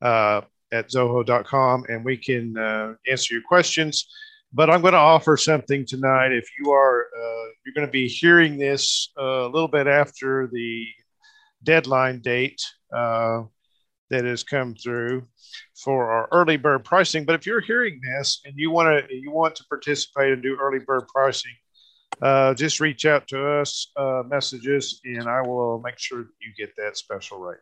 uh, 0.02 0.42
at 0.72 0.90
zoho.com, 0.90 1.86
and 1.90 2.06
we 2.06 2.18
can 2.18 2.58
uh, 2.58 2.94
answer 3.10 3.34
your 3.34 3.44
questions. 3.44 4.08
But 4.54 4.70
I'm 4.70 4.82
going 4.82 4.94
to 4.94 5.00
offer 5.00 5.38
something 5.38 5.86
tonight. 5.86 6.34
If 6.34 6.50
you 6.60 6.72
are, 6.72 7.06
uh, 7.06 7.46
you're 7.66 7.74
going 7.74 7.88
to 7.88 7.92
be 7.92 8.08
hearing 8.08 8.58
this 8.58 9.12
a 9.18 9.46
little 9.46 9.70
bit 9.70 9.88
after 9.88 10.50
the 10.52 10.86
deadline 11.64 12.20
date 12.20 12.62
uh, 12.96 13.44
that 14.12 14.26
has 14.26 14.44
come 14.44 14.76
through 14.76 15.26
for 15.84 16.12
our 16.12 16.28
early 16.32 16.58
bird 16.58 16.84
pricing. 16.86 17.26
But 17.26 17.36
if 17.36 17.46
you're 17.46 17.62
hearing 17.62 18.00
this 18.04 18.42
and 18.46 18.54
you 18.56 18.70
want 18.70 19.08
to 19.10 19.16
you 19.16 19.32
want 19.32 19.56
to 19.56 19.64
participate 19.66 20.34
and 20.34 20.44
do 20.44 20.58
early 20.62 20.80
bird 20.80 21.08
pricing, 21.08 21.56
uh, 22.22 22.54
just 22.54 22.80
reach 22.80 23.06
out 23.06 23.28
to 23.30 23.60
us, 23.60 23.92
uh, 23.96 24.24
messages, 24.28 25.02
and 25.04 25.28
I 25.28 25.42
will 25.42 25.82
make 25.84 25.98
sure 25.98 26.20
you 26.20 26.54
get 26.58 26.76
that 26.78 26.98
special 26.98 27.40
rate. 27.40 27.60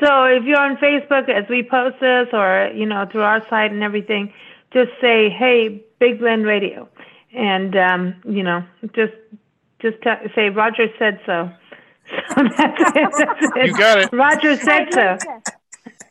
So 0.00 0.24
if 0.24 0.44
you're 0.44 0.60
on 0.60 0.76
Facebook 0.76 1.28
as 1.28 1.48
we 1.48 1.62
post 1.62 1.96
this, 2.00 2.28
or 2.32 2.70
you 2.74 2.86
know 2.86 3.06
through 3.10 3.22
our 3.22 3.46
site 3.48 3.72
and 3.72 3.82
everything, 3.82 4.32
just 4.72 4.90
say, 5.00 5.30
"Hey, 5.30 5.84
Big 5.98 6.18
Blend 6.20 6.44
Radio," 6.44 6.88
and 7.34 7.74
um, 7.76 8.14
you 8.24 8.42
know 8.42 8.64
just 8.94 9.14
just 9.80 9.96
t- 10.02 10.32
say 10.34 10.50
Roger 10.50 10.88
said 10.98 11.20
so. 11.24 11.50
So 12.08 12.42
that's 12.56 12.96
it. 12.96 13.12
That's 13.18 13.56
it. 13.56 13.66
You 13.66 13.72
got 13.74 13.98
it. 13.98 14.08
Roger 14.12 14.56
said 14.56 14.92
so. 14.92 15.18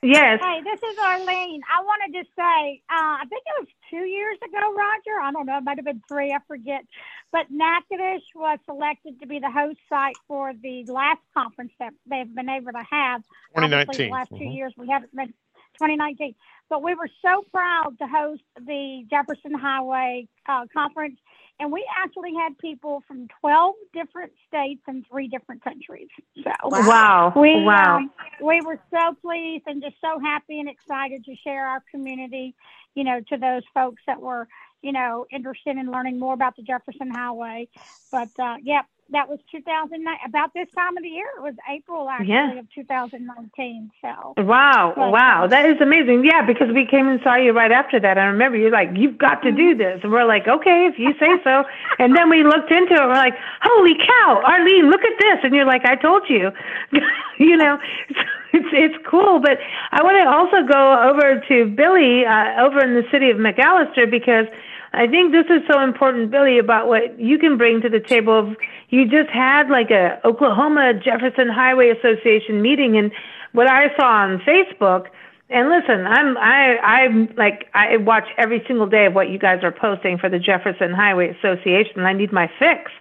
Yes. 0.03 0.39
Hey, 0.39 0.61
this 0.63 0.79
is 0.83 0.97
Arlene. 1.03 1.61
I 1.65 1.81
wanted 1.83 2.13
to 2.19 2.25
say, 2.35 2.81
uh, 2.91 3.17
I 3.21 3.23
think 3.27 3.41
it 3.45 3.59
was 3.61 3.67
two 3.89 4.05
years 4.05 4.37
ago, 4.43 4.59
Roger. 4.75 5.19
I 5.19 5.31
don't 5.31 5.47
know, 5.47 5.57
it 5.57 5.63
might 5.63 5.77
have 5.77 5.85
been 5.85 6.01
three, 6.07 6.31
I 6.31 6.37
forget. 6.47 6.85
But 7.31 7.47
Natchitoches 7.49 8.21
was 8.35 8.59
selected 8.65 9.19
to 9.21 9.25
be 9.27 9.39
the 9.39 9.49
host 9.49 9.79
site 9.89 10.15
for 10.27 10.53
the 10.53 10.85
last 10.87 11.21
conference 11.33 11.71
that 11.79 11.93
they've 12.07 12.33
been 12.33 12.49
able 12.49 12.71
to 12.73 12.85
have. 12.89 13.23
Obviously, 13.55 13.95
2019. 13.95 14.07
The 14.07 14.11
last 14.13 14.29
2 14.29 14.35
Mhm. 14.35 14.55
years 14.55 14.73
we 14.77 14.87
haven't 14.89 15.15
been 15.15 15.33
2019, 15.79 16.35
but 16.69 16.83
we 16.83 16.93
were 16.93 17.09
so 17.23 17.43
proud 17.51 17.97
to 17.97 18.05
host 18.07 18.43
the 18.59 19.05
Jefferson 19.09 19.53
Highway 19.55 20.27
uh, 20.47 20.67
conference, 20.71 21.19
and 21.59 21.71
we 21.71 21.87
actually 22.03 22.33
had 22.33 22.57
people 22.57 23.01
from 23.07 23.27
12 23.39 23.75
different 23.93 24.33
states 24.47 24.81
and 24.87 25.05
three 25.09 25.27
different 25.27 25.63
countries. 25.63 26.09
So 26.43 26.51
Wow. 26.63 27.33
we 27.35 27.63
wow. 27.63 27.97
um, 27.97 28.11
we 28.41 28.61
were 28.61 28.79
so 28.91 29.15
pleased 29.21 29.63
and 29.67 29.81
just 29.81 29.95
so 30.01 30.19
happy 30.19 30.59
and 30.59 30.67
excited 30.69 31.23
to 31.25 31.35
share 31.43 31.65
our 31.67 31.83
community, 31.91 32.55
you 32.93 33.03
know, 33.03 33.21
to 33.29 33.37
those 33.37 33.63
folks 33.73 34.01
that 34.05 34.19
were, 34.21 34.47
you 34.81 34.91
know, 34.91 35.25
interested 35.31 35.77
in 35.77 35.91
learning 35.91 36.19
more 36.19 36.33
about 36.33 36.55
the 36.57 36.63
Jefferson 36.63 37.09
Highway. 37.09 37.69
But 38.11 38.29
uh, 38.37 38.57
yep, 38.61 38.85
that 39.11 39.29
was 39.29 39.39
2009. 39.51 40.17
About 40.25 40.53
this 40.53 40.67
time 40.75 40.97
of 40.97 41.03
the 41.03 41.09
year, 41.09 41.27
it 41.37 41.41
was 41.41 41.53
April 41.69 42.09
actually 42.09 42.29
Yeah. 42.33 42.53
of 42.59 42.69
2019. 42.73 43.91
So 44.01 44.33
Wow, 44.37 44.93
But, 44.95 45.11
wow, 45.11 45.43
uh, 45.43 45.47
that 45.47 45.65
is 45.65 45.79
amazing. 45.79 46.25
Yeah, 46.25 46.41
because 46.41 46.71
we 46.73 46.85
came 46.85 47.07
and 47.07 47.21
saw 47.21 47.35
you 47.35 47.51
right 47.53 47.71
after 47.71 47.99
that. 47.99 48.17
I 48.17 48.25
remember 48.25 48.57
you're 48.57 48.71
like, 48.71 48.89
you've 48.95 49.17
got 49.17 49.41
to 49.43 49.51
do 49.51 49.75
this. 49.75 49.99
And 50.03 50.11
we're 50.11 50.25
like, 50.25 50.47
okay, 50.47 50.87
if 50.87 50.97
you 50.97 51.13
say 51.19 51.37
so. 51.43 51.63
And 51.99 52.15
then 52.15 52.29
we 52.29 52.43
looked 52.43 52.71
into 52.71 52.93
it. 52.95 53.01
We're 53.01 53.13
like, 53.13 53.35
holy 53.61 53.95
cow, 53.95 54.41
Arlene, 54.43 54.89
look 54.89 55.01
at 55.03 55.19
this. 55.19 55.39
And 55.43 55.53
you're 55.53 55.65
like, 55.65 55.85
I 55.85 55.95
told 55.95 56.23
you. 56.29 56.51
you 57.37 57.57
know, 57.57 57.77
it's 58.53 58.69
it's 58.71 58.95
cool. 59.05 59.39
But 59.39 59.59
I 59.91 60.01
want 60.03 60.21
to 60.21 60.27
also 60.27 60.63
go 60.67 61.09
over 61.09 61.39
to 61.47 61.65
Billy 61.67 62.25
uh, 62.25 62.63
over 62.65 62.79
in 62.83 62.95
the 62.95 63.03
city 63.11 63.29
of 63.29 63.37
McAlester 63.37 64.09
because 64.09 64.47
I 64.95 65.07
think 65.07 65.33
this 65.33 65.45
is 65.49 65.61
so 65.69 65.81
important, 65.81 66.31
Billy, 66.31 66.57
about 66.57 66.87
what 66.87 67.19
you 67.19 67.37
can 67.37 67.57
bring 67.57 67.81
to 67.81 67.89
the 67.89 67.99
table. 67.99 68.55
You 68.89 69.05
just 69.05 69.29
had 69.29 69.69
like 69.69 69.91
a 69.91 70.19
Oklahoma 70.25 70.93
Jefferson 70.93 71.49
Highway 71.49 71.89
Association 71.89 72.61
meeting, 72.61 72.97
and 72.97 73.11
what 73.51 73.69
I 73.69 73.95
saw 73.97 74.07
on 74.07 74.39
Facebook. 74.39 75.07
And 75.49 75.69
listen, 75.69 76.07
I'm 76.07 76.37
I 76.37 76.77
I'm 76.77 77.29
like 77.35 77.67
I 77.73 77.97
watch 77.97 78.27
every 78.37 78.63
single 78.67 78.87
day 78.87 79.05
of 79.05 79.13
what 79.13 79.29
you 79.29 79.37
guys 79.37 79.63
are 79.63 79.71
posting 79.71 80.17
for 80.17 80.29
the 80.29 80.39
Jefferson 80.39 80.93
Highway 80.93 81.35
Association. 81.37 81.99
I 82.01 82.13
need 82.13 82.31
my 82.31 82.49
fix, 82.57 82.91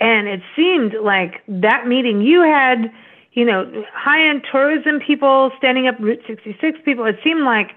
and 0.00 0.26
it 0.28 0.40
seemed 0.56 0.94
like 0.94 1.42
that 1.46 1.86
meeting 1.86 2.22
you 2.22 2.40
had, 2.40 2.90
you 3.32 3.44
know, 3.44 3.84
high 3.92 4.28
end 4.28 4.46
tourism 4.50 4.98
people 4.98 5.52
standing 5.58 5.86
up 5.86 5.98
Route 6.00 6.22
66 6.26 6.78
people. 6.84 7.04
It 7.04 7.18
seemed 7.22 7.42
like 7.42 7.72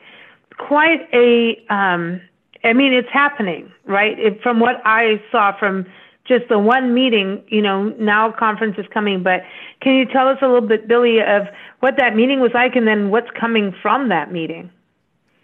quite 0.58 1.08
a 1.14 1.62
um 1.70 2.22
I 2.66 2.74
mean 2.74 2.94
it's 2.94 3.10
happening, 3.12 3.72
right? 3.86 4.18
It, 4.20 4.42
from 4.42 4.60
what 4.60 4.82
I 4.86 5.22
saw 5.32 5.58
from 5.58 5.86
just 6.28 6.48
the 6.50 6.58
one 6.58 6.94
meeting, 6.94 7.44
you 7.48 7.62
know, 7.62 7.90
now 8.00 8.32
conference 8.32 8.78
is 8.80 8.86
coming, 8.92 9.22
but 9.22 9.44
can 9.82 9.94
you 9.94 10.06
tell 10.06 10.28
us 10.28 10.40
a 10.42 10.48
little 10.48 10.68
bit 10.68 10.88
Billy 10.88 11.22
of 11.22 11.44
what 11.82 11.98
that 11.98 12.16
meeting 12.16 12.40
was 12.40 12.52
like 12.54 12.76
and 12.76 12.88
then 12.88 13.10
what's 13.12 13.30
coming 13.40 13.74
from 13.82 14.10
that 14.10 14.32
meeting? 14.32 14.72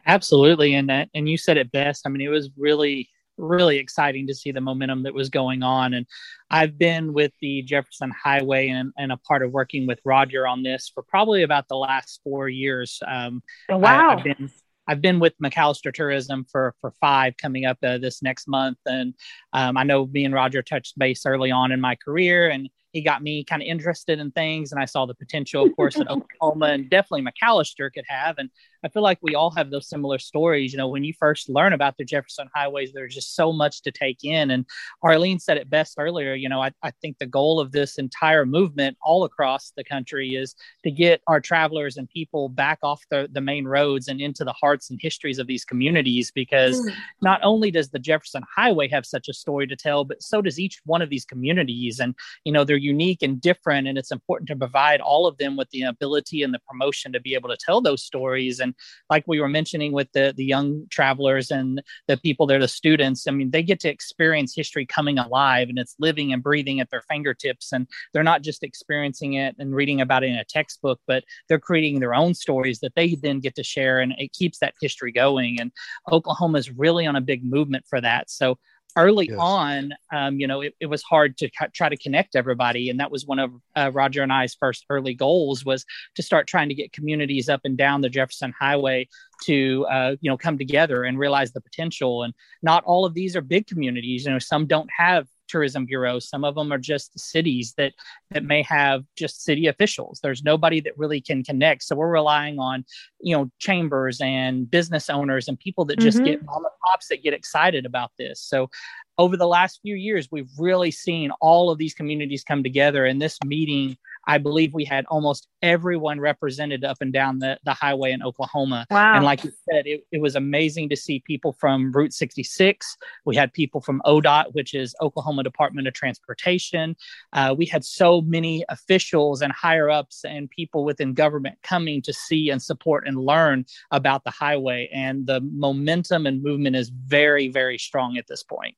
Absolutely, 0.07 0.73
and 0.73 0.89
that 0.89 1.09
and 1.13 1.29
you 1.29 1.37
said 1.37 1.57
it 1.57 1.71
best. 1.71 2.07
I 2.07 2.09
mean, 2.09 2.21
it 2.21 2.29
was 2.29 2.49
really 2.57 3.09
really 3.41 3.77
exciting 3.77 4.27
to 4.27 4.35
see 4.35 4.51
the 4.51 4.61
momentum 4.61 5.03
that 5.03 5.13
was 5.13 5.29
going 5.29 5.63
on. 5.63 5.93
And 5.93 6.05
I've 6.49 6.77
been 6.77 7.13
with 7.13 7.31
the 7.41 7.63
Jefferson 7.63 8.11
Highway 8.11 8.69
and, 8.69 8.93
and 8.97 9.11
a 9.11 9.17
part 9.17 9.43
of 9.43 9.51
working 9.51 9.87
with 9.87 9.99
Roger 10.05 10.47
on 10.47 10.63
this 10.63 10.91
for 10.93 11.03
probably 11.03 11.43
about 11.43 11.67
the 11.67 11.75
last 11.75 12.21
four 12.23 12.49
years. 12.49 12.99
Um, 13.07 13.41
Oh, 13.69 13.77
wow. 13.77 14.09
I, 14.09 14.15
have 14.15 14.23
been 14.23 14.51
I've 14.87 15.01
been 15.01 15.19
with 15.19 15.33
McAlester 15.43 15.93
Tourism 15.93 16.45
for 16.51 16.75
for 16.81 16.91
five 16.99 17.37
coming 17.37 17.65
up 17.65 17.77
uh, 17.83 17.97
this 17.97 18.21
next 18.21 18.47
month, 18.47 18.77
and 18.85 19.13
um, 19.53 19.77
I 19.77 19.83
know 19.83 20.07
me 20.07 20.25
and 20.25 20.33
Roger 20.33 20.61
touched 20.61 20.97
base 20.97 21.25
early 21.25 21.51
on 21.51 21.71
in 21.71 21.79
my 21.79 21.95
career, 21.95 22.49
and 22.49 22.69
he 22.91 23.01
got 23.01 23.23
me 23.23 23.43
kind 23.43 23.61
of 23.61 23.67
interested 23.67 24.19
in 24.19 24.31
things, 24.31 24.71
and 24.71 24.81
I 24.81 24.85
saw 24.85 25.05
the 25.05 25.15
potential, 25.15 25.65
of 25.65 25.75
course, 25.75 25.95
that 25.95 26.07
Oklahoma 26.09 26.67
and 26.67 26.89
definitely 26.89 27.25
McAlester 27.25 27.91
could 27.93 28.05
have, 28.07 28.37
and 28.37 28.49
I 28.83 28.89
feel 28.89 29.03
like 29.03 29.19
we 29.21 29.35
all 29.35 29.51
have 29.51 29.69
those 29.69 29.87
similar 29.87 30.19
stories. 30.19 30.73
You 30.73 30.77
know, 30.77 30.87
when 30.87 31.03
you 31.03 31.13
first 31.17 31.49
learn 31.49 31.73
about 31.73 31.97
the 31.97 32.05
Jefferson 32.05 32.49
highways, 32.53 32.91
there's 32.93 33.15
just 33.15 33.35
so 33.35 33.53
much 33.53 33.81
to 33.83 33.91
take 33.91 34.23
in. 34.23 34.51
And 34.51 34.65
Arlene 35.03 35.39
said 35.39 35.57
it 35.57 35.69
best 35.69 35.95
earlier. 35.97 36.33
You 36.33 36.49
know, 36.49 36.61
I, 36.61 36.71
I 36.83 36.91
think 37.01 37.17
the 37.17 37.25
goal 37.25 37.59
of 37.59 37.71
this 37.71 37.97
entire 37.97 38.45
movement 38.45 38.97
all 39.01 39.23
across 39.23 39.71
the 39.75 39.83
country 39.83 40.35
is 40.35 40.55
to 40.83 40.91
get 40.91 41.21
our 41.27 41.39
travelers 41.39 41.97
and 41.97 42.09
people 42.09 42.49
back 42.49 42.79
off 42.83 43.03
the, 43.09 43.29
the 43.31 43.41
main 43.41 43.65
roads 43.65 44.07
and 44.07 44.19
into 44.19 44.43
the 44.43 44.53
hearts 44.53 44.89
and 44.89 44.99
histories 45.01 45.39
of 45.39 45.47
these 45.47 45.65
communities 45.65 46.31
because 46.31 46.81
Mm. 46.81 46.93
not 47.21 47.39
only 47.43 47.69
does 47.71 47.89
the 47.89 47.99
Jefferson 47.99 48.43
Highway 48.55 48.87
have 48.87 49.05
such 49.05 49.27
a 49.27 49.33
story 49.33 49.67
to 49.67 49.75
tell, 49.75 50.03
but 50.05 50.21
so 50.23 50.41
does 50.41 50.59
each 50.59 50.79
one 50.85 51.01
of 51.01 51.09
these 51.09 51.25
communities. 51.25 51.99
And, 51.99 52.15
you 52.45 52.51
know, 52.51 52.63
they're 52.63 52.77
unique 52.77 53.21
and 53.21 53.39
different. 53.41 53.87
And 53.87 53.97
it's 53.97 54.11
important 54.11 54.47
to 54.49 54.55
provide 54.55 55.01
all 55.01 55.27
of 55.27 55.37
them 55.37 55.57
with 55.57 55.69
the 55.71 55.83
ability 55.83 56.43
and 56.43 56.53
the 56.53 56.59
promotion 56.67 57.11
to 57.13 57.19
be 57.19 57.33
able 57.33 57.49
to 57.49 57.57
tell 57.57 57.81
those 57.81 58.03
stories. 58.03 58.59
And 58.59 58.70
like 59.09 59.23
we 59.27 59.39
were 59.39 59.49
mentioning 59.49 59.91
with 59.91 60.11
the, 60.13 60.33
the 60.35 60.45
young 60.45 60.85
travelers 60.89 61.51
and 61.51 61.81
the 62.07 62.17
people 62.17 62.47
there, 62.47 62.59
the 62.59 62.67
students, 62.67 63.27
I 63.27 63.31
mean, 63.31 63.51
they 63.51 63.63
get 63.63 63.79
to 63.81 63.89
experience 63.89 64.53
history 64.55 64.85
coming 64.85 65.17
alive 65.17 65.69
and 65.69 65.77
it's 65.77 65.95
living 65.99 66.33
and 66.33 66.43
breathing 66.43 66.79
at 66.79 66.89
their 66.89 67.01
fingertips. 67.01 67.71
And 67.71 67.87
they're 68.13 68.23
not 68.23 68.41
just 68.41 68.63
experiencing 68.63 69.33
it 69.33 69.55
and 69.59 69.75
reading 69.75 70.01
about 70.01 70.23
it 70.23 70.27
in 70.27 70.35
a 70.35 70.45
textbook, 70.45 70.99
but 71.07 71.23
they're 71.47 71.59
creating 71.59 71.99
their 71.99 72.13
own 72.13 72.33
stories 72.33 72.79
that 72.79 72.95
they 72.95 73.15
then 73.15 73.39
get 73.39 73.55
to 73.55 73.63
share. 73.63 73.99
And 73.99 74.13
it 74.17 74.33
keeps 74.33 74.59
that 74.59 74.75
history 74.81 75.11
going. 75.11 75.59
And 75.59 75.71
Oklahoma 76.11 76.57
is 76.57 76.71
really 76.71 77.05
on 77.05 77.15
a 77.15 77.21
big 77.21 77.43
movement 77.43 77.85
for 77.87 78.01
that. 78.01 78.29
So 78.29 78.57
early 78.97 79.27
Yes. 79.29 79.37
on, 79.39 79.93
um, 80.11 80.39
you 80.39 80.47
know, 80.47 80.61
it, 80.61 80.75
it 80.79 80.87
was 80.87 81.01
hard 81.03 81.37
to 81.37 81.49
ca- 81.49 81.69
try 81.73 81.89
to 81.89 81.97
connect 81.97 82.35
everybody. 82.35 82.89
And 82.89 82.99
that 82.99 83.11
was 83.11 83.25
one 83.25 83.39
of 83.39 83.51
uh, 83.75 83.91
Roger 83.93 84.23
and 84.23 84.33
I's 84.33 84.55
first 84.55 84.85
early 84.89 85.13
goals 85.13 85.63
was 85.63 85.85
to 86.15 86.23
start 86.23 86.47
trying 86.47 86.69
to 86.69 86.75
get 86.75 86.91
communities 86.91 87.49
up 87.49 87.61
and 87.63 87.77
down 87.77 88.01
the 88.01 88.09
Jefferson 88.09 88.53
Highway 88.59 89.07
to, 89.45 89.85
uh, 89.89 90.15
you 90.21 90.29
know, 90.29 90.37
come 90.37 90.57
together 90.57 91.03
and 91.03 91.17
realize 91.17 91.51
the 91.53 91.61
potential. 91.61 92.23
And 92.23 92.33
not 92.61 92.83
all 92.83 93.05
of 93.05 93.13
these 93.13 93.35
are 93.35 93.41
big 93.41 93.67
communities. 93.67 94.25
You 94.25 94.31
know, 94.31 94.39
some 94.39 94.65
don't 94.67 94.89
have 94.95 95.27
tourism 95.51 95.85
bureaus 95.85 96.29
some 96.29 96.43
of 96.43 96.55
them 96.55 96.71
are 96.71 96.77
just 96.93 97.17
cities 97.19 97.73
that 97.77 97.91
that 98.31 98.43
may 98.45 98.61
have 98.63 99.03
just 99.17 99.43
city 99.43 99.67
officials. 99.67 100.19
There's 100.23 100.43
nobody 100.43 100.79
that 100.81 100.97
really 100.97 101.19
can 101.19 101.43
connect. 101.43 101.83
So 101.83 101.95
we're 101.97 102.09
relying 102.21 102.57
on 102.59 102.85
you 103.19 103.35
know 103.35 103.51
chambers 103.59 104.17
and 104.21 104.69
business 104.77 105.09
owners 105.09 105.47
and 105.47 105.59
people 105.59 105.83
that 105.85 105.99
just 105.99 106.19
Mhm. 106.19 106.25
get 106.25 106.45
mom 106.45 106.63
and 106.63 106.73
pops 106.85 107.07
that 107.09 107.23
get 107.23 107.33
excited 107.33 107.85
about 107.85 108.11
this. 108.17 108.39
So 108.51 108.69
over 109.17 109.35
the 109.37 109.47
last 109.57 109.79
few 109.81 109.95
years 109.95 110.29
we've 110.31 110.49
really 110.57 110.91
seen 110.91 111.31
all 111.41 111.69
of 111.69 111.77
these 111.77 111.93
communities 111.93 112.43
come 112.43 112.63
together. 112.63 113.05
And 113.05 113.21
this 113.21 113.37
meeting 113.45 113.97
i 114.27 114.37
believe 114.37 114.73
we 114.73 114.85
had 114.85 115.05
almost 115.05 115.47
everyone 115.61 116.19
represented 116.19 116.83
up 116.83 116.97
and 117.01 117.13
down 117.13 117.39
the, 117.39 117.57
the 117.65 117.73
highway 117.73 118.11
in 118.11 118.21
oklahoma 118.23 118.85
Wow. 118.89 119.15
and 119.15 119.25
like 119.25 119.43
you 119.43 119.51
said, 119.69 119.87
it, 119.87 120.05
it 120.11 120.21
was 120.21 120.35
amazing 120.35 120.89
to 120.89 120.95
see 120.95 121.19
people 121.19 121.53
from 121.53 121.91
Route 121.91 122.13
66. 122.13 122.97
We 123.25 123.35
had 123.35 123.53
people 123.53 123.79
from 123.81 124.01
ODOT, 124.05 124.53
which 124.53 124.73
is 124.73 124.95
Oklahoma 125.01 125.43
Department 125.43 125.87
of 125.87 125.93
Transportation. 125.93 126.95
Uh, 127.33 127.55
we 127.57 127.65
had 127.65 127.83
so 127.85 128.21
many 128.21 128.65
officials 128.69 129.41
and 129.41 129.51
higher 129.53 129.89
ups 129.89 130.25
and 130.25 130.49
people 130.49 130.83
within 130.83 131.13
government 131.13 131.57
coming 131.63 132.01
to 132.03 132.13
see 132.13 132.49
and 132.49 132.61
support 132.61 133.07
and 133.07 133.17
learn 133.17 133.65
about 133.91 134.23
the 134.23 134.31
highway. 134.31 134.89
And 134.93 135.25
the 135.25 135.41
momentum 135.41 136.25
and 136.25 136.43
movement 136.43 136.75
is 136.75 136.89
very, 136.89 137.47
very 137.47 137.77
strong 137.77 138.17
at 138.17 138.27
this 138.27 138.43
point. 138.43 138.75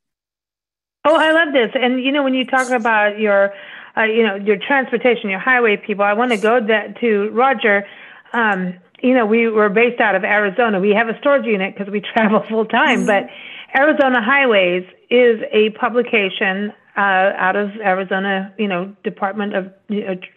Oh, 1.06 1.16
I 1.16 1.32
love 1.32 1.54
this. 1.54 1.72
And 1.76 2.02
you 2.04 2.12
know, 2.12 2.24
when 2.24 2.34
you 2.34 2.46
talk 2.46 2.70
about 2.70 3.20
your, 3.20 3.54
uh, 3.98 4.04
you 4.04 4.24
know, 4.24 4.36
your 4.36 4.58
transportation, 4.58 5.30
your 5.30 5.40
highway 5.40 5.78
people, 5.78 6.04
I 6.04 6.14
want 6.14 6.32
to 6.32 6.38
go 6.38 6.66
that 6.66 7.00
to 7.02 7.30
Roger. 7.32 7.86
Um, 8.32 8.76
you 9.02 9.14
know, 9.14 9.26
we 9.26 9.50
were 9.50 9.70
based 9.70 10.00
out 10.00 10.16
of 10.16 10.24
Arizona. 10.24 10.80
We 10.80 10.92
have 10.92 11.10
a 11.10 11.18
storage 11.20 11.46
unit 11.46 11.76
because 11.76 11.92
we 11.92 12.02
travel 12.14 12.44
full 12.50 12.66
time, 12.66 13.06
but 13.06 13.28
Arizona 13.76 14.22
Highways 14.24 14.86
is 15.10 15.42
a 15.52 15.72
publication 15.72 16.72
uh, 16.96 17.34
out 17.38 17.56
of 17.56 17.72
Arizona, 17.84 18.54
you 18.58 18.68
know, 18.68 18.96
Department 19.04 19.56
of 19.56 19.74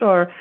or 0.01 0.33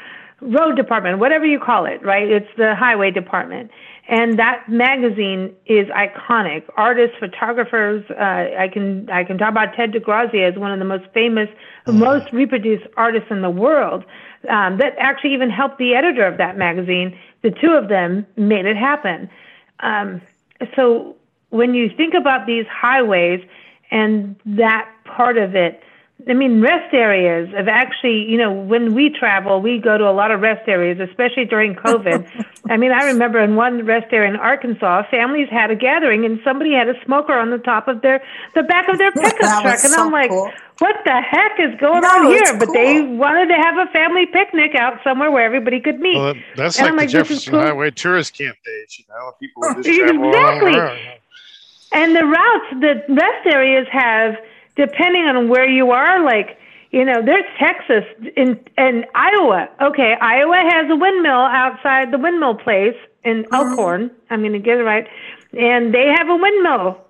road 0.42 0.76
department, 0.76 1.20
whatever 1.20 1.46
you 1.46 1.60
call 1.60 1.86
it, 1.86 2.04
right? 2.04 2.30
It's 2.30 2.50
the 2.58 2.76
highway 2.76 3.12
department. 3.12 3.72
And 4.08 4.38
that 4.38 4.70
magazine 4.70 5.56
is 5.66 5.88
iconic. 5.88 6.64
Artists, 6.78 7.16
photographers. 7.20 8.06
Uh, 8.12 8.60
I 8.60 8.70
can 8.72 9.10
I 9.10 9.24
can 9.24 9.38
talk 9.38 9.50
about 9.50 9.74
Ted 9.76 9.94
DeGrazia 9.94 10.52
as 10.52 10.60
one 10.60 10.72
of 10.72 10.78
the 10.78 10.86
most 10.86 11.06
famous, 11.14 11.50
mm-hmm. 11.88 11.98
most 11.98 12.32
reproduced 12.32 12.86
artists 12.98 13.30
in 13.32 13.42
the 13.42 13.50
world. 13.50 14.06
Um, 14.48 14.78
that 14.78 14.94
actually 15.00 15.34
even 15.34 15.50
helped 15.50 15.80
the 15.80 15.96
editor 15.96 16.24
of 16.26 16.38
that 16.38 16.56
magazine. 16.56 17.18
The 17.42 17.50
two 17.50 17.72
of 17.72 17.90
them 17.90 18.28
made 18.38 18.68
it 18.68 18.78
happen. 18.78 19.28
Um, 19.80 20.22
so 20.76 21.16
when 21.50 21.74
you 21.74 21.90
think 21.96 22.14
about 22.14 22.46
these 22.46 22.66
highways 22.72 23.44
and 23.90 24.36
that 24.46 24.88
part 25.06 25.38
of 25.38 25.56
it, 25.56 25.82
I 26.28 26.34
mean, 26.34 26.62
rest 26.62 26.94
areas 26.94 27.54
have 27.54 27.68
actually, 27.68 28.24
you 28.24 28.38
know, 28.38 28.52
when 28.52 28.96
we 28.96 29.10
travel, 29.10 29.62
we 29.62 29.78
go 29.78 29.98
to 29.98 30.10
a 30.10 30.16
lot 30.16 30.32
of 30.32 30.40
rest 30.40 30.68
areas, 30.68 30.98
especially 31.00 31.44
during 31.44 31.76
COVID. 31.76 32.46
I 32.70 32.78
mean, 32.78 32.92
I 32.92 33.04
remember 33.04 33.40
in 33.40 33.56
one 33.56 33.86
rest 33.86 34.12
area 34.14 34.30
in 34.30 34.38
Arkansas, 34.38 35.04
families 35.12 35.50
had 35.52 35.72
a 35.72 35.76
gathering 35.76 36.26
and 36.26 36.40
somebody 36.44 36.74
had 36.74 36.88
a 36.88 36.94
smoker 37.04 37.34
on 37.34 37.52
the 37.52 37.58
top 37.58 37.90
of 37.90 38.02
their, 38.02 38.24
the 38.56 38.64
back 38.64 38.88
of 38.88 38.98
their 38.98 39.12
pickup 39.12 39.62
truck. 39.62 39.66
And 39.66 39.80
so 39.80 40.06
I'm 40.06 40.12
like, 40.12 40.30
cool. 40.30 40.50
what 40.80 40.96
the 41.04 41.22
heck 41.22 41.60
is 41.60 41.80
going 41.82 42.02
no, 42.02 42.08
on 42.08 42.26
here? 42.28 42.58
But 42.58 42.70
they 42.74 43.02
wanted 43.02 43.48
to 43.48 43.56
have 43.56 43.78
a 43.78 43.92
family 43.92 44.26
picnic 44.26 44.74
out 44.74 45.00
somewhere 45.04 45.30
where 45.30 45.44
everybody 45.44 45.82
could 45.82 46.00
meet. 46.00 46.18
Well, 46.18 46.34
that's 46.56 46.80
and 46.80 46.88
like, 46.88 46.96
like 46.96 47.08
the 47.10 47.12
Jefferson 47.12 47.52
cool. 47.52 47.62
Highway 47.62 47.92
tourist 47.92 48.36
camp 48.36 48.58
days, 48.66 48.98
you 48.98 49.06
know, 49.10 49.34
people 49.40 49.64
would 49.66 49.84
just 49.84 50.00
travel 50.00 50.30
exactly. 50.30 50.76
around. 50.76 51.00
And 51.92 52.16
the 52.16 52.26
routes 52.26 52.82
that 52.82 53.06
rest 53.10 53.48
areas 53.48 53.86
have, 53.92 54.36
depending 54.76 55.26
on 55.26 55.50
where 55.50 55.68
you 55.68 55.92
are, 55.92 56.24
like, 56.24 56.58
you 56.92 57.04
know, 57.04 57.22
there's 57.22 57.44
Texas 57.60 58.06
in 58.38 58.58
and 58.78 59.06
Iowa. 59.16 59.68
Okay, 59.82 60.16
Iowa 60.22 60.56
has 60.56 60.90
a 60.90 60.96
windmill 60.96 61.34
outside 61.34 62.12
the 62.12 62.18
windmill 62.18 62.56
place 62.56 62.96
in 63.26 63.46
uh-huh. 63.52 63.70
Elkhorn. 63.70 64.12
I'm 64.30 64.40
going 64.40 64.54
to 64.54 64.60
get 64.60 64.78
it 64.78 64.84
right, 64.84 65.06
and 65.58 65.94
they 65.94 66.08
have 66.16 66.30
a 66.30 66.36
windmill 66.36 67.02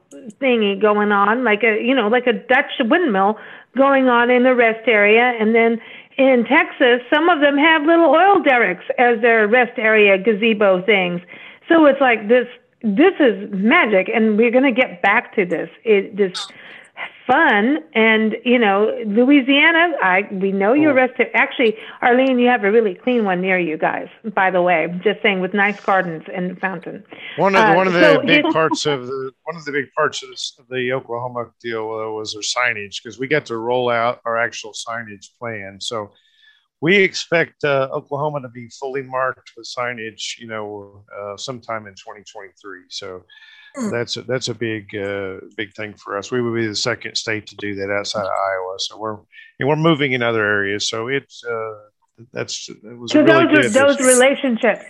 thingy 0.41 0.81
going 0.81 1.11
on, 1.11 1.43
like 1.43 1.63
a 1.63 1.79
you 1.83 1.93
know, 1.93 2.07
like 2.07 2.25
a 2.25 2.33
Dutch 2.33 2.71
windmill 2.79 3.37
going 3.77 4.07
on 4.07 4.31
in 4.31 4.43
the 4.43 4.55
rest 4.55 4.87
area, 4.87 5.35
and 5.39 5.53
then 5.53 5.79
in 6.17 6.45
Texas, 6.45 7.01
some 7.13 7.29
of 7.29 7.41
them 7.41 7.57
have 7.57 7.83
little 7.83 8.09
oil 8.09 8.41
derricks 8.41 8.85
as 8.97 9.21
their 9.21 9.47
rest 9.47 9.77
area 9.77 10.17
gazebo 10.17 10.81
things. 10.83 11.21
So 11.69 11.85
it's 11.85 12.01
like 12.01 12.27
this. 12.27 12.47
This 12.81 13.13
is 13.19 13.51
magic, 13.51 14.09
and 14.13 14.37
we're 14.37 14.51
going 14.51 14.63
to 14.63 14.71
get 14.71 15.01
back 15.01 15.35
to 15.35 15.45
this. 15.45 15.69
It 15.83 16.15
this 16.15 16.47
fun. 17.27 17.79
And 17.93 18.35
you 18.43 18.59
know, 18.59 18.91
Louisiana, 19.05 19.93
I 20.01 20.27
we 20.31 20.51
know 20.51 20.73
you're 20.73 20.91
oh. 20.91 20.95
rested. 20.95 21.27
Actually, 21.33 21.75
Arlene, 22.01 22.39
you 22.39 22.47
have 22.47 22.63
a 22.63 22.71
really 22.71 22.95
clean 22.95 23.25
one 23.25 23.41
near 23.41 23.59
you 23.59 23.77
guys. 23.77 24.07
By 24.33 24.51
the 24.51 24.61
way, 24.61 24.87
just 25.03 25.21
saying, 25.21 25.41
with 25.41 25.53
nice 25.53 25.79
gardens 25.79 26.23
and 26.33 26.59
fountain. 26.59 27.03
One 27.37 27.55
of 27.55 27.61
the, 27.61 27.67
uh, 27.67 27.75
one 27.75 27.87
of 27.87 27.93
the 27.93 28.15
so 28.15 28.21
big 28.21 28.45
parts 28.45 28.85
of 28.85 29.07
the 29.07 29.31
one 29.43 29.55
of 29.55 29.65
the 29.65 29.71
big 29.71 29.85
parts 29.95 30.23
of, 30.23 30.29
this, 30.29 30.55
of 30.59 30.67
the 30.69 30.91
Oklahoma 30.93 31.51
deal 31.61 31.83
uh, 31.83 32.11
was 32.11 32.33
their 32.33 32.41
signage 32.41 33.03
because 33.03 33.19
we 33.19 33.27
got 33.27 33.45
to 33.47 33.57
roll 33.57 33.89
out 33.89 34.21
our 34.25 34.37
actual 34.37 34.73
signage 34.73 35.29
plan. 35.39 35.77
So 35.81 36.11
we 36.81 36.97
expect 36.97 37.63
uh, 37.63 37.89
Oklahoma 37.91 38.41
to 38.41 38.49
be 38.49 38.69
fully 38.69 39.01
marked 39.01 39.51
with 39.57 39.67
signage, 39.67 40.37
you 40.37 40.47
know, 40.47 41.03
uh, 41.17 41.37
sometime 41.37 41.87
in 41.87 41.93
2023. 41.93 42.81
So 42.89 43.23
Hmm. 43.75 43.89
that's 43.89 44.15
a, 44.15 44.21
that's 44.21 44.47
a 44.47 44.53
big 44.53 44.95
uh, 44.95 45.39
big 45.57 45.73
thing 45.73 45.93
for 45.95 46.17
us. 46.17 46.31
We 46.31 46.41
would 46.41 46.55
be 46.55 46.65
the 46.65 46.75
second 46.75 47.15
state 47.15 47.47
to 47.47 47.55
do 47.57 47.75
that 47.75 47.91
outside 47.91 48.21
of 48.21 48.31
Iowa. 48.31 48.75
So 48.77 48.97
we're 48.97 49.17
and 49.59 49.67
we're 49.67 49.75
moving 49.75 50.13
in 50.13 50.23
other 50.23 50.45
areas. 50.45 50.87
So 50.87 51.07
it's 51.07 51.43
uh, 51.43 51.73
that's 52.31 52.69
it 52.69 52.97
was 52.97 53.11
so 53.11 53.21
really 53.21 53.53
those 53.53 53.73
those 53.73 53.99
relationships 53.99 54.85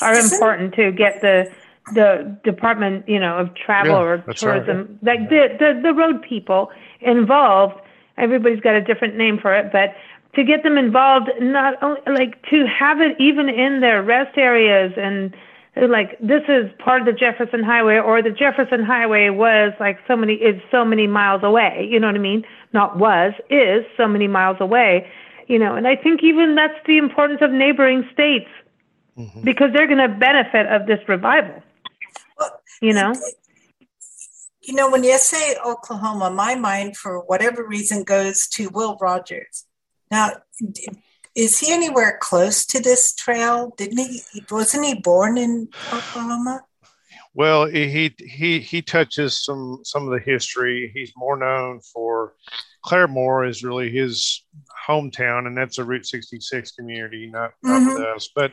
are 0.00 0.14
important 0.14 0.74
to 0.74 0.90
get 0.90 1.20
the 1.20 1.52
the 1.92 2.38
department 2.42 3.06
you 3.08 3.18
know 3.18 3.36
of 3.36 3.54
travel 3.54 3.92
yeah, 3.92 3.98
or 3.98 4.18
tourism 4.34 4.98
right. 5.02 5.20
like 5.20 5.28
the, 5.28 5.56
the 5.58 5.80
the 5.82 5.92
road 5.92 6.22
people 6.22 6.70
involved. 7.00 7.74
Everybody's 8.16 8.60
got 8.60 8.74
a 8.74 8.82
different 8.82 9.16
name 9.16 9.38
for 9.38 9.54
it, 9.54 9.70
but 9.72 9.94
to 10.34 10.44
get 10.44 10.62
them 10.62 10.78
involved, 10.78 11.28
not 11.40 11.82
only 11.82 12.00
like 12.06 12.40
to 12.50 12.66
have 12.66 13.00
it 13.00 13.16
even 13.20 13.48
in 13.48 13.80
their 13.80 14.02
rest 14.02 14.36
areas 14.36 14.92
and 14.96 15.34
like 15.76 16.18
this 16.20 16.42
is 16.48 16.70
part 16.78 17.00
of 17.00 17.06
the 17.06 17.12
Jefferson 17.12 17.62
Highway, 17.62 17.98
or 17.98 18.22
the 18.22 18.30
Jefferson 18.30 18.84
Highway 18.84 19.30
was 19.30 19.72
like 19.78 19.98
so 20.06 20.16
many 20.16 20.34
is 20.34 20.60
so 20.70 20.84
many 20.84 21.06
miles 21.06 21.42
away. 21.44 21.86
You 21.88 22.00
know 22.00 22.08
what 22.08 22.16
I 22.16 22.20
mean? 22.20 22.44
Not 22.72 22.98
was 22.98 23.32
is 23.48 23.84
so 23.96 24.08
many 24.08 24.26
miles 24.26 24.56
away. 24.60 25.06
You 25.46 25.58
know, 25.58 25.74
and 25.74 25.86
I 25.86 25.96
think 25.96 26.22
even 26.22 26.54
that's 26.54 26.74
the 26.86 26.98
importance 26.98 27.40
of 27.42 27.50
neighboring 27.50 28.08
states 28.12 28.48
mm-hmm. 29.16 29.42
because 29.42 29.72
they're 29.72 29.86
going 29.86 29.98
to 29.98 30.08
benefit 30.08 30.66
of 30.66 30.86
this 30.86 31.00
revival. 31.08 31.62
Well, 32.38 32.60
you 32.80 32.92
know. 32.92 33.14
You 34.62 34.74
know, 34.74 34.90
when 34.90 35.02
you 35.02 35.16
say 35.18 35.56
Oklahoma, 35.64 36.30
my 36.30 36.54
mind, 36.54 36.96
for 36.96 37.20
whatever 37.20 37.66
reason, 37.66 38.04
goes 38.04 38.46
to 38.48 38.68
Will 38.68 38.96
Rogers. 39.00 39.64
Now, 40.10 40.30
is 41.34 41.58
he 41.58 41.72
anywhere 41.72 42.18
close 42.20 42.66
to 42.66 42.80
this 42.80 43.14
trail? 43.14 43.72
Didn't 43.76 43.98
he? 43.98 44.22
Wasn't 44.50 44.84
he 44.84 44.94
born 44.94 45.38
in 45.38 45.68
Oklahoma? 45.92 46.62
Well, 47.32 47.66
he 47.66 48.14
he 48.18 48.58
he 48.58 48.82
touches 48.82 49.44
some 49.44 49.80
some 49.84 50.04
of 50.04 50.10
the 50.10 50.18
history. 50.18 50.90
He's 50.92 51.12
more 51.16 51.36
known 51.36 51.80
for 51.80 52.34
Claremore 52.84 53.48
is 53.48 53.62
really 53.62 53.90
his 53.90 54.44
hometown, 54.88 55.46
and 55.46 55.56
that's 55.56 55.78
a 55.78 55.84
Route 55.84 56.06
66 56.06 56.72
community, 56.72 57.28
not, 57.30 57.52
not 57.62 57.82
mm-hmm. 57.82 57.94
with 57.94 58.02
us. 58.02 58.30
But 58.34 58.52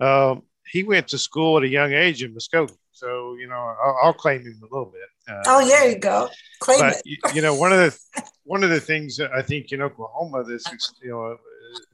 um, 0.00 0.42
he 0.70 0.84
went 0.84 1.08
to 1.08 1.18
school 1.18 1.56
at 1.56 1.64
a 1.64 1.68
young 1.68 1.92
age 1.92 2.22
in 2.22 2.34
Muskogee, 2.34 2.76
so 2.92 3.34
you 3.34 3.48
know 3.48 3.56
I'll, 3.56 3.98
I'll 4.04 4.12
claim 4.12 4.42
him 4.42 4.60
a 4.62 4.74
little 4.74 4.92
bit. 4.92 5.08
Uh, 5.28 5.42
oh, 5.46 5.66
there 5.66 5.90
you 5.90 5.98
go, 5.98 6.28
claim 6.60 6.80
but, 6.80 7.02
it. 7.04 7.34
you 7.34 7.42
know, 7.42 7.54
one 7.54 7.72
of 7.72 7.78
the 7.78 8.22
one 8.44 8.64
of 8.64 8.70
the 8.70 8.80
things 8.80 9.16
that 9.16 9.30
I 9.32 9.42
think 9.42 9.72
in 9.72 9.82
Oklahoma, 9.82 10.44
this 10.44 10.64
you 11.02 11.10
know 11.10 11.36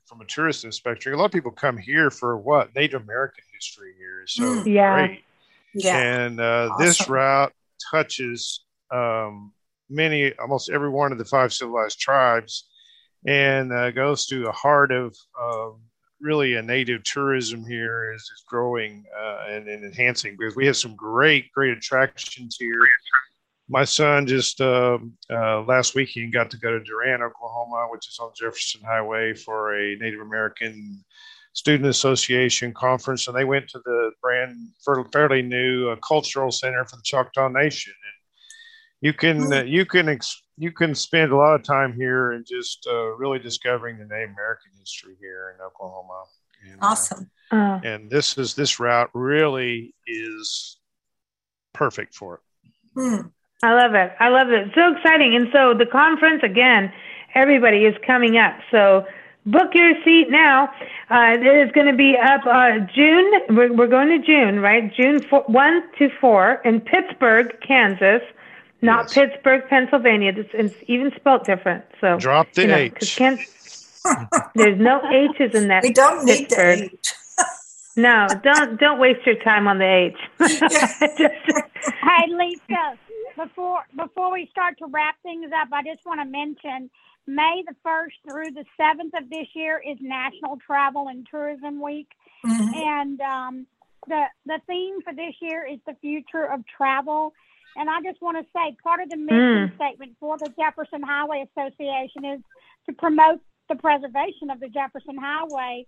from 0.07 0.21
a 0.21 0.25
tourist 0.27 0.65
perspective, 0.65 1.13
a 1.13 1.17
lot 1.17 1.27
of 1.27 1.33
people 1.33 1.51
come 1.51 1.77
here 1.77 2.11
for 2.11 2.37
what 2.37 2.75
Native 2.75 3.03
American 3.03 3.45
history 3.55 3.95
here 3.99 4.23
is 4.23 4.33
so 4.33 4.43
mm. 4.43 4.73
yeah. 4.73 5.07
great. 5.07 5.25
Yeah. 5.75 5.99
And 5.99 6.41
uh, 6.41 6.69
awesome. 6.71 6.87
this 6.87 7.09
route 7.09 7.53
touches 7.91 8.65
um, 8.93 9.53
many, 9.91 10.33
almost 10.39 10.71
every 10.71 10.89
one 10.89 11.13
of 11.13 11.19
the 11.19 11.25
five 11.25 11.53
civilized 11.53 11.99
tribes, 11.99 12.69
and 13.27 13.73
uh, 13.73 13.91
goes 13.91 14.27
to 14.27 14.43
the 14.45 14.53
heart 14.53 14.93
of 14.93 15.17
uh, 15.41 15.71
really 16.25 16.55
a 16.55 16.63
native 16.63 17.05
tourism 17.05 17.65
here 17.65 18.13
is, 18.13 18.23
is 18.23 18.45
growing 18.49 19.05
uh, 19.17 19.45
and, 19.49 19.69
and, 19.69 19.85
enhancing 19.85 20.35
because 20.37 20.57
we 20.57 20.67
have 20.67 20.77
some 20.77 20.97
great, 20.97 21.53
great 21.53 21.77
attractions 21.77 22.57
here 22.59 22.81
my 23.69 23.85
son 23.85 24.27
just 24.27 24.61
uh, 24.61 24.99
uh, 25.31 25.63
last 25.63 25.95
weekend 25.95 26.33
got 26.33 26.51
to 26.51 26.59
go 26.59 26.71
to 26.71 26.85
Durant, 26.85 27.23
Oklahoma, 27.23 27.87
which 27.91 28.09
is 28.09 28.19
on 28.21 28.31
Jefferson 28.37 28.83
Highway 28.85 29.35
for 29.35 29.79
a 29.79 29.97
Native 29.97 30.21
American 30.21 31.03
Student 31.55 31.89
Association 31.89 32.75
conference, 32.75 33.27
and 33.27 33.37
they 33.37 33.45
went 33.45 33.69
to 33.69 33.81
the 33.85 34.11
brand 34.21 34.57
fairly 35.13 35.41
new 35.41 35.89
uh, 35.89 35.97
cultural 35.97 36.51
center 36.51 36.85
for 36.85 36.97
the 36.97 37.03
Choctaw 37.03 37.49
Nation. 37.49 37.93
And 37.93 39.07
you 39.07 39.13
can 39.13 39.53
uh, 39.53 39.63
you 39.63 39.87
can 39.87 40.09
ex- 40.09 40.43
you 40.57 40.71
can 40.71 40.95
spend 40.95 41.33
a 41.33 41.37
lot 41.37 41.55
of 41.55 41.63
time 41.63 41.93
here 41.93 42.33
and 42.33 42.47
just 42.47 42.87
uh, 42.91 43.15
really 43.17 43.39
discovering 43.39 43.99
the 43.99 44.05
Native 44.05 44.31
American 44.31 44.71
history 44.79 45.17
here 45.21 45.55
in 45.55 45.65
Oklahoma. 45.65 46.25
And, 46.71 46.83
uh, 46.83 46.87
awesome. 46.87 47.31
and 47.51 48.11
this 48.11 48.39
is 48.39 48.55
this 48.55 48.81
route 48.81 49.11
really 49.13 49.95
is 50.07 50.79
perfect 51.73 52.15
for 52.15 52.37
it. 52.37 52.41
Hmm. 52.95 53.29
I 53.63 53.73
love 53.75 53.95
it. 53.95 54.13
I 54.21 54.29
love 54.29 54.51
it. 54.51 54.69
So 54.75 54.95
exciting. 54.95 55.35
And 55.35 55.49
so 55.53 55.75
the 55.75 55.87
conference, 55.87 56.43
again, 56.43 56.93
everybody 57.35 57.85
is 57.85 57.95
coming 58.07 58.37
up. 58.37 58.59
So 58.71 59.07
book 59.47 59.75
your 59.75 59.95
seat 60.05 60.27
now. 60.29 60.69
Uh, 61.11 61.37
it 61.39 61.67
is 61.67 61.73
going 61.73 61.87
to 61.87 61.97
be 61.97 62.17
up 62.17 62.43
uh, 62.47 62.81
June. 62.95 63.33
We're, 63.51 63.73
we're 63.73 63.89
going 63.89 64.09
to 64.09 64.25
June, 64.25 64.61
right? 64.61 64.93
June 64.95 65.23
four, 65.23 65.45
1 65.47 65.83
to 65.99 66.11
4 66.21 66.63
in 66.65 66.81
Pittsburg, 66.81 67.59
Kansas, 67.67 68.23
not 68.85 69.05
yes. 69.05 69.15
Pittsburgh, 69.15 69.63
Pennsylvania. 69.69 70.33
It's, 70.37 70.51
it's, 70.53 70.75
even 70.87 71.11
spelled 71.17 71.45
different. 71.45 71.85
So 72.01 72.19
drop 72.19 72.53
the 72.53 72.63
you 72.63 72.69
know, 72.69 72.77
H. 72.77 73.17
Can, 73.17 73.39
there's 74.55 74.79
no 74.79 75.01
H's 75.11 75.55
in 75.55 75.69
that. 75.69 75.83
We 75.83 75.93
don't 75.93 76.25
need 76.25 76.49
Pittsburgh. 76.49 76.79
the 76.79 76.85
H. 76.85 77.15
no, 77.97 78.27
don't 78.43 78.79
don't 78.79 78.99
waste 78.99 79.27
your 79.27 79.37
time 79.37 79.67
on 79.67 79.79
the 79.79 79.85
H. 79.85 80.17
hey, 80.39 82.27
Lisa, 82.29 82.99
before 83.37 83.81
before 83.97 84.33
we 84.33 84.49
start 84.51 84.79
to 84.79 84.87
wrap 84.87 85.17
things 85.23 85.51
up, 85.55 85.69
I 85.73 85.83
just 85.83 86.05
want 86.05 86.21
to 86.21 86.27
mention 86.27 86.91
May 87.27 87.63
the 87.67 87.75
first 87.83 88.17
through 88.29 88.51
the 88.51 88.65
seventh 88.77 89.15
of 89.17 89.31
this 89.31 89.47
year 89.55 89.83
is 89.85 89.97
National 90.01 90.59
Travel 90.67 91.09
and 91.09 91.27
Tourism 91.31 91.81
Week, 91.81 92.09
mm-hmm. 92.45 92.75
and 92.75 93.21
um, 93.23 93.67
the 94.07 94.25
the 94.45 94.61
theme 94.67 95.01
for 95.03 95.15
this 95.15 95.35
year 95.41 95.67
is 95.67 95.79
the 95.87 95.95
future 96.03 96.45
of 96.45 96.65
travel. 96.67 97.33
And 97.77 97.91
I 97.91 98.01
just 98.03 98.21
want 98.23 98.39
to 98.39 98.45
say, 98.53 98.77
part 98.83 99.01
of 99.01 99.11
the 99.11 99.17
mission 99.17 99.71
mm. 99.71 99.77
statement 99.77 100.17
for 100.21 100.39
the 100.39 100.51
Jefferson 100.57 101.03
Highway 101.03 101.45
Association 101.51 102.25
is 102.25 102.41
to 102.87 102.93
promote 102.93 103.41
the 103.69 103.77
preservation 103.77 104.51
of 104.51 104.61
the 104.61 104.69
Jefferson 104.69 105.17
Highway 105.19 105.87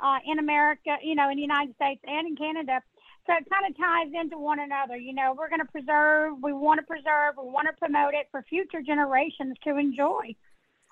uh, 0.00 0.18
in 0.26 0.38
America, 0.38 0.96
you 1.02 1.14
know, 1.14 1.28
in 1.30 1.36
the 1.36 1.42
United 1.42 1.74
States 1.76 2.00
and 2.06 2.26
in 2.26 2.36
Canada. 2.36 2.80
So 3.26 3.34
it 3.34 3.44
kind 3.50 3.66
of 3.68 3.76
ties 3.76 4.08
into 4.14 4.38
one 4.38 4.58
another. 4.58 4.96
You 4.96 5.12
know, 5.12 5.34
we're 5.36 5.50
going 5.50 5.60
to 5.60 5.70
preserve, 5.70 6.34
we 6.42 6.52
want 6.52 6.80
to 6.80 6.86
preserve, 6.86 7.34
we 7.36 7.50
want 7.50 7.68
to 7.68 7.74
promote 7.78 8.14
it 8.14 8.26
for 8.30 8.42
future 8.48 8.80
generations 8.80 9.56
to 9.64 9.76
enjoy. 9.76 10.34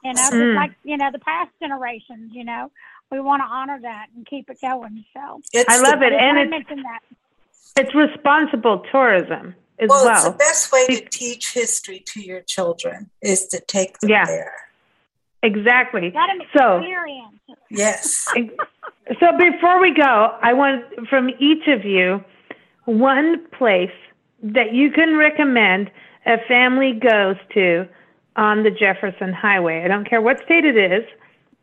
You 0.05 0.13
know, 0.13 0.21
Mm. 0.31 0.31
just 0.31 0.57
like, 0.57 0.73
you 0.85 0.97
know, 0.97 1.11
the 1.11 1.19
past 1.19 1.51
generations, 1.61 2.33
you 2.35 2.45
know, 2.45 2.71
we 3.11 3.21
want 3.21 3.41
to 3.41 3.47
honor 3.47 3.79
that 3.81 4.09
and 4.15 4.27
keep 4.27 4.51
it 4.51 4.61
going. 4.61 5.05
So 5.15 5.41
It's 5.53 5.69
I 5.69 5.81
love 5.81 6.03
I 6.03 6.07
it, 6.09 6.13
and 6.13 6.55
it's 6.55 6.69
that. 6.69 7.01
it's 7.77 7.95
responsible 7.95 8.81
tourism 8.93 9.55
as 9.79 9.89
well, 9.89 10.05
well. 10.05 10.15
it's 10.15 10.25
the 10.25 10.31
best 10.39 10.73
way 10.73 10.87
to 10.87 11.09
teach 11.09 11.53
history 11.53 12.03
to 12.07 12.21
your 12.21 12.41
children 12.43 13.11
is 13.23 13.47
to 13.49 13.61
take 13.61 13.99
them 14.01 14.11
Yeah. 14.11 14.25
there. 14.27 14.53
Exactly. 15.43 16.11
Got 16.11 16.31
an 16.31 16.41
So. 16.57 16.83
Yes. 17.71 18.27
So 19.21 19.39
before 19.39 19.81
we 19.81 19.95
go, 19.95 20.37
I 20.43 20.53
want 20.53 20.85
from 21.09 21.31
each 21.39 21.69
of 21.69 21.85
you 21.85 22.25
one 22.87 23.47
place 23.57 23.93
that 24.43 24.75
you 24.75 24.91
can 24.91 25.17
recommend 25.17 25.93
a 26.27 26.39
family 26.49 26.93
goes 26.93 27.37
to 27.55 27.87
on 28.35 28.65
the 28.65 28.71
Jefferson 28.73 29.33
Highway. 29.33 29.85
I 29.85 29.89
don't 29.89 30.09
care 30.09 30.21
what 30.21 30.43
state 30.45 30.65
it 30.65 30.77
is. 30.77 31.05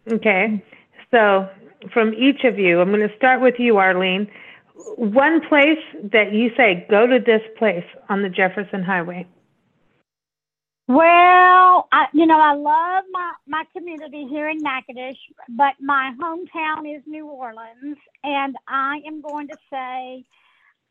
Okay. 0.10 0.64
So 1.12 1.50
from 1.92 2.14
each 2.14 2.46
of 2.46 2.58
you, 2.58 2.80
I'm 2.80 2.90
going 2.94 3.08
to 3.08 3.16
start 3.18 3.42
with 3.42 3.56
you, 3.60 3.78
Arlene. 3.78 4.32
One 4.76 5.42
place 5.48 5.80
that 6.12 6.34
you 6.34 6.50
say, 6.58 6.86
go 6.90 7.06
to 7.06 7.20
this 7.20 7.42
place 7.58 7.86
on 8.10 8.22
the 8.22 8.30
Jefferson 8.30 8.84
Highway. 8.84 9.28
Well, 10.88 11.88
I, 11.92 12.08
you 12.14 12.26
know, 12.26 12.40
I 12.40 12.56
love 12.56 13.06
my, 13.12 13.32
my 13.48 13.64
community 13.76 14.28
here 14.30 14.50
in 14.50 14.58
Natchitoches, 14.58 15.18
but 15.48 15.76
my 15.80 16.14
hometown 16.22 16.94
is 16.94 17.02
New 17.06 17.28
Orleans, 17.28 17.98
and 18.24 18.56
I 18.68 19.00
am 19.08 19.22
going 19.22 19.48
to 19.48 19.56
say 19.72 20.26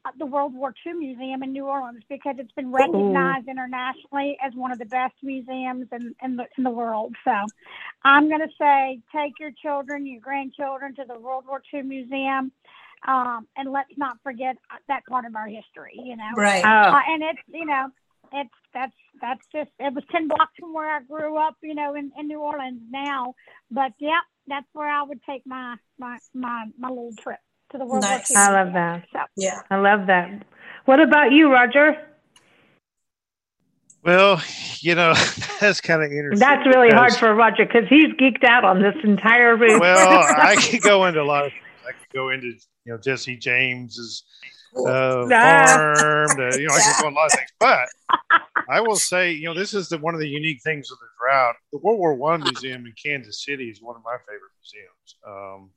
uh, 0.04 0.10
the 0.18 0.24
World 0.24 0.54
War 0.54 0.74
II 0.86 0.94
Museum 0.94 1.42
in 1.42 1.52
New 1.52 1.66
Orleans 1.66 2.02
because 2.08 2.36
it's 2.38 2.52
been 2.52 2.72
recognized 2.72 3.48
internationally 3.48 4.38
as 4.42 4.54
one 4.54 4.72
of 4.72 4.78
the 4.78 4.86
best 4.86 5.14
museums 5.22 5.88
in, 5.92 6.14
in, 6.22 6.36
the, 6.36 6.46
in 6.56 6.64
the 6.64 6.70
world. 6.70 7.14
So 7.24 7.32
I'm 8.02 8.28
going 8.28 8.40
to 8.40 8.52
say 8.58 9.00
take 9.14 9.34
your 9.38 9.52
children, 9.62 10.06
your 10.06 10.20
grandchildren 10.20 10.94
to 10.96 11.04
the 11.06 11.18
World 11.20 11.44
War 11.46 11.62
II 11.72 11.82
Museum, 11.82 12.50
um, 13.06 13.46
and 13.56 13.70
let's 13.72 13.92
not 13.96 14.16
forget 14.22 14.56
that 14.88 15.04
part 15.08 15.24
of 15.24 15.34
our 15.36 15.46
history, 15.46 15.94
you 15.94 16.16
know. 16.16 16.30
Right. 16.36 16.64
Oh, 16.64 16.68
Uh, 16.68 17.00
and 17.08 17.22
it's 17.22 17.40
you 17.48 17.64
know 17.64 17.88
it's 18.32 18.50
that's 18.72 18.94
that's 19.20 19.40
just 19.52 19.70
it 19.78 19.94
was 19.94 20.04
ten 20.10 20.28
blocks 20.28 20.52
from 20.58 20.72
where 20.72 20.94
I 20.94 21.00
grew 21.02 21.36
up, 21.36 21.56
you 21.62 21.74
know, 21.74 21.94
in, 21.94 22.12
in 22.18 22.28
New 22.28 22.40
Orleans 22.40 22.80
now. 22.90 23.34
But 23.70 23.92
yeah, 23.98 24.20
that's 24.46 24.66
where 24.72 24.88
I 24.88 25.02
would 25.02 25.20
take 25.28 25.46
my 25.46 25.76
my 25.98 26.18
my, 26.34 26.66
my 26.78 26.88
little 26.88 27.14
trip 27.20 27.38
to 27.72 27.78
the 27.78 27.84
World 27.84 28.02
Nice. 28.02 28.30
War 28.30 28.38
II. 28.38 28.54
I 28.56 28.64
love 28.64 28.72
that. 28.74 29.04
So 29.12 29.18
Yeah. 29.36 29.62
I 29.70 29.76
love 29.76 30.06
that. 30.06 30.46
What 30.84 31.00
about 31.00 31.32
you, 31.32 31.52
Roger? 31.52 31.96
Well, 34.04 34.42
you 34.80 34.94
know, 34.94 35.14
that's 35.60 35.80
kind 35.80 36.02
of 36.02 36.10
interesting. 36.10 36.40
That's 36.40 36.66
really 36.66 36.90
hard 36.90 37.14
for 37.14 37.32
Roger 37.34 37.64
because 37.64 37.88
he's 37.88 38.12
geeked 38.14 38.44
out 38.44 38.64
on 38.64 38.82
this 38.82 38.96
entire 39.04 39.56
route. 39.56 39.80
Well, 39.80 40.24
I 40.26 40.56
could 40.70 40.82
go 40.82 41.04
into 41.06 41.22
a 41.22 41.24
lot 41.24 41.46
of 41.46 41.52
things. 41.52 41.62
I 41.62 41.68
could 41.68 41.71
go 42.12 42.30
into, 42.30 42.48
you 42.48 42.92
know, 42.92 42.98
Jesse 42.98 43.36
James's 43.36 44.24
uh, 44.76 44.82
farm. 45.28 46.28
To, 46.36 46.60
you 46.60 46.66
know, 46.68 46.74
I 46.74 46.80
could 46.80 46.94
go 47.02 47.08
in 47.08 47.14
a 47.14 47.16
lot 47.16 47.26
of 47.26 47.32
things. 47.32 47.50
But 47.60 47.88
I 48.68 48.80
will 48.80 48.96
say, 48.96 49.32
you 49.32 49.44
know, 49.44 49.54
this 49.54 49.74
is 49.74 49.88
the, 49.88 49.98
one 49.98 50.14
of 50.14 50.20
the 50.20 50.28
unique 50.28 50.60
things 50.62 50.90
of 50.90 50.98
the 50.98 51.06
drought. 51.20 51.54
The 51.72 51.78
World 51.78 51.98
War 51.98 52.14
One 52.14 52.42
Museum 52.42 52.86
in 52.86 52.92
Kansas 53.02 53.44
City 53.44 53.68
is 53.70 53.80
one 53.82 53.96
of 53.96 54.02
my 54.04 54.16
favorite 54.28 54.52
museums. 54.60 55.16
Um, 55.26 55.70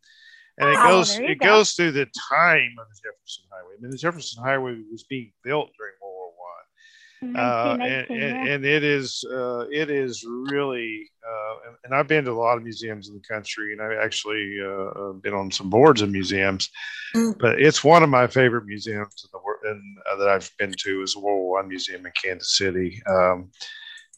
and 0.57 0.69
it 0.69 0.77
Oh, 0.79 0.87
goes 0.87 1.19
it 1.19 1.39
go. 1.39 1.45
goes 1.47 1.73
through 1.73 1.91
the 1.91 2.05
time 2.29 2.75
of 2.79 2.87
the 2.87 2.95
Jefferson 3.03 3.43
Highway. 3.51 3.75
I 3.77 3.81
mean, 3.81 3.91
the 3.91 3.97
Jefferson 3.97 4.41
Highway 4.43 4.77
was 4.89 5.03
being 5.03 5.33
built 5.43 5.71
during 5.77 5.93
World 6.01 6.14
uh, 7.35 7.77
and, 7.81 8.09
and, 8.09 8.47
and 8.49 8.65
it 8.65 8.83
is 8.83 9.23
uh, 9.31 9.65
it 9.71 9.89
is 9.89 10.23
really 10.27 11.09
uh, 11.27 11.55
and, 11.83 11.93
I've 11.95 12.07
been 12.07 12.25
to 12.25 12.31
a 12.31 12.33
lot 12.33 12.57
of 12.57 12.63
museums 12.63 13.09
in 13.09 13.15
the 13.15 13.21
country 13.21 13.73
and 13.73 13.81
I've 13.81 13.97
actually 13.97 14.57
uh, 14.61 14.67
uh, 14.69 15.13
been 15.13 15.33
on 15.33 15.51
some 15.51 15.69
boards 15.69 16.01
of 16.01 16.09
museums 16.11 16.69
Mm. 17.15 17.37
but 17.39 17.61
it's 17.61 17.81
one 17.83 18.03
of 18.03 18.09
my 18.09 18.27
favorite 18.27 18.65
museums 18.65 19.23
in 19.23 19.29
the 19.31 19.39
world 19.39 19.61
and 19.63 19.81
uh, 20.11 20.17
that 20.17 20.27
I've 20.27 20.51
been 20.59 20.73
to 20.79 21.01
is 21.01 21.13
the 21.13 21.19
World 21.19 21.39
War 21.39 21.51
One 21.61 21.69
Museum 21.69 22.05
in 22.05 22.11
Kansas 22.21 22.57
City 22.57 23.01
um, 23.07 23.51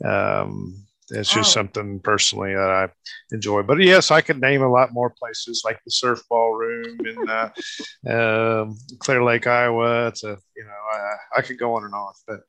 um, 0.04 0.88
it's 1.10 1.32
just 1.32 1.52
Oh. 1.52 1.54
something 1.54 2.00
personally 2.02 2.54
that 2.54 2.70
I 2.70 2.89
enjoy. 3.32 3.62
But 3.62 3.80
yes, 3.80 4.12
I 4.12 4.20
could 4.20 4.41
name 4.41 4.62
a 4.62 4.70
lot 4.70 4.91
more 4.91 5.10
places 5.10 5.62
like 5.64 5.80
the 5.86 5.91
Surf 5.91 6.22
Ballroom 6.30 7.00
in 7.06 7.30
uh, 7.30 7.50
um, 8.66 8.78
Clear 9.00 9.24
Lake, 9.24 9.48
Iowa. 9.48 10.08
It's 10.08 10.24
a 10.26 10.38
you 10.56 10.66
know 10.66 10.82
I, 10.93 11.39
I 11.39 11.41
could 11.43 11.58
go 11.58 11.76
on 11.76 11.86
and 11.86 11.93
on, 11.93 12.12
but 12.28 12.41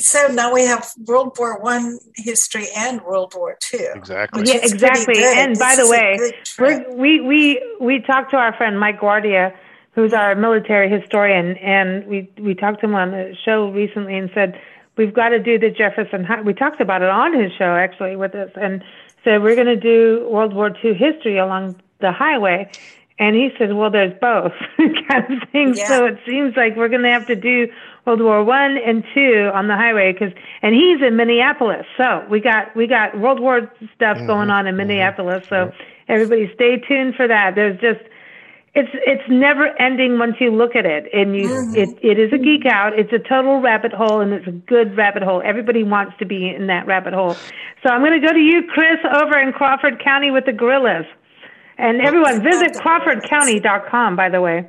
So 0.00 0.28
now 0.28 0.52
we 0.52 0.64
have 0.64 0.90
World 1.06 1.36
War 1.38 1.58
One 1.60 1.98
history 2.16 2.66
and 2.76 3.00
World 3.02 3.34
War 3.36 3.56
Two. 3.60 3.88
exactly. 3.94 4.42
Yeah, 4.46 4.60
exactly. 4.62 5.14
good. 5.14 5.38
And 5.38 5.58
by 5.58 5.74
This 5.76 5.86
the 5.86 5.90
way. 5.90 6.32
We're, 6.58 6.94
we 6.94 7.20
we 7.20 7.62
we 7.80 8.00
talked 8.00 8.30
to 8.30 8.36
our 8.36 8.54
friend 8.56 8.78
Mike 8.78 9.00
Guardia, 9.00 9.54
who's 9.92 10.12
our 10.12 10.34
military 10.34 10.88
historian, 10.88 11.56
and 11.58 12.06
we 12.06 12.30
we 12.38 12.54
talked 12.54 12.80
to 12.80 12.86
him 12.86 12.94
on 12.94 13.10
the 13.10 13.36
show 13.44 13.70
recently 13.70 14.16
and 14.16 14.30
said 14.34 14.60
we've 14.96 15.14
got 15.14 15.30
to 15.30 15.38
do 15.38 15.58
the 15.58 15.70
Jefferson. 15.70 16.26
We 16.44 16.54
talked 16.54 16.80
about 16.80 17.02
it 17.02 17.08
on 17.08 17.38
his 17.38 17.52
show 17.52 17.74
actually 17.74 18.16
with 18.16 18.34
us, 18.34 18.50
and 18.60 18.82
said 19.24 19.42
we're 19.42 19.54
going 19.54 19.66
to 19.66 19.76
do 19.76 20.26
World 20.30 20.54
War 20.54 20.70
Two 20.70 20.94
history 20.94 21.38
along 21.38 21.76
the 22.00 22.12
highway. 22.12 22.70
And 23.18 23.36
he 23.36 23.50
said, 23.58 23.74
"Well, 23.74 23.90
there's 23.90 24.18
both 24.20 24.52
kind 25.08 25.42
of 25.42 25.48
thing. 25.50 25.74
Yeah. 25.74 25.86
So 25.86 26.06
it 26.06 26.18
seems 26.26 26.56
like 26.56 26.76
we're 26.76 26.88
going 26.88 27.02
to 27.02 27.10
have 27.10 27.26
to 27.26 27.36
do 27.36 27.68
World 28.06 28.20
War 28.20 28.42
One 28.42 28.78
and 28.78 29.04
Two 29.14 29.50
on 29.54 29.68
the 29.68 29.76
highway 29.76 30.12
because, 30.12 30.32
and 30.62 30.74
he's 30.74 31.00
in 31.06 31.16
Minneapolis. 31.16 31.86
So 31.96 32.24
we 32.30 32.40
got 32.40 32.74
we 32.74 32.86
got 32.86 33.18
World 33.18 33.40
War 33.40 33.70
stuff 33.94 34.16
mm-hmm. 34.16 34.26
going 34.26 34.50
on 34.50 34.66
in 34.66 34.72
mm-hmm. 34.72 34.88
Minneapolis. 34.88 35.46
So 35.48 35.72
everybody, 36.08 36.50
stay 36.54 36.78
tuned 36.78 37.14
for 37.14 37.28
that. 37.28 37.54
There's 37.54 37.78
just 37.80 38.00
it's 38.74 38.88
it's 39.06 39.28
never 39.28 39.68
ending 39.78 40.18
once 40.18 40.36
you 40.40 40.50
look 40.50 40.74
at 40.74 40.86
it, 40.86 41.04
and 41.12 41.36
you 41.36 41.48
mm-hmm. 41.48 41.76
it 41.76 41.90
it 42.02 42.18
is 42.18 42.32
a 42.32 42.38
geek 42.38 42.64
out. 42.64 42.98
It's 42.98 43.12
a 43.12 43.18
total 43.18 43.60
rabbit 43.60 43.92
hole, 43.92 44.20
and 44.20 44.32
it's 44.32 44.46
a 44.46 44.52
good 44.52 44.96
rabbit 44.96 45.22
hole. 45.22 45.42
Everybody 45.44 45.84
wants 45.84 46.14
to 46.20 46.24
be 46.24 46.48
in 46.48 46.68
that 46.68 46.86
rabbit 46.86 47.12
hole. 47.12 47.34
So 47.82 47.92
I'm 47.92 48.00
going 48.00 48.18
to 48.18 48.26
go 48.26 48.32
to 48.32 48.40
you, 48.40 48.62
Chris, 48.72 48.98
over 49.04 49.38
in 49.38 49.52
Crawford 49.52 50.02
County 50.02 50.30
with 50.30 50.46
the 50.46 50.52
gorillas. 50.52 51.04
And 51.78 52.00
everyone, 52.00 52.42
visit 52.42 52.72
crawfordcounty.com, 52.74 54.16
by 54.16 54.28
the 54.28 54.40
way. 54.40 54.68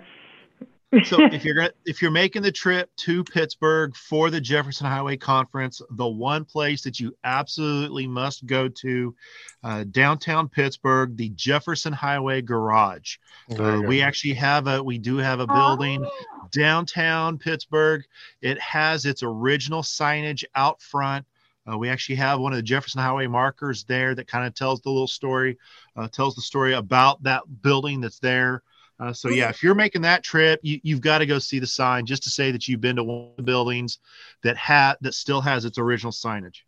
so 1.04 1.22
if 1.22 1.44
you're 1.44 1.56
gonna 1.56 1.72
if 1.86 2.02
you're 2.02 2.12
making 2.12 2.42
the 2.42 2.52
trip 2.52 2.90
to 2.96 3.24
Pittsburg 3.24 3.96
for 3.96 4.30
the 4.30 4.40
Jefferson 4.40 4.86
Highway 4.86 5.18
Conference, 5.18 5.82
the 5.92 6.08
one 6.08 6.46
place 6.46 6.84
that 6.84 7.00
you 7.00 7.16
absolutely 7.24 8.06
must 8.06 8.46
go 8.46 8.68
to, 8.68 9.16
uh, 9.64 9.86
downtown 9.86 10.48
Pittsburg, 10.48 11.18
the 11.18 11.30
Jefferson 11.30 11.94
Highway 11.94 12.42
Garage. 12.42 13.18
Uh, 13.58 13.82
we 13.88 14.02
actually 14.02 14.34
have 14.34 14.68
a 14.68 14.84
we 14.84 14.98
do 14.98 15.18
have 15.18 15.40
a 15.40 15.48
building 15.48 16.06
downtown 16.52 17.38
Pittsburg. 17.38 18.04
It 18.42 18.60
has 18.60 19.06
its 19.06 19.24
original 19.24 19.82
signage 19.82 20.44
out 20.56 20.82
front. 20.82 21.26
Uh, 21.72 21.78
we 21.78 21.90
actually 21.90 22.16
have 22.16 22.40
one 22.40 22.52
of 22.52 22.58
the 22.58 22.64
Jefferson 22.64 23.02
Highway 23.02 23.28
markers 23.28 23.84
there 23.86 24.16
that 24.16 24.28
kind 24.28 24.46
of 24.46 24.54
tells 24.54 24.82
the 24.82 24.90
little 24.90 25.08
story, 25.08 25.58
uh, 25.96 26.08
tells 26.08 26.36
the 26.36 26.42
story 26.42 26.74
about 26.74 27.24
that 27.24 27.44
building 27.62 28.02
that's 28.02 28.20
there. 28.20 28.64
Uh, 29.00 29.12
so 29.12 29.30
yeah, 29.30 29.50
if 29.50 29.64
you're 29.64 29.76
making 29.76 30.02
that 30.02 30.24
trip, 30.24 30.60
you, 30.62 30.80
you've 30.84 31.02
got 31.02 31.18
to 31.20 31.26
go 31.26 31.40
see 31.40 31.60
the 31.60 31.68
sign 31.68 32.06
just 32.06 32.24
to 32.24 32.30
say 32.30 32.52
that 32.52 32.68
you've 32.68 32.82
been 32.82 32.96
to 32.96 33.04
one 33.04 33.30
of 33.32 33.38
the 33.38 33.44
buildings 33.44 34.00
that 34.44 34.56
had 34.56 34.96
that 35.02 35.14
still 35.14 35.42
has 35.42 35.66
its 35.66 35.78
original 35.78 36.12
signage. 36.12 36.62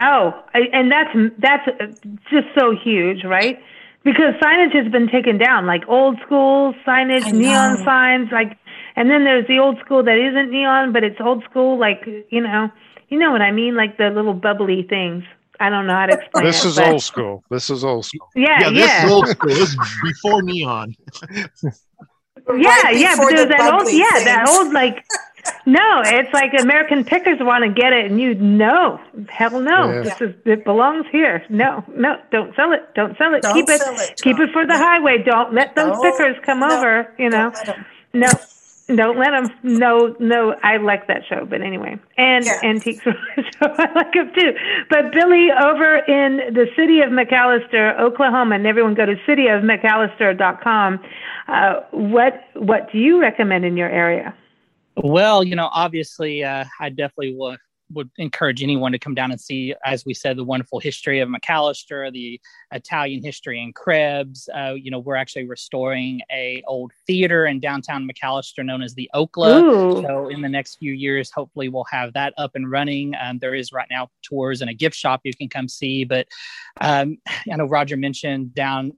Oh, 0.00 0.42
I- 0.54 0.68
and 0.72 0.90
that's 0.90 1.10
that's 1.38 1.68
uh, 1.68 1.86
just 2.30 2.48
so 2.58 2.74
huge, 2.74 3.24
right? 3.24 3.60
Because 4.02 4.34
signage 4.42 4.74
has 4.74 4.90
been 4.90 5.08
taken 5.08 5.36
down, 5.36 5.66
like 5.66 5.82
old 5.88 6.18
school 6.24 6.74
signage, 6.86 7.30
neon 7.32 7.84
signs, 7.84 8.30
like, 8.32 8.56
and 8.96 9.10
then 9.10 9.24
there's 9.24 9.46
the 9.46 9.58
old 9.58 9.78
school 9.84 10.02
that 10.04 10.18
isn't 10.18 10.50
neon, 10.50 10.92
but 10.92 11.04
it's 11.04 11.20
old 11.20 11.42
school, 11.44 11.78
like 11.78 12.04
you 12.30 12.40
know, 12.40 12.70
you 13.08 13.18
know 13.18 13.30
what 13.32 13.42
I 13.42 13.50
mean, 13.52 13.74
like 13.76 13.96
the 13.98 14.10
little 14.10 14.34
bubbly 14.34 14.82
things. 14.88 15.24
I 15.62 15.68
don't 15.68 15.86
know 15.86 15.94
how 15.94 16.06
to 16.06 16.14
explain 16.14 16.44
This 16.44 16.64
it. 16.64 16.68
is 16.68 16.76
but- 16.76 16.88
old 16.88 17.02
school. 17.02 17.44
This 17.50 17.68
is 17.68 17.84
old 17.84 18.06
school. 18.06 18.28
Yeah, 18.34 18.60
Yeah, 18.60 18.70
this 18.70 18.78
yeah, 18.88 19.04
is 19.06 19.12
old 19.12 19.28
school. 19.28 19.48
This 19.50 19.68
is 19.68 19.76
before 20.02 20.42
neon. 20.42 20.94
yeah, 21.22 21.70
Right 22.46 22.96
yeah. 22.96 23.10
before 23.14 23.30
But 23.30 23.36
there's 23.36 23.48
the 23.48 23.54
that 23.58 23.72
old, 23.72 23.80
bubbly 23.84 23.98
yeah, 23.98 24.24
that 24.24 24.48
old 24.48 24.72
like. 24.72 25.04
No, 25.64 26.02
it's 26.04 26.32
like 26.34 26.52
American 26.60 27.02
pickers 27.02 27.38
want 27.40 27.64
to 27.64 27.70
get 27.70 27.92
it, 27.94 28.10
and 28.10 28.20
you 28.20 28.34
know, 28.34 29.00
hell 29.28 29.58
no, 29.60 29.90
Yeah. 29.90 30.02
this 30.02 30.20
is 30.20 30.34
it 30.44 30.64
belongs 30.64 31.06
here. 31.10 31.42
No, 31.48 31.82
no, 31.94 32.16
don't 32.30 32.54
sell 32.56 32.72
it, 32.72 32.82
don't 32.94 33.16
sell 33.16 33.32
it, 33.34 33.42
Don't 33.42 33.54
keep 33.54 33.68
it, 33.68 33.80
sell 33.80 33.98
it, 33.98 34.20
keep 34.22 34.38
it 34.38 34.50
for 34.52 34.66
the 34.66 34.74
No. 34.74 34.78
highway. 34.78 35.22
Don't 35.22 35.54
let 35.54 35.74
those 35.76 35.96
No, 35.96 36.02
pickers 36.02 36.36
come 36.44 36.60
no, 36.60 36.68
over. 36.76 37.12
You 37.18 37.30
know, 37.30 37.50
Don't 37.50 37.66
let 37.66 37.68
'em- 37.78 37.84
no, 38.12 38.28
Don't 38.96 39.18
let 39.18 39.30
them. 39.30 39.50
No, 39.62 40.16
no. 40.18 40.54
I 40.62 40.78
like 40.78 41.06
that 41.08 41.22
show, 41.28 41.46
but 41.48 41.62
anyway, 41.62 41.98
and 42.16 42.44
Yeah. 42.44 42.60
Antiques 42.62 43.04
Roadshow. 43.04 43.74
I 43.78 43.92
like 43.94 44.12
them 44.12 44.32
too. 44.36 44.52
But 44.88 45.12
Billy, 45.12 45.48
over 45.52 45.98
in 45.98 46.54
the 46.54 46.66
city 46.76 47.00
of 47.00 47.10
McAlester, 47.10 47.98
Oklahoma, 48.00 48.56
and 48.56 48.66
everyone 48.66 48.94
go 48.94 49.06
to 49.06 49.14
cityofmcalester.com. 49.28 51.00
Uh, 51.48 51.80
what 51.92 52.44
what 52.54 52.90
do 52.92 52.98
you 52.98 53.20
recommend 53.20 53.64
in 53.64 53.76
your 53.76 53.88
area? 53.88 54.34
Well, 54.96 55.42
you 55.44 55.56
know, 55.56 55.70
obviously, 55.72 56.44
uh, 56.44 56.64
I 56.80 56.88
definitely 56.90 57.34
would 57.36 57.58
would 57.92 58.10
encourage 58.18 58.62
anyone 58.62 58.92
to 58.92 58.98
come 58.98 59.14
down 59.14 59.30
and 59.30 59.40
see, 59.40 59.74
as 59.84 60.04
we 60.04 60.14
said, 60.14 60.36
the 60.36 60.44
wonderful 60.44 60.78
history 60.78 61.20
of 61.20 61.28
McAlester, 61.28 62.12
the 62.12 62.40
Italian 62.72 63.22
history 63.22 63.60
in 63.60 63.72
Krebs. 63.72 64.48
Uh, 64.54 64.74
you 64.74 64.90
know, 64.90 64.98
we're 64.98 65.16
actually 65.16 65.46
restoring 65.46 66.20
a 66.30 66.62
old 66.66 66.92
theater 67.06 67.46
in 67.46 67.60
downtown 67.60 68.08
McAlester 68.08 68.64
known 68.64 68.82
as 68.82 68.94
the 68.94 69.10
Okla. 69.14 69.62
Ooh, 69.62 70.02
So 70.02 70.28
in 70.28 70.40
the 70.40 70.48
next 70.48 70.76
few 70.76 70.92
years, 70.92 71.30
hopefully 71.30 71.68
we'll 71.68 71.84
have 71.90 72.12
that 72.12 72.32
up 72.38 72.52
and 72.54 72.70
running. 72.70 73.14
Um, 73.20 73.38
there 73.38 73.54
is 73.54 73.72
right 73.72 73.88
now 73.90 74.08
tours 74.22 74.60
and 74.60 74.70
a 74.70 74.74
gift 74.74 74.96
shop 74.96 75.20
you 75.24 75.34
can 75.34 75.48
come 75.48 75.68
see. 75.68 76.04
But 76.04 76.28
um, 76.80 77.18
I 77.50 77.56
know 77.56 77.66
Roger 77.66 77.96
mentioned 77.96 78.54
down 78.54 78.92